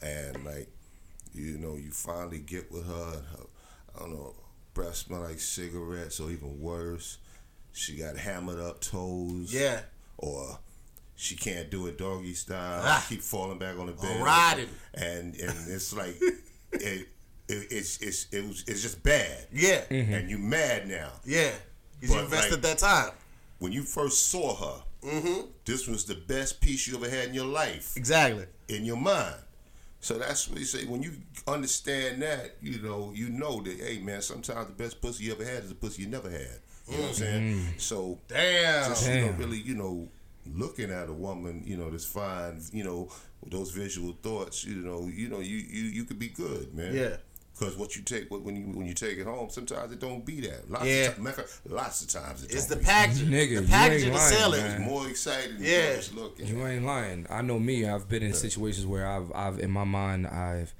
and 0.00 0.44
like 0.44 0.68
you 1.34 1.58
know 1.58 1.74
you 1.76 1.90
finally 1.90 2.38
get 2.38 2.70
with 2.72 2.86
her 2.86 3.12
and 3.18 3.24
her 3.26 3.44
I 3.96 3.98
don't 4.00 4.12
know 4.12 4.34
breath 4.72 4.94
smell 4.96 5.20
like 5.20 5.40
cigarettes 5.40 6.20
or 6.20 6.30
even 6.30 6.60
worse 6.60 7.18
she 7.72 7.96
got 7.96 8.16
hammered 8.16 8.60
up 8.60 8.80
toes 8.80 9.52
Yeah. 9.52 9.80
or 10.16 10.58
she 11.16 11.36
can't 11.36 11.70
do 11.70 11.86
it 11.86 11.98
doggy 11.98 12.34
style 12.34 12.80
Ah. 12.84 13.04
keep 13.08 13.20
falling 13.20 13.58
back 13.58 13.78
on 13.78 13.86
the 13.86 13.92
bed 13.92 14.22
riding. 14.22 14.68
and 14.94 15.34
and 15.36 15.54
it's 15.68 15.92
like 15.92 16.16
it, 16.72 17.08
it 17.48 17.66
it's 17.70 17.98
it's 17.98 18.26
it 18.32 18.46
was, 18.46 18.64
it's 18.66 18.82
just 18.82 19.02
bad 19.02 19.46
Yeah. 19.52 19.82
and 19.90 20.30
you 20.30 20.38
mad 20.38 20.88
now 20.88 21.10
Yeah. 21.24 21.50
Because 22.00 22.16
you 22.16 22.22
invested 22.22 22.52
like- 22.52 22.62
that 22.62 22.78
time. 22.78 23.12
when 23.58 23.72
you 23.72 23.82
first 23.82 24.28
saw 24.28 24.54
her, 24.56 24.82
Mm-hmm. 25.04 25.48
this 25.66 25.86
was 25.86 26.06
the 26.06 26.14
best 26.14 26.60
piece 26.62 26.86
you 26.88 26.96
ever 26.96 27.08
had 27.10 27.28
in 27.28 27.34
your 27.34 27.44
life, 27.46 27.92
Exactly. 27.96 28.46
in 28.68 28.84
your 28.86 28.96
mind. 28.96 29.36
So 30.00 30.18
that's 30.18 30.48
what 30.48 30.58
you 30.58 30.64
say. 30.64 30.86
When 30.86 31.02
you 31.02 31.12
understand 31.46 32.22
that, 32.22 32.56
you 32.62 32.80
know, 32.82 33.12
you 33.14 33.28
know 33.28 33.62
that, 33.62 33.78
hey 33.80 33.98
man, 33.98 34.22
sometimes 34.22 34.66
the 34.68 34.72
best 34.72 35.00
pussy 35.02 35.24
you 35.24 35.32
ever 35.32 35.44
had 35.44 35.62
is 35.64 35.68
the 35.70 35.74
pussy 35.74 36.02
you 36.02 36.08
never 36.08 36.30
had. 36.30 36.60
You 36.88 36.96
know 36.96 37.02
what 37.02 37.08
I'm 37.10 37.14
saying? 37.14 37.60
So 37.78 38.18
Damn. 38.28 38.90
just 38.90 39.06
you 39.08 39.20
know, 39.26 39.30
really, 39.32 39.58
you 39.58 39.74
know, 39.74 40.08
looking 40.46 40.90
at 40.90 41.08
a 41.08 41.12
woman, 41.12 41.62
you 41.66 41.76
know, 41.76 41.90
this 41.90 42.04
fine, 42.06 42.60
you 42.72 42.84
know, 42.84 43.08
those 43.46 43.70
visual 43.70 44.14
thoughts, 44.22 44.64
you 44.64 44.76
know, 44.76 45.06
you 45.12 45.28
know, 45.28 45.40
you 45.40 45.56
you 45.56 45.82
you 45.84 46.04
could 46.04 46.18
be 46.18 46.28
good, 46.28 46.74
man. 46.74 46.94
Yeah. 46.94 47.16
Because 47.58 47.76
what 47.76 47.94
you 47.94 48.02
take 48.02 48.28
when 48.30 48.56
you 48.56 48.64
when 48.76 48.84
you 48.86 48.94
take 48.94 49.16
it 49.16 49.26
home, 49.26 49.48
sometimes 49.48 49.92
it 49.92 50.00
don't 50.00 50.24
be 50.26 50.40
that. 50.40 50.68
Lots 50.70 50.84
Yeah. 50.86 51.06
of, 51.06 51.16
ti- 51.16 51.22
matter 51.22 51.42
of 51.42 51.50
fact, 51.50 51.70
lots 51.70 52.02
of 52.02 52.08
times 52.08 52.42
it 52.42 52.52
It's 52.52 52.66
the 52.66 52.74
don't 52.74 52.80
be. 52.82 52.86
packaging. 52.86 53.28
Nigga, 53.30 53.48
you 53.50 53.60
the 53.60 53.68
packaging 53.68 54.08
ain't 54.08 54.16
to 54.16 54.18
lying, 54.18 54.34
sell 54.34 54.54
it. 54.54 54.64
It's 54.64 54.80
more 54.80 55.08
exciting 55.08 55.54
than 55.54 55.62
Yeah. 55.64 55.94
just 55.96 56.14
looking. 56.14 56.46
You 56.48 56.66
ain't 56.66 56.84
lying. 56.84 57.26
I 57.30 57.42
know 57.42 57.58
me. 57.60 57.86
I've 57.88 58.08
been 58.08 58.24
in 58.24 58.32
situations 58.32 58.86
where 58.86 59.06
I've, 59.06 59.30
I've 59.32 59.60
in 59.60 59.70
my 59.70 59.84
mind, 59.84 60.26
I've, 60.26 60.74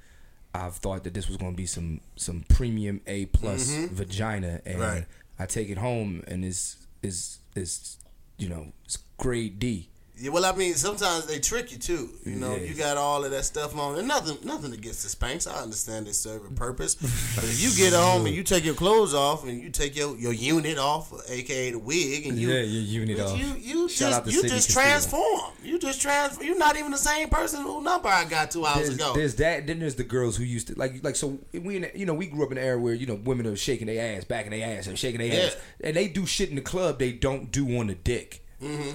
I've 0.53 0.75
thought 0.75 1.03
that 1.05 1.13
this 1.13 1.27
was 1.29 1.37
going 1.37 1.53
to 1.53 1.57
be 1.57 1.65
some, 1.65 2.01
some 2.17 2.43
premium 2.49 2.99
A 3.07 3.25
plus 3.27 3.71
mm-hmm. 3.71 3.95
vagina, 3.95 4.61
and 4.65 4.79
Right. 4.79 5.05
I 5.39 5.45
take 5.45 5.69
it 5.69 5.77
home 5.77 6.23
and 6.27 6.43
it's, 6.43 6.87
is, 7.01 7.39
is, 7.55 7.97
you 8.37 8.49
know, 8.49 8.73
it's 8.83 8.97
grade 9.17 9.59
D. 9.59 9.89
Yeah, 10.17 10.29
well, 10.31 10.45
I 10.45 10.53
mean, 10.55 10.75
sometimes 10.75 11.25
they 11.25 11.39
trick 11.39 11.73
you 11.73 11.77
too. 11.77 12.09
You 12.25 12.37
know, 12.37 12.55
Yeah. 12.55 12.63
you 12.63 12.73
got 12.73 12.95
all 12.95 13.25
of 13.25 13.31
that 13.31 13.43
stuff 13.43 13.75
on, 13.77 13.99
and 13.99 14.07
nothing, 14.07 14.37
nothing 14.43 14.71
against 14.71 15.03
the 15.03 15.09
Spanx. 15.13 15.45
I 15.45 15.61
understand 15.61 16.07
they 16.07 16.13
serve 16.13 16.45
a 16.45 16.53
purpose, 16.53 16.95
but 16.95 17.43
if 17.43 17.61
you 17.61 17.75
get 17.75 17.91
home 17.93 18.25
and 18.25 18.33
you 18.33 18.41
take 18.41 18.63
your 18.63 18.75
clothes 18.75 19.13
off 19.13 19.43
and 19.43 19.61
you 19.61 19.69
take 19.69 19.93
your, 19.93 20.15
your 20.17 20.31
unit 20.31 20.77
off, 20.77 21.11
aka 21.29 21.71
the 21.71 21.79
wig, 21.79 22.27
and 22.27 22.37
you 22.37 22.47
Yeah, 22.49 22.61
your 22.61 22.81
unit 23.01 23.17
you, 23.17 23.23
off. 23.23 23.37
you, 23.37 23.45
you 23.59 23.89
Shout 23.89 24.23
just 24.25 24.35
you 24.37 24.41
just 24.49 24.67
Castillo. 24.73 24.83
transform. 24.85 25.51
You 25.63 25.79
just 25.79 26.01
transform. 26.01 26.47
You're 26.47 26.57
not 26.57 26.77
even 26.77 26.91
the 26.91 26.97
same 26.97 27.27
person 27.27 27.63
who 27.63 27.81
number 27.81 28.07
I 28.07 28.23
got 28.23 28.51
two 28.51 28.65
hours 28.65 28.83
There's, 28.87 28.95
ago. 28.95 29.13
there's 29.15 29.35
that. 29.35 29.67
Then 29.67 29.79
there's 29.79 29.95
the 29.95 30.03
girls 30.05 30.37
who 30.37 30.45
used 30.45 30.67
to 30.67 30.79
like 30.79 31.03
like 31.03 31.17
so 31.17 31.39
we 31.51 31.75
in- 31.75 31.91
you 31.93 32.05
know 32.05 32.13
we 32.13 32.27
grew 32.27 32.45
up 32.45 32.53
in 32.53 32.57
an 32.57 32.63
era 32.63 32.79
where 32.79 32.93
you 32.93 33.05
know 33.05 33.15
women 33.15 33.45
are 33.47 33.55
shaking 33.57 33.87
their 33.87 34.15
ass, 34.17 34.23
backing 34.23 34.51
their 34.51 34.77
ass, 34.77 34.87
and 34.87 34.97
shaking 34.97 35.19
their 35.19 35.47
ass, 35.47 35.57
and 35.83 35.95
they 35.97 36.07
do 36.07 36.25
shit 36.25 36.49
in 36.49 36.55
the 36.55 36.61
club 36.61 36.99
they 36.99 37.11
don't 37.11 37.51
do 37.51 37.77
on 37.77 37.87
the 37.87 37.95
dick. 37.95 38.43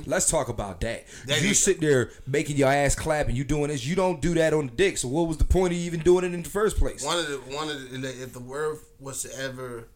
Let's 0.06 0.30
talk 0.30 0.48
about 0.48 0.80
that. 0.80 1.06
Mm-hmm. 1.06 1.28
That 1.28 1.42
you 1.42 1.54
sit 1.54 1.80
there 1.80 2.10
making 2.26 2.56
your 2.56 2.68
ass 2.68 2.94
clap 2.94 3.28
and 3.28 3.36
you 3.36 3.44
doing 3.44 3.68
this. 3.68 3.86
You 3.86 3.94
don't 3.94 4.20
do 4.20 4.34
that 4.34 4.52
on 4.52 4.66
the 4.66 4.72
dick. 4.72 4.98
So 4.98 5.08
what 5.08 5.28
was 5.28 5.36
the 5.36 5.44
point 5.44 5.72
of 5.72 5.78
even 5.78 6.00
doing 6.00 6.24
it 6.24 6.34
in 6.34 6.42
the 6.42 6.48
first 6.48 6.78
place? 6.78 7.04
One 7.04 7.18
of 7.18 7.28
the 7.28 7.36
one 7.54 7.68
of 7.68 8.02
the, 8.02 8.08
if 8.22 8.32
the 8.32 8.40
world 8.40 8.78
was 8.98 9.22
to 9.22 9.38
ever 9.38 9.88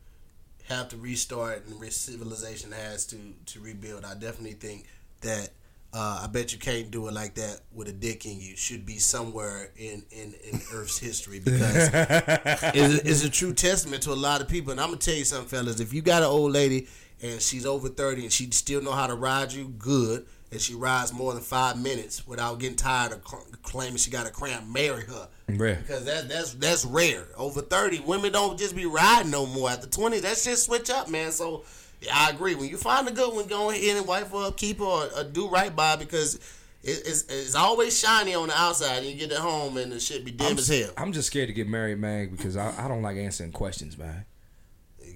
have 0.69 0.89
to 0.89 0.97
restart 0.97 1.67
and 1.67 1.93
civilization 1.93 2.73
has 2.73 3.07
to 3.07 3.17
to 3.47 3.61
rebuild, 3.61 4.05
I 4.05 4.15
definitely 4.15 4.53
think 4.53 4.87
that 5.21 5.51
uh, 5.95 6.23
I 6.25 6.27
bet 6.27 6.53
you 6.53 6.59
can't 6.59 6.91
do 6.91 7.07
it 7.07 7.15
like 7.15 7.35
that 7.35 7.61
with 7.73 7.87
a 7.87 7.93
dick 7.93 8.27
in 8.27 8.41
you. 8.41 8.57
Should 8.57 8.85
be 8.85 8.99
somewhere 8.99 9.71
in 9.77 10.03
in, 10.11 10.35
in 10.43 10.61
Earth's 10.73 10.99
history 10.99 11.39
because 11.39 11.91
it's, 11.95 12.95
it's 13.05 13.25
a 13.25 13.31
true 13.31 13.55
testament 13.55 14.03
to 14.03 14.13
a 14.13 14.15
lot 14.15 14.41
of 14.41 14.49
people. 14.49 14.73
And 14.73 14.81
I'm 14.81 14.89
gonna 14.89 14.99
tell 14.99 15.15
you 15.15 15.25
something, 15.25 15.49
fellas. 15.49 15.81
If 15.81 15.93
you 15.93 16.03
got 16.03 16.23
an 16.23 16.29
old 16.29 16.53
lady 16.53 16.89
and 17.25 17.41
she's 17.41 17.65
over 17.65 17.89
thirty 17.89 18.23
and 18.23 18.33
she 18.33 18.51
still 18.51 18.83
know 18.83 18.93
how 18.93 19.07
to 19.07 19.15
ride 19.15 19.53
you 19.53 19.69
good, 19.79 20.27
and 20.53 20.61
she 20.61 20.75
rides 20.75 21.13
more 21.13 21.33
than 21.33 21.43
five 21.43 21.81
minutes 21.81 22.27
without 22.27 22.59
getting 22.59 22.77
tired 22.77 23.13
of 23.13 23.27
cl- 23.27 23.47
claiming 23.63 23.97
she 23.97 24.11
got 24.11 24.27
a 24.27 24.31
cramp, 24.31 24.69
marry 24.69 25.05
her. 25.05 25.29
Rare. 25.49 25.77
Because 25.77 26.05
that 26.05 26.29
that's 26.29 26.55
that's 26.55 26.85
rare. 26.85 27.27
Over 27.37 27.63
thirty, 27.63 28.01
women 28.01 28.33
don't 28.33 28.59
just 28.59 28.77
be 28.77 28.85
riding 28.85 29.31
no 29.31 29.47
more. 29.47 29.71
At 29.71 29.79
After 29.79 29.91
twenty, 29.91 30.21
that 30.21 30.37
shit 30.37 30.59
switch 30.59 30.91
up, 30.91 31.09
man. 31.09 31.33
So 31.33 31.65
yeah, 32.03 32.13
I 32.15 32.31
agree. 32.31 32.55
When 32.55 32.69
you 32.69 32.77
find 32.77 33.09
a 33.09 33.13
good 33.13 33.35
one, 33.35 33.47
go 33.47 33.71
ahead 33.71 33.97
and 33.97 34.07
wife 34.07 34.31
her 34.31 34.49
up, 34.49 34.57
keep 34.59 34.79
her, 34.79 34.85
or, 34.85 35.09
or 35.17 35.25
do 35.25 35.49
right 35.49 35.75
by 35.75 35.97
because 35.97 36.35
it, 36.83 37.03
it's 37.07 37.23
it's 37.23 37.55
always 37.55 37.99
shiny 37.99 38.35
on 38.35 38.49
the 38.49 38.59
outside. 38.59 38.99
And 38.99 39.07
you 39.07 39.15
get 39.15 39.33
it 39.33 39.39
home 39.39 39.79
and 39.79 39.93
the 39.93 40.01
shit 40.01 40.25
be 40.25 40.31
dim 40.31 40.49
I'm, 40.49 40.59
as 40.59 40.69
hell. 40.69 40.91
I'm 40.99 41.13
just 41.13 41.29
scared 41.29 41.49
to 41.49 41.55
get 41.55 41.69
married, 41.69 41.99
man, 41.99 42.29
because 42.31 42.57
I, 42.57 42.75
I 42.85 42.89
don't 42.89 43.03
like 43.03 43.17
answering 43.17 43.53
questions, 43.53 43.97
man. 43.97 44.27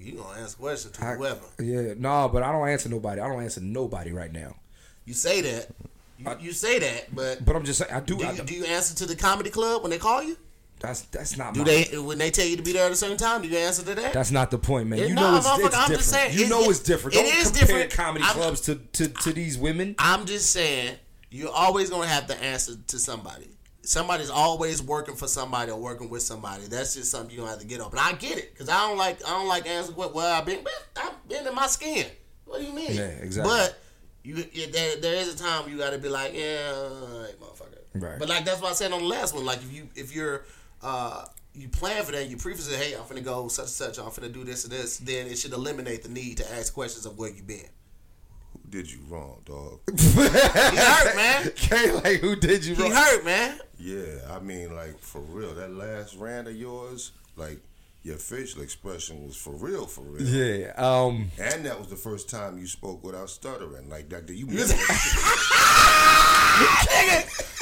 You 0.01 0.13
gonna 0.13 0.39
ask 0.41 0.57
questions 0.57 0.95
to 0.97 1.05
I- 1.05 1.15
whoever. 1.15 1.41
Yeah, 1.59 1.93
no, 1.97 2.29
but 2.29 2.43
I 2.43 2.51
don't 2.51 2.67
answer 2.67 2.89
nobody. 2.89 3.21
I 3.21 3.27
don't 3.27 3.41
answer 3.43 3.61
nobody 3.61 4.11
right 4.11 4.31
now. 4.31 4.55
You 5.05 5.13
say 5.13 5.41
that. 5.41 5.67
You, 6.17 6.27
you 6.41 6.51
say 6.53 6.79
that, 6.79 7.15
but 7.15 7.43
But 7.45 7.55
I'm 7.55 7.63
just 7.65 7.79
saying, 7.79 7.91
I 7.93 7.99
do. 8.01 8.17
do 8.17 8.25
I, 8.25 8.31
you, 8.33 8.43
do 8.43 8.53
you 8.53 8.65
answer 8.65 8.93
to 8.95 9.05
the 9.05 9.15
comedy 9.15 9.49
club 9.49 9.81
when 9.83 9.91
they 9.91 9.97
call 9.97 10.21
you? 10.23 10.37
that's 10.81 11.01
that's 11.03 11.37
not. 11.37 11.53
Do 11.53 11.59
my, 11.61 11.65
they 11.65 11.97
when 11.97 12.17
they 12.17 12.31
tell 12.31 12.45
you 12.45 12.55
to 12.55 12.61
be 12.63 12.71
there 12.71 12.85
at 12.85 12.91
a 12.91 12.95
certain 12.95 13.17
time? 13.17 13.41
Do 13.41 13.47
you 13.49 13.57
answer 13.57 13.83
to 13.83 13.95
that? 13.95 14.13
That's 14.13 14.31
not 14.31 14.49
the 14.51 14.57
point, 14.57 14.87
man. 14.87 14.99
It- 14.99 15.09
You 15.09 15.15
no, 15.15 15.31
know 15.31 15.37
it's, 15.37 15.47
motherfucker, 15.47 15.65
it's 15.65 15.75
I'm 15.75 15.81
different. 15.89 15.99
just 15.99 16.09
saying, 16.09 16.37
you 16.37 16.45
it- 16.45 16.49
know 16.49 16.69
it's 16.69 16.79
different. 16.79 17.17
it 17.17 17.23
Don't 17.23 17.35
is 17.37 17.47
compare 17.51 17.65
different. 17.67 17.91
comedy 17.91 18.23
I'm- 18.25 18.33
clubs 18.35 18.61
to, 18.61 18.75
to, 18.75 19.07
to 19.09 19.33
these 19.33 19.57
women. 19.57 19.95
I'm 19.99 20.25
just 20.25 20.51
saying 20.51 20.95
you're 21.31 21.51
always 21.51 21.89
gonna 21.89 22.07
have 22.07 22.27
to 22.27 22.41
answer 22.43 22.73
to 22.87 22.97
somebody. 22.99 23.49
Somebody's 23.89 24.29
always 24.29 24.83
working 24.83 25.15
for 25.15 25.27
somebody 25.27 25.71
or 25.71 25.79
working 25.79 26.11
with 26.11 26.21
somebody. 26.21 26.65
That's 26.67 26.93
just 26.93 27.09
something 27.09 27.35
you're 27.35 27.39
gonna 27.39 27.53
have 27.53 27.61
to 27.61 27.65
get 27.65 27.81
up. 27.81 27.89
And 27.89 27.99
I 27.99 28.13
get 28.13 28.37
it 28.37 28.53
because 28.53 28.69
I 28.69 28.87
don't 28.87 28.99
like 28.99 29.17
I 29.27 29.31
don't 29.31 29.47
like 29.47 29.67
answering 29.67 29.97
what 29.97 30.13
well 30.13 30.31
I've 30.31 30.45
been 30.45 30.63
I've 30.95 31.27
been 31.27 31.47
in 31.47 31.55
my 31.55 31.65
skin. 31.65 32.05
What 32.45 32.59
do 32.59 32.67
you 32.67 32.73
mean? 32.73 32.93
Yeah, 32.93 33.07
exactly. 33.07 33.51
But 33.51 33.81
you 34.23 34.35
there, 34.67 34.97
there 34.97 35.15
is 35.15 35.33
a 35.33 35.37
time 35.43 35.67
you 35.67 35.79
got 35.79 35.89
to 35.89 35.97
be 35.97 36.07
like 36.07 36.35
yeah, 36.35 36.69
right, 36.69 37.33
motherfucker. 37.41 37.79
Right. 37.95 38.19
But 38.19 38.29
like 38.29 38.45
that's 38.45 38.61
what 38.61 38.69
I 38.69 38.73
said 38.75 38.91
on 38.91 38.99
the 38.99 39.07
last 39.07 39.33
one. 39.33 39.43
Like 39.43 39.63
if 39.63 39.73
you 39.73 39.89
if 39.95 40.13
you're 40.13 40.45
uh 40.83 41.25
you 41.55 41.67
plan 41.67 42.03
for 42.03 42.11
that, 42.11 42.29
you 42.29 42.37
preface 42.37 42.71
it, 42.71 42.75
hey, 42.75 42.93
I'm 42.93 43.05
finna 43.05 43.23
go 43.23 43.47
such 43.47 43.63
and 43.63 43.69
such, 43.71 43.97
I'm 43.97 44.11
finna 44.11 44.31
do 44.31 44.43
this 44.43 44.65
and 44.65 44.71
this, 44.71 44.97
then 44.97 45.25
it 45.25 45.39
should 45.39 45.53
eliminate 45.53 46.03
the 46.03 46.09
need 46.09 46.37
to 46.37 46.53
ask 46.53 46.75
questions 46.75 47.07
of 47.07 47.17
where 47.17 47.31
you 47.31 47.41
been. 47.41 47.69
Who 48.71 48.77
did 48.81 48.91
you 48.91 48.99
wrong, 49.09 49.41
dog? 49.45 49.79
He 49.99 50.77
hurt, 50.77 51.15
man. 51.15 51.47
Okay, 51.47 51.91
like 51.91 52.19
who 52.19 52.35
did 52.35 52.63
you 52.63 52.75
He 52.75 52.83
wrong? 52.83 52.91
hurt, 52.91 53.25
man. 53.25 53.59
Yeah, 53.79 54.19
I 54.29 54.37
mean, 54.39 54.75
like 54.75 54.99
for 54.99 55.21
real, 55.21 55.55
that 55.55 55.71
last 55.73 56.15
rant 56.15 56.47
of 56.47 56.55
yours, 56.55 57.11
like 57.35 57.59
your 58.03 58.17
facial 58.17 58.61
expression 58.61 59.25
was 59.25 59.35
for 59.35 59.53
real, 59.53 59.87
for 59.87 60.01
real. 60.01 60.21
Yeah. 60.21 60.73
Um. 60.77 61.31
And 61.39 61.65
that 61.65 61.79
was 61.79 61.87
the 61.89 61.95
first 61.95 62.29
time 62.29 62.59
you 62.59 62.67
spoke 62.67 63.03
without 63.03 63.29
stuttering. 63.31 63.89
Like 63.89 64.09
that, 64.09 64.27
did 64.27 64.37
you 64.37 64.45
nigga, 64.47 64.67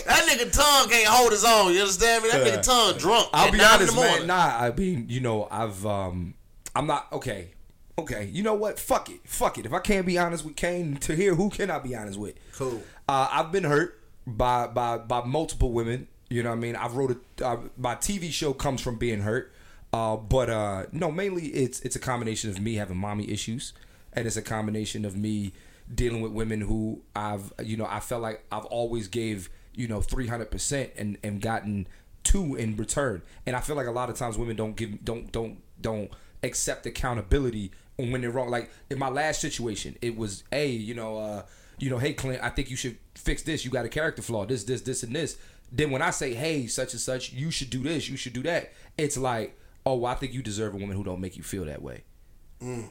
that 0.05 0.27
nigga 0.27 0.51
tongue 0.51 0.89
can't 0.89 1.07
hold 1.07 1.31
his 1.31 1.45
own. 1.45 1.73
You 1.73 1.79
understand 1.81 2.23
me? 2.23 2.31
That 2.31 2.45
nigga 2.45 2.61
tongue 2.63 2.97
drunk. 2.97 3.29
I'll 3.33 3.51
be 3.51 3.61
honest, 3.61 3.95
the 3.95 4.01
man. 4.01 4.09
morning. 4.09 4.27
Nah, 4.27 4.57
I 4.59 4.71
mean, 4.71 5.05
you 5.09 5.21
know, 5.21 5.47
I've 5.49 5.85
um, 5.85 6.33
I'm 6.75 6.87
not 6.87 7.07
okay. 7.13 7.51
Okay, 7.99 8.25
you 8.31 8.43
know 8.43 8.53
what? 8.53 8.79
Fuck 8.79 9.09
it, 9.09 9.21
fuck 9.25 9.57
it. 9.57 9.65
If 9.65 9.73
I 9.73 9.79
can't 9.79 10.05
be 10.05 10.17
honest 10.19 10.45
with 10.45 10.55
Kane 10.55 10.97
Tahir, 10.97 11.33
who 11.33 11.49
can 11.49 11.71
I 11.71 11.79
be 11.79 11.95
honest 11.95 12.19
with? 12.19 12.35
Cool. 12.53 12.83
Uh, 13.09 13.27
I've 13.31 13.51
been 13.51 13.63
hurt 13.63 13.99
by 14.27 14.67
by 14.67 14.99
by 14.99 15.23
multiple 15.23 15.71
women. 15.71 16.07
You 16.29 16.43
know 16.43 16.49
what 16.49 16.57
I 16.57 16.59
mean? 16.59 16.75
I've 16.75 16.95
wrote 16.95 17.19
a 17.39 17.45
uh, 17.45 17.57
my 17.77 17.95
TV 17.95 18.31
show 18.31 18.53
comes 18.53 18.81
from 18.81 18.97
being 18.97 19.21
hurt. 19.21 19.51
Uh, 19.93 20.15
but 20.17 20.49
uh, 20.49 20.85
no, 20.91 21.11
mainly 21.11 21.47
it's 21.47 21.79
it's 21.79 21.95
a 21.95 21.99
combination 21.99 22.49
of 22.51 22.59
me 22.59 22.75
having 22.75 22.97
mommy 22.97 23.29
issues, 23.31 23.73
and 24.13 24.27
it's 24.27 24.37
a 24.37 24.41
combination 24.41 25.05
of 25.05 25.17
me 25.17 25.53
dealing 25.93 26.21
with 26.21 26.33
women 26.33 26.61
who 26.61 27.01
I've 27.15 27.51
you 27.63 27.77
know 27.77 27.87
I 27.89 27.99
felt 27.99 28.21
like 28.21 28.43
I've 28.51 28.65
always 28.65 29.07
gave 29.07 29.49
you 29.73 29.87
know 29.87 30.01
three 30.01 30.27
hundred 30.27 30.51
percent 30.51 30.91
and 30.97 31.17
and 31.23 31.41
gotten 31.41 31.87
two 32.23 32.53
in 32.55 32.75
return, 32.75 33.23
and 33.45 33.55
I 33.55 33.59
feel 33.61 33.75
like 33.75 33.87
a 33.87 33.91
lot 33.91 34.11
of 34.11 34.17
times 34.17 34.37
women 34.37 34.55
don't 34.55 34.75
give 34.75 35.03
don't 35.03 35.31
don't 35.31 35.63
don't 35.81 36.11
accept 36.43 36.85
accountability 36.85 37.71
when 37.97 38.21
they're 38.21 38.31
wrong. 38.31 38.49
Like 38.49 38.69
in 38.89 38.99
my 38.99 39.09
last 39.09 39.41
situation, 39.41 39.97
it 40.01 40.15
was 40.15 40.43
a 40.51 40.67
you 40.67 40.93
know 40.93 41.17
uh, 41.17 41.43
you 41.79 41.89
know 41.89 41.97
hey 41.97 42.13
Clint, 42.13 42.41
I 42.43 42.49
think 42.49 42.69
you 42.69 42.75
should 42.75 42.97
fix 43.15 43.43
this. 43.43 43.65
You 43.65 43.71
got 43.71 43.85
a 43.85 43.89
character 43.89 44.21
flaw. 44.21 44.45
This 44.45 44.63
this 44.63 44.81
this 44.81 45.03
and 45.03 45.15
this. 45.15 45.37
Then 45.71 45.91
when 45.91 46.01
I 46.01 46.11
say 46.11 46.33
hey 46.33 46.67
such 46.67 46.93
and 46.93 47.01
such, 47.01 47.33
you 47.33 47.51
should 47.51 47.69
do 47.69 47.83
this. 47.83 48.07
You 48.09 48.17
should 48.17 48.33
do 48.33 48.43
that. 48.43 48.71
It's 48.97 49.17
like 49.17 49.57
oh 49.85 49.95
well, 49.95 50.11
I 50.11 50.15
think 50.15 50.33
you 50.33 50.41
deserve 50.41 50.73
a 50.73 50.77
woman 50.77 50.95
who 50.95 51.03
don't 51.03 51.21
make 51.21 51.37
you 51.37 51.43
feel 51.43 51.65
that 51.65 51.81
way. 51.81 52.03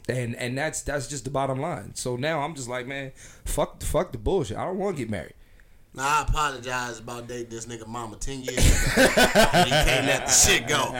And 0.08 0.36
and 0.36 0.56
that's 0.56 0.82
that's 0.82 1.06
just 1.06 1.24
the 1.24 1.30
bottom 1.30 1.60
line. 1.60 1.94
So 1.94 2.16
now 2.16 2.40
I'm 2.42 2.54
just 2.54 2.68
like, 2.68 2.86
man, 2.86 3.12
fuck 3.44 3.82
fuck 3.82 4.12
the 4.12 4.18
bullshit. 4.18 4.56
I 4.56 4.64
don't 4.64 4.78
want 4.78 4.96
to 4.96 5.02
get 5.02 5.10
married. 5.10 5.34
Now 5.96 6.18
I 6.20 6.22
apologize 6.28 6.98
about 6.98 7.26
dating 7.26 7.48
this 7.48 7.64
nigga 7.64 7.86
mama 7.86 8.16
ten 8.16 8.42
years 8.42 8.58
ago. 8.58 9.00
and 9.00 9.64
you 9.66 9.72
can't 9.72 10.04
let 10.06 10.26
the 10.26 10.32
shit 10.32 10.68
go. 10.68 10.92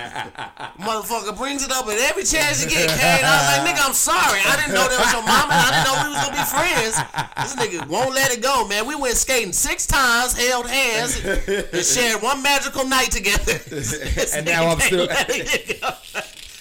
Motherfucker 0.81 1.37
brings 1.37 1.63
it 1.63 1.71
up 1.71 1.87
at 1.87 1.99
every 1.99 2.25
chance 2.25 2.65
you 2.65 2.71
get, 2.71 2.89
Kane. 2.89 3.21
I 3.23 3.37
was 3.37 3.59
like, 3.59 3.77
nigga, 3.77 3.87
I'm 3.87 3.93
sorry. 3.93 4.41
I 4.41 4.57
didn't 4.57 4.73
know 4.73 4.89
that 4.89 4.97
was 4.99 5.13
your 5.13 5.21
mama. 5.23 5.53
I 5.53 5.69
didn't 5.69 5.85
know 5.85 5.97
we 6.01 6.09
was 6.17 6.25
gonna 6.25 6.41
be 6.41 6.49
friends. 6.49 6.97
This 7.45 7.53
nigga 7.61 7.87
won't 7.89 8.15
let 8.15 8.33
it 8.33 8.43
go, 8.43 8.67
man. 8.67 8.87
We 8.87 8.95
went 8.95 9.17
skating 9.19 9.53
six 9.53 9.87
times, 9.87 10.33
held 10.33 10.67
hands, 10.67 11.21
and 11.23 11.85
shared 11.85 12.23
one 12.23 12.43
magical 12.43 12.87
night 12.87 13.11
together. 13.11 13.53
And 14.35 14.47
now 14.47 14.69
I'm 14.69 14.81
still- 14.81 15.05
let. 15.05 15.29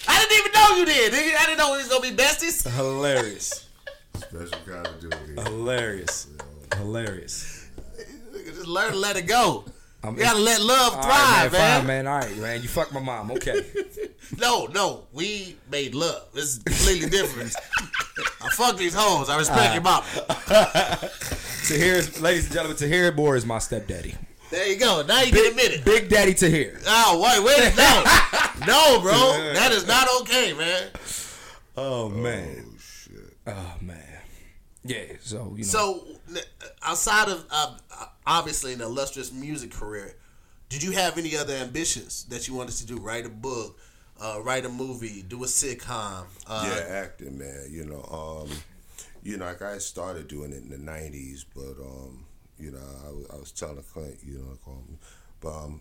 I 0.08 0.20
didn't 0.20 0.38
even 0.38 0.52
know 0.52 0.76
you 0.76 0.84
did, 0.84 1.12
nigga. 1.12 1.36
I 1.40 1.46
didn't 1.46 1.58
know 1.58 1.72
we 1.72 1.78
was 1.78 1.88
gonna 1.88 2.02
be 2.02 2.14
besties. 2.14 2.68
Hilarious, 2.76 3.66
special 4.14 4.58
kind 4.66 4.86
of 4.86 5.00
dude. 5.00 5.14
hilarious, 5.38 6.26
hilarious. 6.76 7.55
Nigga, 8.46 8.54
Just 8.54 8.66
learn 8.66 8.92
to 8.92 8.98
let 8.98 9.16
it 9.16 9.26
go. 9.26 9.64
I'm- 10.04 10.14
You 10.16 10.22
gotta 10.22 10.38
let 10.38 10.60
love 10.60 10.92
thrive, 10.92 11.06
right, 11.06 11.52
man, 11.52 11.52
man. 11.52 11.78
fine, 11.78 11.86
man. 11.86 12.06
All 12.06 12.18
right, 12.20 12.36
man. 12.36 12.62
You 12.62 12.68
fucked 12.68 12.92
my 12.92 13.00
mom. 13.00 13.30
Okay. 13.32 13.60
No, 14.38 14.66
no, 14.66 15.06
we 15.12 15.54
made 15.70 15.94
love. 15.94 16.24
It's 16.34 16.58
completely 16.58 17.08
different. 17.08 17.54
I 18.42 18.48
fuck 18.56 18.76
these 18.76 18.92
hoes. 18.92 19.28
I 19.30 19.38
respect 19.38 19.72
your 19.74 19.84
mama. 19.84 20.04
Tahir, 21.68 21.94
is- 21.94 22.20
ladies 22.20 22.46
and 22.46 22.54
gentlemen, 22.54 22.76
Tahir 22.76 23.12
Moore 23.12 23.36
is 23.36 23.46
my 23.46 23.58
stepdaddy. 23.58 24.16
There 24.50 24.66
you 24.66 24.76
go. 24.78 25.04
Now 25.06 25.22
you 25.22 25.30
can 25.32 25.46
admit 25.50 25.72
it. 25.74 25.84
Big 25.84 26.08
Daddy 26.08 26.34
Tahir. 26.34 26.80
Oh, 26.88 27.20
wait, 27.22 27.44
wait, 27.44 27.76
no, 27.76 28.04
no, 28.66 29.00
bro, 29.00 29.52
that 29.54 29.70
is 29.72 29.86
not 29.86 30.08
okay, 30.22 30.52
man. 30.54 30.88
Oh 31.76 32.08
man. 32.08 32.64
Oh 32.68 32.78
shit. 32.80 33.36
Oh 33.46 33.74
man. 33.80 34.02
Yeah. 34.84 35.04
So 35.20 35.52
you 35.56 35.58
know. 35.64 35.68
So, 35.68 36.06
outside 36.82 37.28
of 37.28 37.44
uh, 37.50 37.76
obviously 38.26 38.72
an 38.72 38.80
illustrious 38.80 39.32
music 39.32 39.70
career, 39.70 40.14
did 40.68 40.82
you 40.82 40.92
have 40.92 41.16
any 41.18 41.36
other 41.36 41.54
ambitions 41.54 42.24
that 42.24 42.48
you 42.48 42.54
wanted 42.54 42.74
to 42.76 42.86
do? 42.86 42.98
Write 42.98 43.24
a 43.26 43.30
book, 43.30 43.78
uh, 44.20 44.40
write 44.42 44.64
a 44.64 44.68
movie, 44.68 45.22
do 45.22 45.44
a 45.44 45.46
sitcom. 45.46 46.24
Uh, 46.46 46.74
yeah, 46.74 46.94
acting, 46.94 47.38
man. 47.38 47.66
You 47.70 47.84
know, 47.84 48.02
um, 48.10 48.50
you 49.22 49.36
know, 49.36 49.44
like 49.44 49.62
I 49.62 49.78
started 49.78 50.28
doing 50.28 50.52
it 50.52 50.62
in 50.62 50.70
the 50.70 50.76
'90s, 50.76 51.44
but 51.54 51.80
um, 51.80 52.24
you 52.58 52.72
know, 52.72 52.78
I 53.06 53.10
was, 53.10 53.26
I 53.32 53.36
was 53.36 53.52
telling 53.52 53.82
Clint, 53.82 54.18
you 54.24 54.38
know, 54.38 54.58
um, 54.72 54.98
but 55.40 55.64
um, 55.64 55.80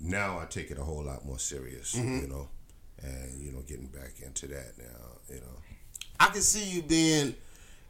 now 0.00 0.38
I 0.38 0.46
take 0.46 0.70
it 0.70 0.78
a 0.78 0.82
whole 0.82 1.04
lot 1.04 1.24
more 1.24 1.38
serious, 1.38 1.94
you 1.94 2.28
know, 2.28 2.48
and 3.02 3.40
you 3.40 3.52
know, 3.52 3.60
getting 3.60 3.86
back 3.86 4.14
into 4.24 4.46
that 4.48 4.72
now, 4.78 5.18
you 5.28 5.36
know. 5.36 5.56
I 6.18 6.26
can 6.26 6.42
see 6.42 6.68
you 6.68 6.82
being 6.82 7.34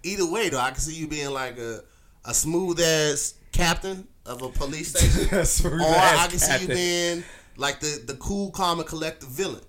either 0.02 0.26
way 0.30 0.48
though. 0.50 0.60
I 0.60 0.70
can 0.70 0.80
see 0.80 0.94
you 0.94 1.06
being 1.06 1.30
like 1.30 1.58
a 1.58 1.82
a 2.24 2.34
smooth 2.34 2.78
ass 2.80 3.34
captain 3.52 4.06
of 4.26 4.42
a 4.42 4.48
police 4.48 4.88
station, 4.96 5.28
That's 5.30 5.64
or 5.64 5.80
I 5.80 5.84
ass 5.84 6.28
can 6.28 6.38
see 6.38 6.62
you 6.62 6.68
being 6.68 7.24
like 7.56 7.80
the 7.80 8.02
the 8.06 8.14
cool, 8.14 8.50
calm, 8.50 8.78
and 8.78 8.88
collective 8.88 9.28
villain, 9.28 9.62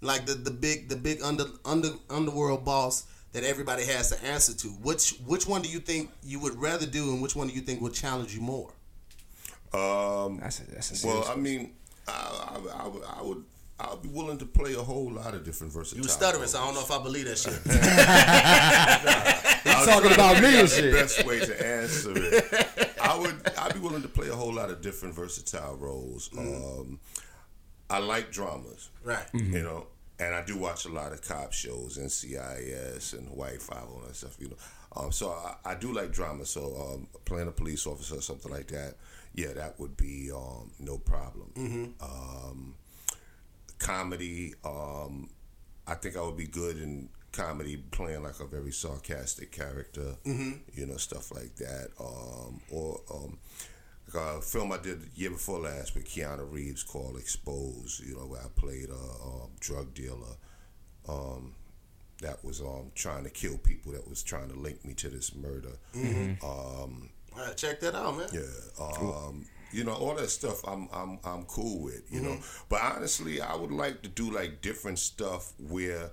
like 0.00 0.26
the 0.26 0.34
the 0.34 0.50
big 0.50 0.88
the 0.88 0.96
big 0.96 1.22
under 1.22 1.44
under 1.64 1.88
underworld 2.10 2.64
boss 2.64 3.04
that 3.32 3.44
everybody 3.44 3.84
has 3.84 4.10
to 4.10 4.24
answer 4.24 4.54
to. 4.56 4.68
Which 4.68 5.14
which 5.26 5.46
one 5.46 5.62
do 5.62 5.68
you 5.68 5.78
think 5.80 6.10
you 6.22 6.40
would 6.40 6.56
rather 6.60 6.86
do, 6.86 7.12
and 7.12 7.22
which 7.22 7.36
one 7.36 7.48
do 7.48 7.54
you 7.54 7.60
think 7.60 7.80
will 7.80 7.90
challenge 7.90 8.34
you 8.34 8.40
more? 8.40 8.72
Um, 9.72 10.38
That's 10.40 10.60
a, 10.60 10.70
that's 10.70 11.04
a 11.04 11.06
well, 11.06 11.22
serious 11.24 11.28
I 11.28 11.36
mean, 11.36 11.72
I, 12.08 12.12
I, 12.12 12.84
I, 12.84 12.88
would- 12.88 13.02
I 13.18 13.22
would. 13.22 13.44
I'll 13.80 13.96
be 13.96 14.08
willing 14.08 14.38
to 14.38 14.46
play 14.46 14.74
a 14.74 14.82
whole 14.82 15.12
lot 15.12 15.34
of 15.34 15.44
different 15.44 15.72
versatile. 15.72 15.98
You 15.98 16.02
were 16.04 16.08
stuttering, 16.08 16.48
so 16.48 16.58
I 16.58 16.64
don't 16.64 16.74
know 16.74 16.80
if 16.80 16.90
I 16.90 17.00
believe 17.00 17.26
that 17.26 17.38
shit. 17.38 17.52
He's 19.62 19.86
talking 19.86 20.12
about 20.12 20.42
me 20.42 20.60
and 20.60 20.68
shit. 20.68 20.92
The 20.92 20.98
best 20.98 21.24
way 21.24 21.40
to 21.40 21.66
answer 21.66 22.12
it, 22.16 22.87
I 23.08 23.18
would. 23.18 23.50
I'd 23.58 23.74
be 23.74 23.80
willing 23.80 24.02
to 24.02 24.08
play 24.08 24.28
a 24.28 24.34
whole 24.34 24.52
lot 24.52 24.70
of 24.70 24.82
different 24.82 25.14
versatile 25.14 25.76
roles. 25.76 26.28
Um, 26.36 27.00
I 27.88 27.98
like 27.98 28.30
dramas, 28.30 28.90
right. 29.02 29.24
you 29.32 29.62
know, 29.62 29.86
and 30.18 30.34
I 30.34 30.44
do 30.44 30.58
watch 30.58 30.84
a 30.84 30.90
lot 30.90 31.12
of 31.12 31.22
cop 31.22 31.54
shows, 31.54 31.96
NCIS 31.96 33.18
and 33.18 33.28
Hawaii 33.28 33.56
Five 33.56 33.84
O 33.90 34.00
and 34.00 34.08
that 34.08 34.16
stuff, 34.16 34.36
you 34.38 34.48
know. 34.48 34.56
Um, 34.94 35.10
so 35.10 35.30
I, 35.30 35.54
I 35.64 35.74
do 35.74 35.92
like 35.92 36.12
drama. 36.12 36.44
So 36.44 36.92
um, 36.92 37.08
playing 37.24 37.48
a 37.48 37.52
police 37.52 37.86
officer 37.86 38.16
or 38.16 38.20
something 38.20 38.52
like 38.52 38.66
that, 38.68 38.96
yeah, 39.34 39.54
that 39.54 39.80
would 39.80 39.96
be 39.96 40.30
um, 40.30 40.70
no 40.78 40.98
problem. 40.98 41.50
Um, 42.02 42.74
comedy, 43.78 44.54
um, 44.64 45.30
I 45.86 45.94
think 45.94 46.16
I 46.16 46.22
would 46.22 46.36
be 46.36 46.46
good 46.46 46.76
in 46.76 47.08
comedy 47.32 47.76
playing 47.90 48.22
like 48.22 48.40
a 48.40 48.46
very 48.46 48.72
sarcastic 48.72 49.52
character, 49.52 50.14
you 50.74 50.86
know, 50.86 50.96
stuff 50.96 51.30
like 51.32 51.54
that. 51.56 51.88
Um, 52.00 52.60
or 52.70 53.00
um, 53.12 53.38
like 54.12 54.22
a 54.22 54.40
film 54.40 54.72
I 54.72 54.78
did 54.78 55.02
the 55.02 55.08
year 55.20 55.30
before 55.30 55.60
last 55.60 55.94
with 55.94 56.06
Keanu 56.06 56.50
Reeves 56.50 56.82
called 56.82 57.16
Exposed, 57.16 58.04
you 58.04 58.14
know, 58.16 58.26
where 58.26 58.40
I 58.40 58.48
played 58.56 58.88
a 58.90 58.94
um, 58.94 59.50
drug 59.60 59.94
dealer 59.94 60.36
um, 61.08 61.54
that 62.22 62.44
was 62.44 62.60
um, 62.60 62.90
trying 62.94 63.24
to 63.24 63.30
kill 63.30 63.58
people 63.58 63.92
that 63.92 64.08
was 64.08 64.22
trying 64.22 64.48
to 64.48 64.56
link 64.56 64.84
me 64.84 64.94
to 64.94 65.08
this 65.08 65.34
murder. 65.34 65.72
Um, 66.42 67.10
All 67.36 67.44
right, 67.46 67.56
check 67.56 67.80
that 67.80 67.94
out, 67.94 68.16
man. 68.16 68.28
yeah. 68.32 68.84
Um, 68.84 69.46
you 69.70 69.84
know, 69.84 69.92
all 69.92 70.14
that 70.14 70.30
stuff 70.30 70.66
I'm 70.66 70.88
I'm 70.92 71.18
I'm 71.24 71.44
cool 71.44 71.82
with, 71.82 72.10
you 72.10 72.22
know. 72.22 72.38
But 72.70 72.80
honestly, 72.80 73.40
I 73.42 73.54
would 73.54 73.70
like 73.70 74.00
to 74.02 74.08
do 74.08 74.30
like 74.30 74.62
different 74.62 74.98
stuff 74.98 75.52
where 75.58 76.10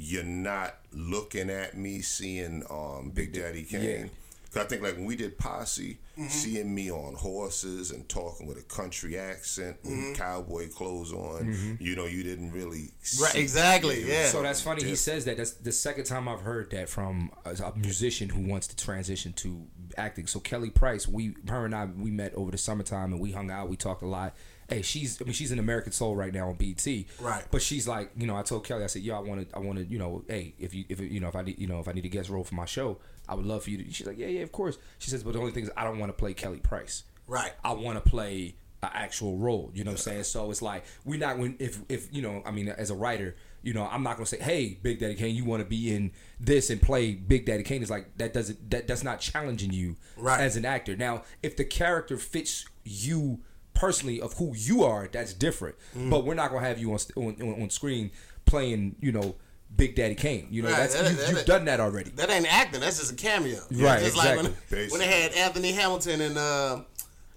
you're 0.00 0.24
not 0.24 0.76
looking 0.92 1.50
at 1.50 1.76
me 1.76 2.00
seeing 2.00 2.64
um, 2.70 3.10
Big 3.10 3.34
Daddy 3.34 3.64
Kane. 3.64 3.82
Yeah. 3.82 4.06
Cause 4.52 4.64
I 4.64 4.66
think 4.66 4.82
like 4.82 4.96
when 4.96 5.04
we 5.04 5.14
did 5.14 5.38
Posse, 5.38 5.98
mm-hmm. 6.18 6.26
seeing 6.26 6.74
me 6.74 6.90
on 6.90 7.14
horses 7.14 7.92
and 7.92 8.08
talking 8.08 8.48
with 8.48 8.58
a 8.58 8.62
country 8.62 9.16
accent 9.16 9.76
and 9.84 9.92
mm-hmm. 9.92 10.12
cowboy 10.14 10.68
clothes 10.70 11.12
on, 11.12 11.44
mm-hmm. 11.44 11.74
you 11.78 11.94
know, 11.94 12.06
you 12.06 12.24
didn't 12.24 12.50
really 12.50 12.90
Right, 13.20 13.36
exactly, 13.36 14.00
it 14.00 14.08
yeah. 14.08 14.26
So 14.26 14.42
that's 14.42 14.60
funny. 14.60 14.82
He 14.82 14.96
says 14.96 15.26
that. 15.26 15.36
That's 15.36 15.52
the 15.52 15.70
second 15.70 16.04
time 16.04 16.26
I've 16.26 16.40
heard 16.40 16.70
that 16.72 16.88
from 16.88 17.30
a, 17.44 17.50
a 17.50 17.76
musician 17.76 18.28
who 18.28 18.40
wants 18.40 18.66
to 18.68 18.76
transition 18.76 19.34
to 19.34 19.66
acting. 19.96 20.26
So 20.26 20.40
Kelly 20.40 20.70
Price, 20.70 21.06
we, 21.06 21.36
her 21.48 21.64
and 21.64 21.74
I, 21.74 21.84
we 21.84 22.10
met 22.10 22.34
over 22.34 22.50
the 22.50 22.58
summertime 22.58 23.12
and 23.12 23.20
we 23.20 23.30
hung 23.30 23.52
out. 23.52 23.68
We 23.68 23.76
talked 23.76 24.02
a 24.02 24.06
lot. 24.06 24.34
Hey, 24.70 24.82
she's, 24.82 25.20
I 25.20 25.24
mean, 25.24 25.34
she's 25.34 25.50
an 25.52 25.58
American 25.58 25.92
Soul 25.92 26.16
right 26.16 26.32
now 26.32 26.48
on 26.48 26.54
BET. 26.54 26.86
Right. 27.20 27.44
But 27.50 27.60
she's 27.62 27.86
like, 27.88 28.10
you 28.16 28.26
know, 28.26 28.36
I 28.36 28.42
told 28.42 28.64
Kelly, 28.64 28.84
I 28.84 28.86
said, 28.86 29.02
yo, 29.02 29.16
I 29.16 29.20
want 29.20 29.48
to, 29.50 29.56
I 29.56 29.58
want 29.58 29.78
to, 29.78 29.84
you 29.84 29.98
know, 29.98 30.22
hey, 30.28 30.54
if 30.58 30.74
you, 30.74 30.84
if 30.88 31.00
you 31.00 31.20
know, 31.20 31.28
if 31.28 31.36
I 31.36 31.42
need, 31.42 31.58
you 31.58 31.66
know, 31.66 31.80
if 31.80 31.88
I 31.88 31.92
need 31.92 32.04
a 32.04 32.08
guest 32.08 32.30
role 32.30 32.44
for 32.44 32.54
my 32.54 32.64
show, 32.66 32.98
I 33.28 33.34
would 33.34 33.46
love 33.46 33.64
for 33.64 33.70
you 33.70 33.78
to. 33.78 33.92
She's 33.92 34.06
like, 34.06 34.18
yeah, 34.18 34.28
yeah, 34.28 34.40
of 34.42 34.52
course. 34.52 34.78
She 34.98 35.10
says, 35.10 35.22
but 35.22 35.32
the 35.34 35.38
only 35.40 35.52
thing 35.52 35.64
is, 35.64 35.70
I 35.76 35.84
don't 35.84 35.98
want 35.98 36.10
to 36.10 36.16
play 36.16 36.32
Kelly 36.34 36.58
Price. 36.58 37.04
Right. 37.26 37.52
I 37.64 37.72
want 37.72 38.02
to 38.02 38.10
play 38.10 38.54
an 38.82 38.90
actual 38.94 39.36
role. 39.36 39.70
You 39.74 39.84
know 39.84 39.90
what 39.90 39.98
I'm 39.98 40.02
saying? 40.02 40.24
So 40.24 40.50
it's 40.50 40.62
like 40.62 40.84
we're 41.04 41.18
not 41.18 41.36
when 41.38 41.54
if 41.58 41.80
if 41.90 42.08
you 42.12 42.22
know 42.22 42.42
I 42.46 42.50
mean 42.50 42.66
as 42.70 42.88
a 42.88 42.94
writer, 42.94 43.36
you 43.62 43.74
know 43.74 43.86
I'm 43.86 44.02
not 44.02 44.16
gonna 44.16 44.24
say, 44.24 44.38
hey, 44.40 44.78
Big 44.82 45.00
Daddy 45.00 45.14
Kane, 45.16 45.34
you 45.36 45.44
want 45.44 45.60
to 45.62 45.68
be 45.68 45.94
in 45.94 46.12
this 46.40 46.70
and 46.70 46.80
play 46.80 47.12
Big 47.12 47.44
Daddy 47.44 47.62
Kane. 47.62 47.82
It's 47.82 47.90
like 47.90 48.16
that 48.16 48.32
doesn't 48.32 48.70
that 48.70 48.86
that's 48.88 49.04
not 49.04 49.20
challenging 49.20 49.70
you 49.72 49.96
Right. 50.16 50.40
as 50.40 50.56
an 50.56 50.64
actor. 50.64 50.96
Now 50.96 51.24
if 51.42 51.56
the 51.58 51.64
character 51.66 52.16
fits 52.16 52.64
you 52.82 53.40
personally 53.80 54.20
of 54.20 54.34
who 54.34 54.52
you 54.54 54.84
are, 54.84 55.08
that's 55.10 55.32
different. 55.32 55.74
Mm. 55.96 56.10
But 56.10 56.24
we're 56.26 56.34
not 56.34 56.50
gonna 56.50 56.66
have 56.66 56.78
you 56.78 56.92
on 56.92 56.98
on, 57.16 57.62
on, 57.62 57.70
screen 57.70 58.10
playing 58.44 58.96
you 59.00 59.12
know. 59.12 59.34
Big 59.76 59.94
Daddy 59.94 60.16
Kane, 60.16 60.48
you 60.50 60.62
know 60.62 60.68
Right, 60.68 60.78
that's 60.78 60.94
that- 61.00 61.04
you, 61.12 61.16
you've 61.28 61.34
that- 61.36 61.46
done 61.46 61.64
that 61.66 61.78
already. 61.78 62.10
That 62.16 62.28
ain't 62.28 62.52
acting. 62.52 62.80
That's 62.80 62.98
just 62.98 63.12
a 63.12 63.14
cameo. 63.14 63.60
Right, 63.70 64.02
It's 64.02 64.16
like 64.16 64.36
when, 64.36 64.46
exactly. 64.46 64.88
when 64.88 64.98
they 64.98 65.06
had 65.06 65.32
Anthony 65.34 65.70
Hamilton 65.70 66.20
and 66.20 66.36
uh, 66.36 66.80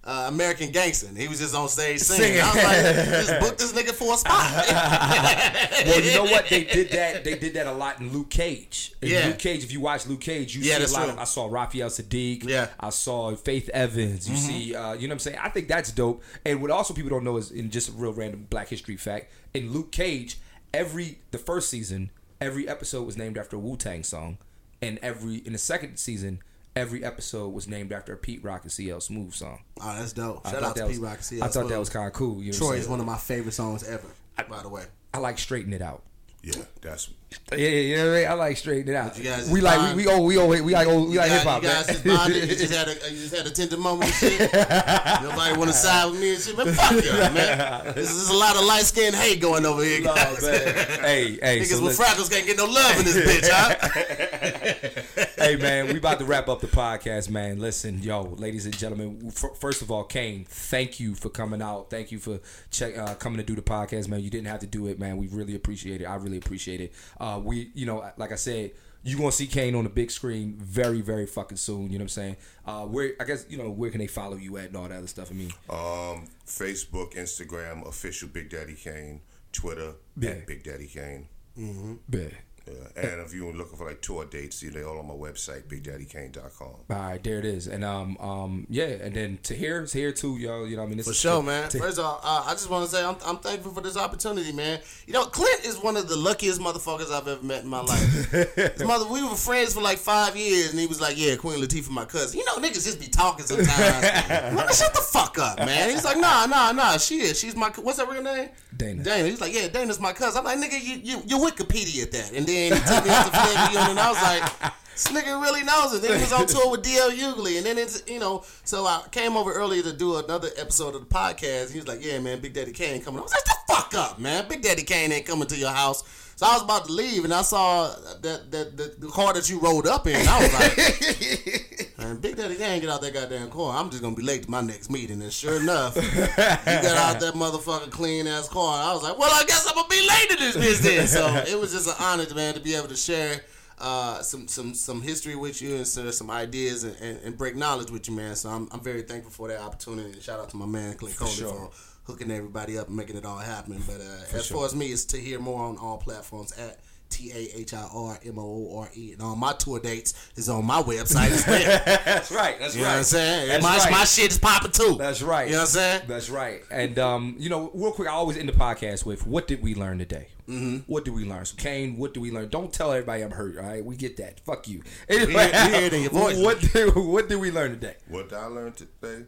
uh, 0.06 0.26
American 0.28 0.70
Gangster. 0.72 1.08
and 1.08 1.18
He 1.18 1.28
was 1.28 1.40
just 1.40 1.56
on 1.56 1.70
stage 1.70 2.00
singing. 2.00 2.38
Singing. 2.38 2.42
I 2.42 2.48
was 2.48 2.64
like, 2.64 3.06
just 3.26 3.40
book 3.40 3.58
this 3.58 3.72
nigga 3.74 3.92
for 3.94 4.14
a 4.14 4.18
spot. 4.18 4.66
well, 5.86 6.02
you 6.02 6.14
know 6.14 6.24
what? 6.24 6.48
They 6.50 6.64
did 6.66 6.90
that. 6.92 7.24
They 7.24 7.38
did 7.38 7.54
that 7.54 7.68
a 7.68 7.72
lot 7.72 8.00
in 8.00 8.12
Luke 8.12 8.30
Cage. 8.30 8.94
In 9.02 9.10
Yeah. 9.10 9.28
Luke 9.28 9.40
Cage. 9.40 9.64
If 9.64 9.72
you 9.72 9.80
watch 9.80 10.06
Luke 10.08 10.22
Cage, 10.22 10.56
you 10.56 10.62
Yeah, 10.64 10.80
see 10.80 10.94
a 10.94 10.98
lot 10.98 11.04
true. 11.06 11.14
of. 11.14 11.20
I 11.20 11.24
saw 11.24 11.48
Raphael 11.50 11.90
Saadiq. 11.90 12.44
Yeah. 12.48 12.66
Mm-hmm. 12.66 12.86
I 12.86 12.90
saw 12.90 13.36
Faith 13.36 13.70
Evans. 13.70 14.30
You 14.30 14.36
see, 14.36 14.76
uh, 14.76 14.94
you 14.94 15.08
know 15.08 15.14
what 15.14 15.16
I'm 15.16 15.20
saying? 15.20 15.38
I 15.42 15.50
think 15.50 15.68
that's 15.68 15.92
dope. 15.92 16.22
And 16.46 16.62
what 16.62 16.72
also 16.72 16.94
people 16.94 17.10
don't 17.10 17.24
know 17.24 17.38
is, 17.38 17.52
in 17.52 17.70
just 17.72 17.90
a 17.90 17.92
real 17.94 18.14
random 18.14 18.48
Black 18.50 18.70
History 18.70 18.98
fact, 18.98 19.32
in 19.54 19.72
Luke 19.72 19.92
Cage, 19.92 20.38
every 20.74 21.20
the 21.32 21.38
first 21.38 21.70
season, 21.70 22.10
every 22.42 22.68
episode 22.68 23.04
was 23.06 23.16
named 23.18 23.38
after 23.38 23.56
a 23.56 23.60
Wu 23.60 23.78
Tang 23.78 24.04
song, 24.04 24.38
and 24.82 25.00
every 25.02 25.38
in 25.38 25.54
the 25.54 25.60
second 25.60 25.98
season. 25.98 26.40
Every 26.76 27.04
episode 27.06 27.50
was 27.50 27.68
named 27.68 27.92
after 27.94 28.14
a 28.14 28.18
Pete 28.18 28.44
Rock 28.44 28.64
and 28.64 28.72
CL 28.72 29.00
Smooth 29.02 29.34
song. 29.36 29.60
oh, 29.80 29.96
that's 29.96 30.12
dope. 30.14 30.42
I 30.44 30.52
Shout 30.52 30.62
thought 30.62 30.70
out 30.70 30.76
to 30.76 30.82
that 30.82 30.88
was- 30.88 30.98
Pete 30.98 31.04
Rock. 31.06 31.14
and 31.14 31.20
I 31.20 31.22
CL 31.22 31.48
thought 31.50 31.70
that 31.70 31.80
was 31.80 31.90
kind 31.90 32.08
of 32.08 32.14
cool. 32.14 32.42
You 32.42 32.52
know 32.52 32.58
what 32.58 32.68
Troy 32.72 32.78
is 32.78 32.88
one 32.88 33.00
of 33.00 33.06
my 33.06 33.18
favorite 33.18 33.52
songs 33.54 33.84
ever. 33.88 34.08
by 34.50 34.62
the 34.64 34.70
way, 34.70 34.84
I 35.14 35.20
like 35.20 35.38
straighten 35.38 35.72
it 35.74 35.82
out. 35.84 36.02
Yeah, 36.46 36.56
that's 36.82 37.10
Yeah, 37.54 37.58
yeah, 37.58 37.68
you 37.70 37.96
know 37.96 38.06
what 38.10 38.16
I 38.18 38.20
mean. 38.20 38.28
I 38.28 38.34
like 38.34 38.58
straighten 38.58 38.94
it 38.94 38.98
out. 38.98 39.18
you 39.18 39.24
guys 39.24 39.50
we 39.50 39.62
like 39.62 39.78
bond- 39.80 39.96
we, 39.96 40.06
we 40.08 40.12
oh 40.12 40.22
we 40.24 40.38
oh 40.38 40.46
we 40.48 40.74
like 40.74 40.88
oh 40.90 41.06
we 41.08 41.18
like 41.18 41.32
hip 41.32 41.44
hop. 41.44 41.62
guys 41.62 41.88
just 41.88 42.04
bonded. 42.04 42.50
You 42.50 42.56
just 42.58 42.74
had 42.74 42.88
a 42.90 42.92
you 43.12 43.18
just 43.18 43.34
had 43.34 43.46
a 43.48 43.50
tender 43.50 43.78
moment 43.78 44.12
and 44.12 44.14
shit. 44.14 44.52
Nobody 44.52 45.58
want 45.58 45.70
to 45.70 45.74
side 45.74 46.12
with 46.12 46.20
me 46.20 46.34
and 46.34 46.42
shit. 46.44 46.58
Man, 46.58 46.74
fuck 46.74 46.92
you, 46.92 47.12
man. 47.14 47.94
This 47.96 48.12
is 48.12 48.30
a 48.30 48.34
lot 48.36 48.58
of 48.58 48.66
light 48.66 48.84
skinned 48.84 49.16
hate 49.16 49.40
going 49.40 49.66
over 49.66 49.82
here. 49.84 50.02
guys. 50.02 50.46
hey, 50.46 51.38
hey, 51.42 51.60
Niggas 51.62 51.66
so 51.68 51.76
with 51.76 51.84
listen- 51.98 52.04
freckles 52.06 52.28
can't 52.28 52.46
get 52.46 52.58
no 52.58 52.66
love 52.66 52.98
in 53.00 53.06
this 53.06 53.18
bitch, 53.26 53.50
huh? 53.50 55.04
hey 55.44 55.56
man, 55.58 55.88
we 55.88 55.98
about 55.98 56.20
to 56.20 56.26
wrap 56.26 56.48
up 56.48 56.62
the 56.62 56.68
podcast, 56.68 57.30
man. 57.30 57.60
Listen, 57.60 58.02
yo, 58.02 58.22
ladies 58.38 58.66
and 58.66 58.78
gentlemen. 58.78 59.22
f- 59.28 59.58
First 59.60 59.82
of 59.82 59.92
all, 59.92 60.04
Kane, 60.04 60.46
thank 60.48 61.00
you 61.00 61.16
for 61.16 61.30
coming 61.30 61.62
out. 61.62 61.90
Thank 61.90 62.12
you 62.12 62.20
for 62.20 62.40
check 62.72 62.98
uh, 62.98 63.16
coming 63.16 63.38
to 63.38 63.44
do 63.44 63.56
the 63.56 63.62
podcast, 63.62 64.08
man. 64.08 64.22
You 64.22 64.30
didn't 64.30 64.48
have 64.48 64.60
to 64.62 64.68
do 64.68 64.88
it, 64.88 65.00
man. 65.00 65.18
We 65.18 65.28
really 65.28 65.56
appreciate 65.56 66.02
it. 66.02 66.06
I 66.06 66.16
really 66.16 66.38
appreciate 66.38 66.82
it. 66.82 66.94
Uh, 67.20 67.42
we, 67.44 67.72
you 67.74 67.86
know, 67.86 68.10
like 68.18 68.32
I 68.32 68.36
said. 68.36 68.72
You 69.06 69.18
gonna 69.18 69.34
see 69.34 69.48
Kane 69.48 69.76
on 69.76 69.84
the 69.84 69.90
big 69.90 70.12
screen 70.12 70.54
very, 70.62 71.02
very 71.02 71.26
fucking 71.26 71.58
soon. 71.58 71.88
You 71.92 71.98
know 72.00 72.04
what 72.04 72.04
I'm 72.04 72.08
saying? 72.08 72.38
Uh, 72.66 72.86
where 72.86 73.12
I 73.20 73.26
guess 73.26 73.46
you 73.50 73.58
know 73.58 73.70
where 73.70 73.90
can 73.90 74.00
they 74.00 74.08
follow 74.08 74.38
you 74.38 74.56
at 74.56 74.68
and 74.68 74.78
all 74.78 74.88
that 74.88 74.98
other 74.98 75.08
stuff. 75.08 75.30
I 75.30 75.34
mean, 75.34 75.52
Um, 75.70 76.30
Facebook, 76.48 77.14
Instagram, 77.14 77.86
official 77.86 78.30
Big 78.30 78.50
Daddy 78.50 78.76
Kane, 78.76 79.20
Twitter, 79.52 79.96
Yeah. 80.18 80.36
Big 80.48 80.64
Daddy 80.64 80.88
Kane. 80.88 81.28
yeah. 81.58 82.28
Yeah. 82.66 83.02
And 83.04 83.22
if 83.22 83.34
you're 83.34 83.52
looking 83.54 83.78
for 83.78 83.88
like 83.88 84.02
tour 84.02 84.24
dates, 84.26 84.56
see 84.58 84.70
they 84.70 84.84
all 84.84 84.98
on 84.98 85.08
my 85.08 85.14
website, 85.14 85.64
BigDaddyKane.com. 85.64 86.68
All 86.68 86.78
right, 86.90 87.22
there 87.22 87.40
it 87.40 87.46
is, 87.46 87.68
and 87.68 87.84
um, 87.84 88.18
um, 88.20 88.68
yeah, 88.70 88.86
and 88.86 89.14
then 89.14 89.38
Tahir, 89.44 89.86
to 89.86 89.98
here 89.98 90.12
too, 90.14 90.38
yo. 90.38 90.64
You 90.64 90.78
know, 90.78 90.84
what 90.84 90.86
I 90.86 90.90
mean, 90.90 90.98
this 90.98 91.08
For 91.08 91.12
is 91.12 91.20
sure, 91.20 91.42
to- 91.42 91.44
man. 91.44 91.70
to- 91.70 91.80
First 91.80 92.00
of 92.00 92.06
all, 92.06 92.22
uh, 92.24 92.44
I 92.48 92.52
just 92.52 92.70
want 92.70 92.90
to 92.90 92.96
say 92.96 93.04
I'm, 93.04 93.18
I'm 93.26 93.38
thankful 93.40 93.74
for 93.74 93.82
this 93.82 93.98
opportunity, 93.98 94.54
man. 94.54 94.80
You 95.08 95.14
know, 95.14 95.26
Clint 95.26 95.66
is 95.66 95.78
one 95.78 95.98
of 95.98 96.08
the 96.08 96.16
luckiest 96.16 96.62
motherfuckers 96.62 97.12
I've 97.12 97.28
ever 97.28 97.44
met 97.44 97.64
in 97.64 97.70
my 97.70 97.82
life. 97.82 98.32
His 98.56 98.84
mother, 98.86 99.08
we 99.12 99.22
were 99.24 99.36
friends 99.36 99.74
for 99.74 99.82
like 99.82 99.98
five 99.98 100.38
years, 100.38 100.72
and 100.72 100.80
he 100.80 100.88
was 100.88 101.02
like, 101.02 101.16
"Yeah, 101.18 101.36
Queen 101.36 101.60
Latifah, 101.62 101.90
my 101.90 102.06
cousin." 102.06 102.40
You 102.40 102.46
know, 102.46 102.56
niggas 102.66 102.86
just 102.86 103.00
be 103.00 103.08
talking 103.08 103.46
sometimes. 103.46 103.70
man, 104.30 104.56
shut 104.74 104.94
the 104.94 105.02
fuck 105.02 105.38
up, 105.38 105.58
man. 105.58 105.90
He's 105.90 106.06
like, 106.06 106.18
"Nah, 106.18 106.46
nah, 106.46 106.72
nah. 106.72 106.98
She 106.98 107.20
is. 107.22 107.38
She's 107.38 107.56
my. 107.58 107.72
co- 107.72 107.82
What's 107.82 108.00
her 108.00 108.10
real 108.10 108.24
name? 108.24 108.50
Dana. 108.78 109.04
Dana. 109.04 109.28
He's 109.28 109.42
like, 109.42 109.54
"Yeah, 109.54 109.68
Dana's 109.68 110.00
my 110.00 110.14
cousin." 110.14 110.46
I'm 110.46 110.60
like, 110.62 110.72
"Nigga, 110.72 110.82
you 110.82 110.96
you 111.04 111.22
you 111.26 111.38
Wikipedia 111.40 112.04
at 112.04 112.12
that." 112.14 112.32
And 112.32 112.46
then 112.46 112.53
he 112.54 112.70
took 112.70 113.04
me 113.04 113.12
out 113.12 113.26
to 113.26 113.32
Fayetteville, 113.32 113.92
and 113.92 114.00
I 114.00 114.10
was 114.10 114.22
like. 114.22 114.74
This 114.94 115.08
nigga 115.08 115.42
really 115.42 115.64
knows 115.64 115.92
it. 115.96 116.04
Then 116.04 116.18
he 116.18 116.22
was 116.22 116.32
on 116.32 116.46
tour 116.46 116.70
with 116.70 116.84
DL 116.84 117.10
Hughley, 117.10 117.58
and 117.58 117.66
then 117.66 117.80
it's 117.80 118.04
you 118.08 118.20
know. 118.20 118.44
So 118.64 118.86
I 118.86 119.04
came 119.10 119.36
over 119.36 119.52
earlier 119.52 119.82
to 119.82 119.92
do 119.92 120.18
another 120.18 120.50
episode 120.56 120.94
of 120.94 121.02
the 121.02 121.08
podcast. 121.08 121.72
He 121.72 121.80
was 121.80 121.88
like, 121.88 122.06
"Yeah, 122.06 122.20
man, 122.20 122.40
Big 122.40 122.54
Daddy 122.54 122.72
Kane 122.72 123.02
coming." 123.02 123.20
I 123.20 123.24
was 123.24 123.32
like, 123.32 123.44
"The 123.44 123.74
fuck 123.74 123.94
up, 123.96 124.20
man! 124.20 124.48
Big 124.48 124.62
Daddy 124.62 124.84
Kane 124.84 125.12
ain't 125.12 125.26
coming 125.26 125.48
to 125.48 125.58
your 125.58 125.72
house." 125.72 126.04
So 126.44 126.50
I 126.50 126.54
was 126.56 126.64
about 126.64 126.86
to 126.88 126.92
leave, 126.92 127.24
and 127.24 127.34
I 127.34 127.42
saw 127.42 127.88
that 128.22 128.52
that 128.52 128.76
the, 128.76 128.96
the 129.00 129.08
car 129.08 129.34
that 129.34 129.50
you 129.50 129.60
rolled 129.60 129.88
up 129.88 130.08
in. 130.08 130.28
I 130.28 130.42
was 130.42 130.54
like, 130.54 131.98
"Man, 131.98 132.18
Big 132.18 132.36
Daddy 132.36 132.56
Kane, 132.56 132.82
get 132.82 132.90
out 132.90 133.02
that 133.02 133.14
goddamn 133.14 133.50
car. 133.50 133.78
I'm 133.78 133.90
just 133.90 134.04
gonna 134.04 134.14
be 134.14 134.24
late 134.24 134.44
to 134.44 134.52
my 134.52 134.60
next 134.60 134.92
meeting." 134.92 135.22
And 135.22 135.32
sure 135.32 135.62
enough, 135.62 135.96
you 135.96 136.02
got 136.12 136.98
out 136.98 137.22
that 137.22 137.34
motherfucking 137.36 137.92
clean 137.92 138.28
ass 138.28 138.50
car. 138.50 138.84
I 138.84 138.94
was 138.94 139.04
like, 139.04 139.18
"Well, 139.18 139.32
I 139.34 139.46
guess 139.46 139.66
I'm 139.66 139.74
gonna 139.74 139.88
be 139.88 140.06
late 140.06 140.30
to 140.32 140.36
this 140.36 140.58
business." 140.58 141.14
So 141.14 141.26
it 141.48 141.58
was 141.58 141.72
just 141.72 141.88
an 141.88 141.96
honor, 141.98 142.26
man, 142.36 142.56
to 142.56 142.60
be 142.60 142.76
able 142.76 142.90
to 142.90 142.98
share 142.98 143.40
uh, 143.80 144.22
some 144.22 144.50
some 144.50 144.74
some 144.74 145.02
history 145.02 145.38
with 145.38 145.62
you 145.62 145.78
and 145.78 145.88
share 145.88 146.12
some 146.12 146.30
ideas 146.30 146.84
and, 146.84 146.98
and, 146.98 147.20
and 147.24 147.38
break 147.38 147.56
knowledge 147.56 147.90
with 147.90 148.10
you, 148.10 148.16
man. 148.18 148.36
So 148.36 148.50
I'm 148.50 148.68
I'm 148.74 148.82
very 148.82 149.04
thankful 149.04 149.32
for 149.32 149.48
that 149.48 149.62
opportunity. 149.62 150.12
And 150.12 150.22
shout 150.22 150.42
out 150.42 150.50
to 150.50 150.58
my 150.58 150.66
man 150.66 150.96
Clint 150.96 151.16
Coley 151.16 151.32
sure. 151.32 151.54
for 151.54 151.72
hooking 152.04 152.32
everybody 152.32 152.78
up 152.78 152.88
and 152.88 152.98
making 152.98 153.16
it 153.18 153.26
all 153.26 153.38
happen. 153.38 153.82
But 153.88 154.02
uh, 154.02 154.38
as 154.38 154.46
sure. 154.46 154.58
far 154.58 154.66
as 154.66 154.76
me, 154.76 154.88
it's 154.88 155.06
Tahir 155.06 155.40
Moore 155.40 155.64
on 155.64 155.78
all 155.78 155.98
platforms 155.98 156.52
at. 156.58 156.80
T 157.10 157.30
A 157.32 157.60
H 157.60 157.76
I 157.76 157.88
R 157.94 158.20
M 158.26 158.40
O 158.40 158.42
O 158.72 158.80
R 158.80 158.90
E. 158.96 159.12
And 159.12 159.22
all 159.22 159.36
my 159.36 159.54
tour 159.54 159.80
dates 159.80 160.16
is 160.36 160.50
on 160.50 160.66
my 160.66 160.82
website. 160.82 161.46
That's 162.06 162.32
right. 162.32 162.58
That's 162.58 162.76
You 162.76 162.82
know 162.82 162.88
right. 162.88 162.94
what 162.94 162.98
I'm 162.98 163.04
saying? 163.04 163.48
That's 163.50 163.64
my, 163.64 163.78
right. 163.78 163.92
my 163.92 164.04
shit 164.04 164.32
is 164.32 164.40
popping 164.40 164.72
too. 164.72 164.96
That's 164.98 165.22
right. 165.22 165.46
You 165.46 165.52
know 165.52 165.60
what 165.60 165.62
I'm 165.62 165.68
saying? 165.68 166.02
That's 166.08 166.32
right. 166.32 166.62
And 166.72 166.98
um, 166.98 167.36
you 167.38 167.52
know, 167.52 167.70
real 167.76 167.92
quick, 167.92 168.08
I 168.08 168.14
always 168.14 168.36
end 168.36 168.50
the 168.50 168.54
podcast 168.54 169.06
with 169.06 169.28
what 169.28 169.48
did 169.48 169.62
we 169.62 169.76
learn 169.76 170.00
today? 170.00 170.30
Mm-hmm. 170.50 170.92
What 170.92 171.06
did 171.06 171.14
we 171.14 171.24
learn? 171.24 171.46
So, 171.46 171.56
Kane, 171.56 171.98
what 171.98 172.16
did 172.16 172.22
we 172.22 172.32
learn? 172.32 172.50
Don't 172.50 172.74
tell 172.74 172.92
everybody 172.92 173.22
I'm 173.22 173.30
hurt. 173.32 173.58
All 173.58 173.64
right, 173.64 173.86
we 173.86 173.96
get 173.96 174.18
that. 174.18 174.40
Fuck 174.40 174.68
you. 174.68 174.82
Anyway, 175.08 175.34
we 175.54 175.72
hear 175.72 175.86
it 175.86 175.94
in 175.94 176.02
your 176.02 176.12
voice. 176.12 176.38
What 176.38 176.60
did, 176.62 176.96
what 176.96 177.30
did 177.30 177.40
we 177.40 177.52
learn 177.52 177.72
today? 177.72 177.96
What 178.08 178.30
did 178.30 178.40
I 178.40 178.46
learn 178.48 178.74
today? 178.74 179.26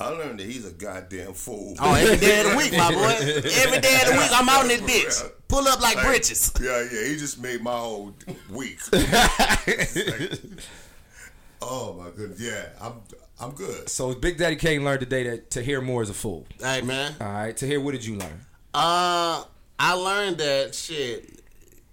I 0.00 0.08
learned 0.08 0.40
that 0.40 0.46
he's 0.46 0.64
a 0.66 0.70
goddamn 0.70 1.34
fool. 1.34 1.74
Oh, 1.78 1.94
every 1.94 2.16
day 2.16 2.40
of 2.40 2.50
the 2.50 2.56
week, 2.56 2.72
my 2.72 2.90
boy. 2.90 3.00
Every 3.02 3.80
day 3.80 4.00
of 4.00 4.06
the 4.08 4.16
week, 4.18 4.30
I'm 4.32 4.48
out 4.48 4.62
in 4.62 4.68
this 4.68 4.80
bitch. 4.80 5.30
Pull 5.46 5.68
up 5.68 5.80
like 5.82 6.00
britches. 6.00 6.50
Yeah, 6.58 6.86
yeah. 6.90 7.04
He 7.06 7.16
just 7.16 7.38
made 7.38 7.60
my 7.60 7.76
whole 7.76 8.14
week. 8.48 8.78
oh 11.60 11.92
my 11.98 12.08
goodness. 12.16 12.40
Yeah, 12.40 12.70
I'm 12.80 12.94
I'm 13.38 13.50
good. 13.50 13.90
So 13.90 14.14
Big 14.14 14.38
Daddy 14.38 14.56
Kane 14.56 14.84
learned 14.84 15.00
today 15.00 15.24
that 15.24 15.50
Tahir 15.50 15.82
Moore 15.82 16.02
is 16.02 16.08
a 16.08 16.14
fool. 16.14 16.46
Hey, 16.58 16.80
man. 16.80 17.14
All 17.20 17.26
right, 17.30 17.54
Tahir 17.54 17.78
what 17.80 17.92
did 17.92 18.06
you 18.06 18.16
learn? 18.16 18.40
Uh, 18.72 19.44
I 19.78 19.92
learned 19.92 20.38
that 20.38 20.74
shit. 20.74 21.42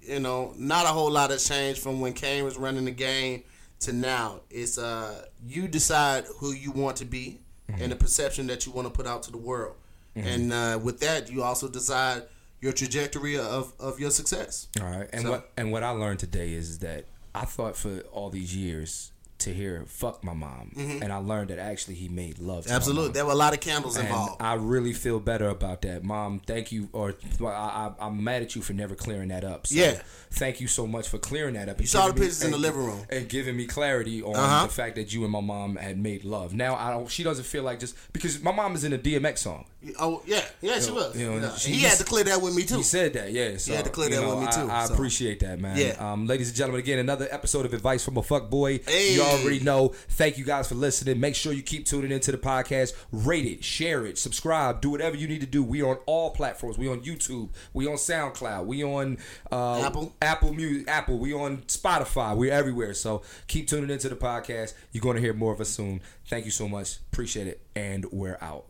You 0.01 0.22
know, 0.22 0.53
not 0.58 0.86
a 0.86 0.89
whole 0.89 1.12
lot 1.12 1.32
has 1.32 1.45
changed 1.45 1.82
from 1.82 1.99
when 1.99 2.14
Kane 2.14 2.45
was 2.45 2.58
running 2.58 2.86
the 2.86 2.91
game 2.91 3.43
to 3.82 3.91
now. 3.91 4.39
It's 4.49 4.78
uh, 4.78 5.26
you 5.45 5.68
decide 5.68 6.24
who 6.38 6.53
you 6.53 6.72
want 6.72 6.95
to 6.97 7.05
be 7.05 7.39
and 7.70 7.91
the 7.91 7.95
perception 7.95 8.47
that 8.47 8.65
you 8.65 8.72
want 8.72 8.88
to 8.88 8.93
put 8.93 9.05
out 9.07 9.24
to 9.24 9.32
the 9.32 9.38
world, 9.38 9.76
and 10.15 10.51
uh, 10.53 10.80
with 10.82 10.99
that, 11.01 11.30
you 11.32 11.43
also 11.43 11.68
decide 11.68 12.24
your 12.59 12.74
trajectory 12.74 13.38
of, 13.38 13.72
of 13.80 13.99
your 13.99 14.09
success. 14.09 14.68
All 14.82 14.88
right, 14.89 15.07
and 15.13 15.24
So- 15.24 15.32
what 15.32 15.51
and 15.57 15.72
what 15.72 15.84
I 15.84 15.89
learned 15.91 16.20
today 16.20 16.53
is 16.53 16.80
that 16.80 17.05
I 17.36 17.45
thought 17.45 17.76
for 17.76 17.99
all 18.11 18.30
these 18.32 18.55
years 18.55 19.11
Tahir 19.40 19.84
"fuck 19.88 20.24
my 20.24 20.34
mom," 20.34 20.72
and 20.76 21.12
I 21.14 21.18
learned 21.18 21.50
that 21.52 21.60
actually 21.60 21.96
he 21.96 22.10
made 22.10 22.40
love. 22.40 22.66
Mm-hmm. 22.66 22.74
Absolutely, 22.76 23.12
there 23.14 23.26
were 23.26 23.32
a 23.32 23.36
lot 23.36 23.54
of 23.54 23.60
candles 23.60 23.96
And 23.96 24.08
involved. 24.08 24.42
I 24.42 24.56
really 24.56 24.94
feel 24.94 25.20
better 25.20 25.50
about 25.50 25.82
that, 25.84 26.04
Mom. 26.04 26.40
Thank 26.40 26.72
you, 26.72 26.90
or 26.92 27.14
I, 27.42 27.46
I, 27.46 27.92
I'm 28.00 28.24
mad 28.24 28.42
at 28.42 28.56
you 28.56 28.62
for 28.62 28.74
never 28.74 28.96
clearing 28.96 29.30
that 29.30 29.44
up. 29.44 29.68
So 29.68 29.76
Yeah. 29.76 30.02
thank 30.32 30.60
you 30.60 30.68
so 30.68 30.88
much 30.88 31.08
for 31.08 31.18
clearing 31.20 31.54
that 31.54 31.70
up. 31.70 31.80
You 31.80 31.88
saw 31.88 32.08
the 32.08 32.14
me- 32.14 32.20
pictures 32.22 32.44
in 32.44 32.50
the 32.52 32.56
and- 32.56 32.62
living 32.64 32.86
room. 32.86 33.06
and 33.10 33.30
giving 33.30 33.56
me 33.56 33.66
clarity 33.68 34.22
on 34.24 34.36
Uh-huh. 34.36 34.66
the 34.68 34.74
fact 34.74 34.96
that 34.96 35.14
you 35.14 35.24
and 35.24 35.32
my 35.32 35.42
mom 35.42 35.76
had 35.76 35.98
made 35.98 36.24
love. 36.24 36.54
Now 36.54 36.76
I 36.76 36.90
don't. 36.92 37.10
She 37.10 37.24
doesn't 37.24 37.46
feel 37.46 37.64
like 37.64 37.80
just 37.80 37.96
because 38.14 38.42
my 38.42 38.52
mom 38.52 38.74
is 38.76 38.84
in 38.84 38.94
a 38.94 38.98
DMX 38.98 39.38
song. 39.40 39.66
Oh 40.00 40.22
yeah, 40.26 40.44
yeah, 40.62 40.80
she 40.80 40.92
was. 40.92 41.16
you 41.18 41.30
know, 41.40 41.54
she 41.56 41.74
he 41.74 41.82
had 41.84 41.98
to 41.98 42.04
clear 42.04 42.24
that 42.26 42.42
with 42.42 42.56
me 42.56 42.64
too. 42.64 42.78
He 42.78 42.84
said 42.84 43.14
that, 43.14 43.32
yeah. 43.32 43.58
So, 43.58 43.76
had 43.76 43.86
to 43.86 43.92
clear 43.92 44.10
that 44.10 44.22
know, 44.22 44.36
with 44.36 44.40
me, 44.40 44.48
I- 44.48 44.52
too, 44.52 44.70
I, 44.72 44.86
so. 44.86 44.94
appreciate 44.94 45.40
that, 45.42 45.60
man. 45.60 45.78
Yeah. 45.78 45.96
Um, 46.00 46.26
ladies 46.26 46.48
and 46.50 46.58
gentlemen, 46.58 46.80
again, 46.80 47.00
another 47.00 47.28
episode 47.32 47.66
of 47.66 47.74
Advice 47.74 48.04
from 48.04 48.18
a 48.18 48.24
Fuck 48.24 48.50
Boy. 48.50 48.80
Hey. 48.80 49.14
You 49.14 49.22
already 49.22 49.60
know. 49.60 49.90
Thank 50.10 50.38
you 50.38 50.46
guys 50.46 50.68
for 50.68 50.76
listening. 50.76 51.20
Make 51.20 51.36
sure 51.36 51.54
you 51.54 51.62
keep 51.62 51.86
tuning 51.86 52.12
into 52.12 52.32
the 52.32 52.38
podcast. 52.38 52.94
Rate 53.12 53.46
it, 53.46 53.64
share 53.64 54.06
it, 54.06 54.18
subscribe, 54.18 54.82
do 54.82 54.90
whatever 54.90 55.16
you 55.16 55.28
need 55.28 55.42
to 55.42 55.48
do. 55.48 55.64
We 55.64 55.82
are 55.82 55.90
on 55.90 55.98
all 56.06 56.32
platforms. 56.32 56.78
We 56.78 56.88
on 56.88 57.02
YouTube. 57.02 57.50
We 57.74 57.88
on 57.88 57.96
SoundCloud. 57.98 58.66
We 58.66 58.84
on 58.84 59.18
uh, 59.52 59.82
Apple. 59.86 60.16
Apple 60.22 60.54
Music. 60.54 60.88
Apple. 60.88 61.18
We 61.20 61.34
on 61.34 61.58
Spotify. 61.68 62.36
We're 62.36 62.52
everywhere. 62.52 62.94
So 62.94 63.22
keep 63.48 63.68
tuning 63.68 63.90
into 63.90 64.10
the 64.10 64.16
podcast. 64.16 64.74
You're 64.92 65.02
going 65.02 65.16
to 65.16 65.22
hear 65.22 65.34
more 65.34 65.54
of 65.54 65.62
us 65.62 65.70
soon. 65.70 66.02
Thank 66.28 66.46
you 66.46 66.52
so 66.52 66.68
much. 66.68 66.98
Appreciate 67.12 67.48
it. 67.48 67.62
And 67.76 68.06
we're 68.12 68.38
out. 68.42 68.66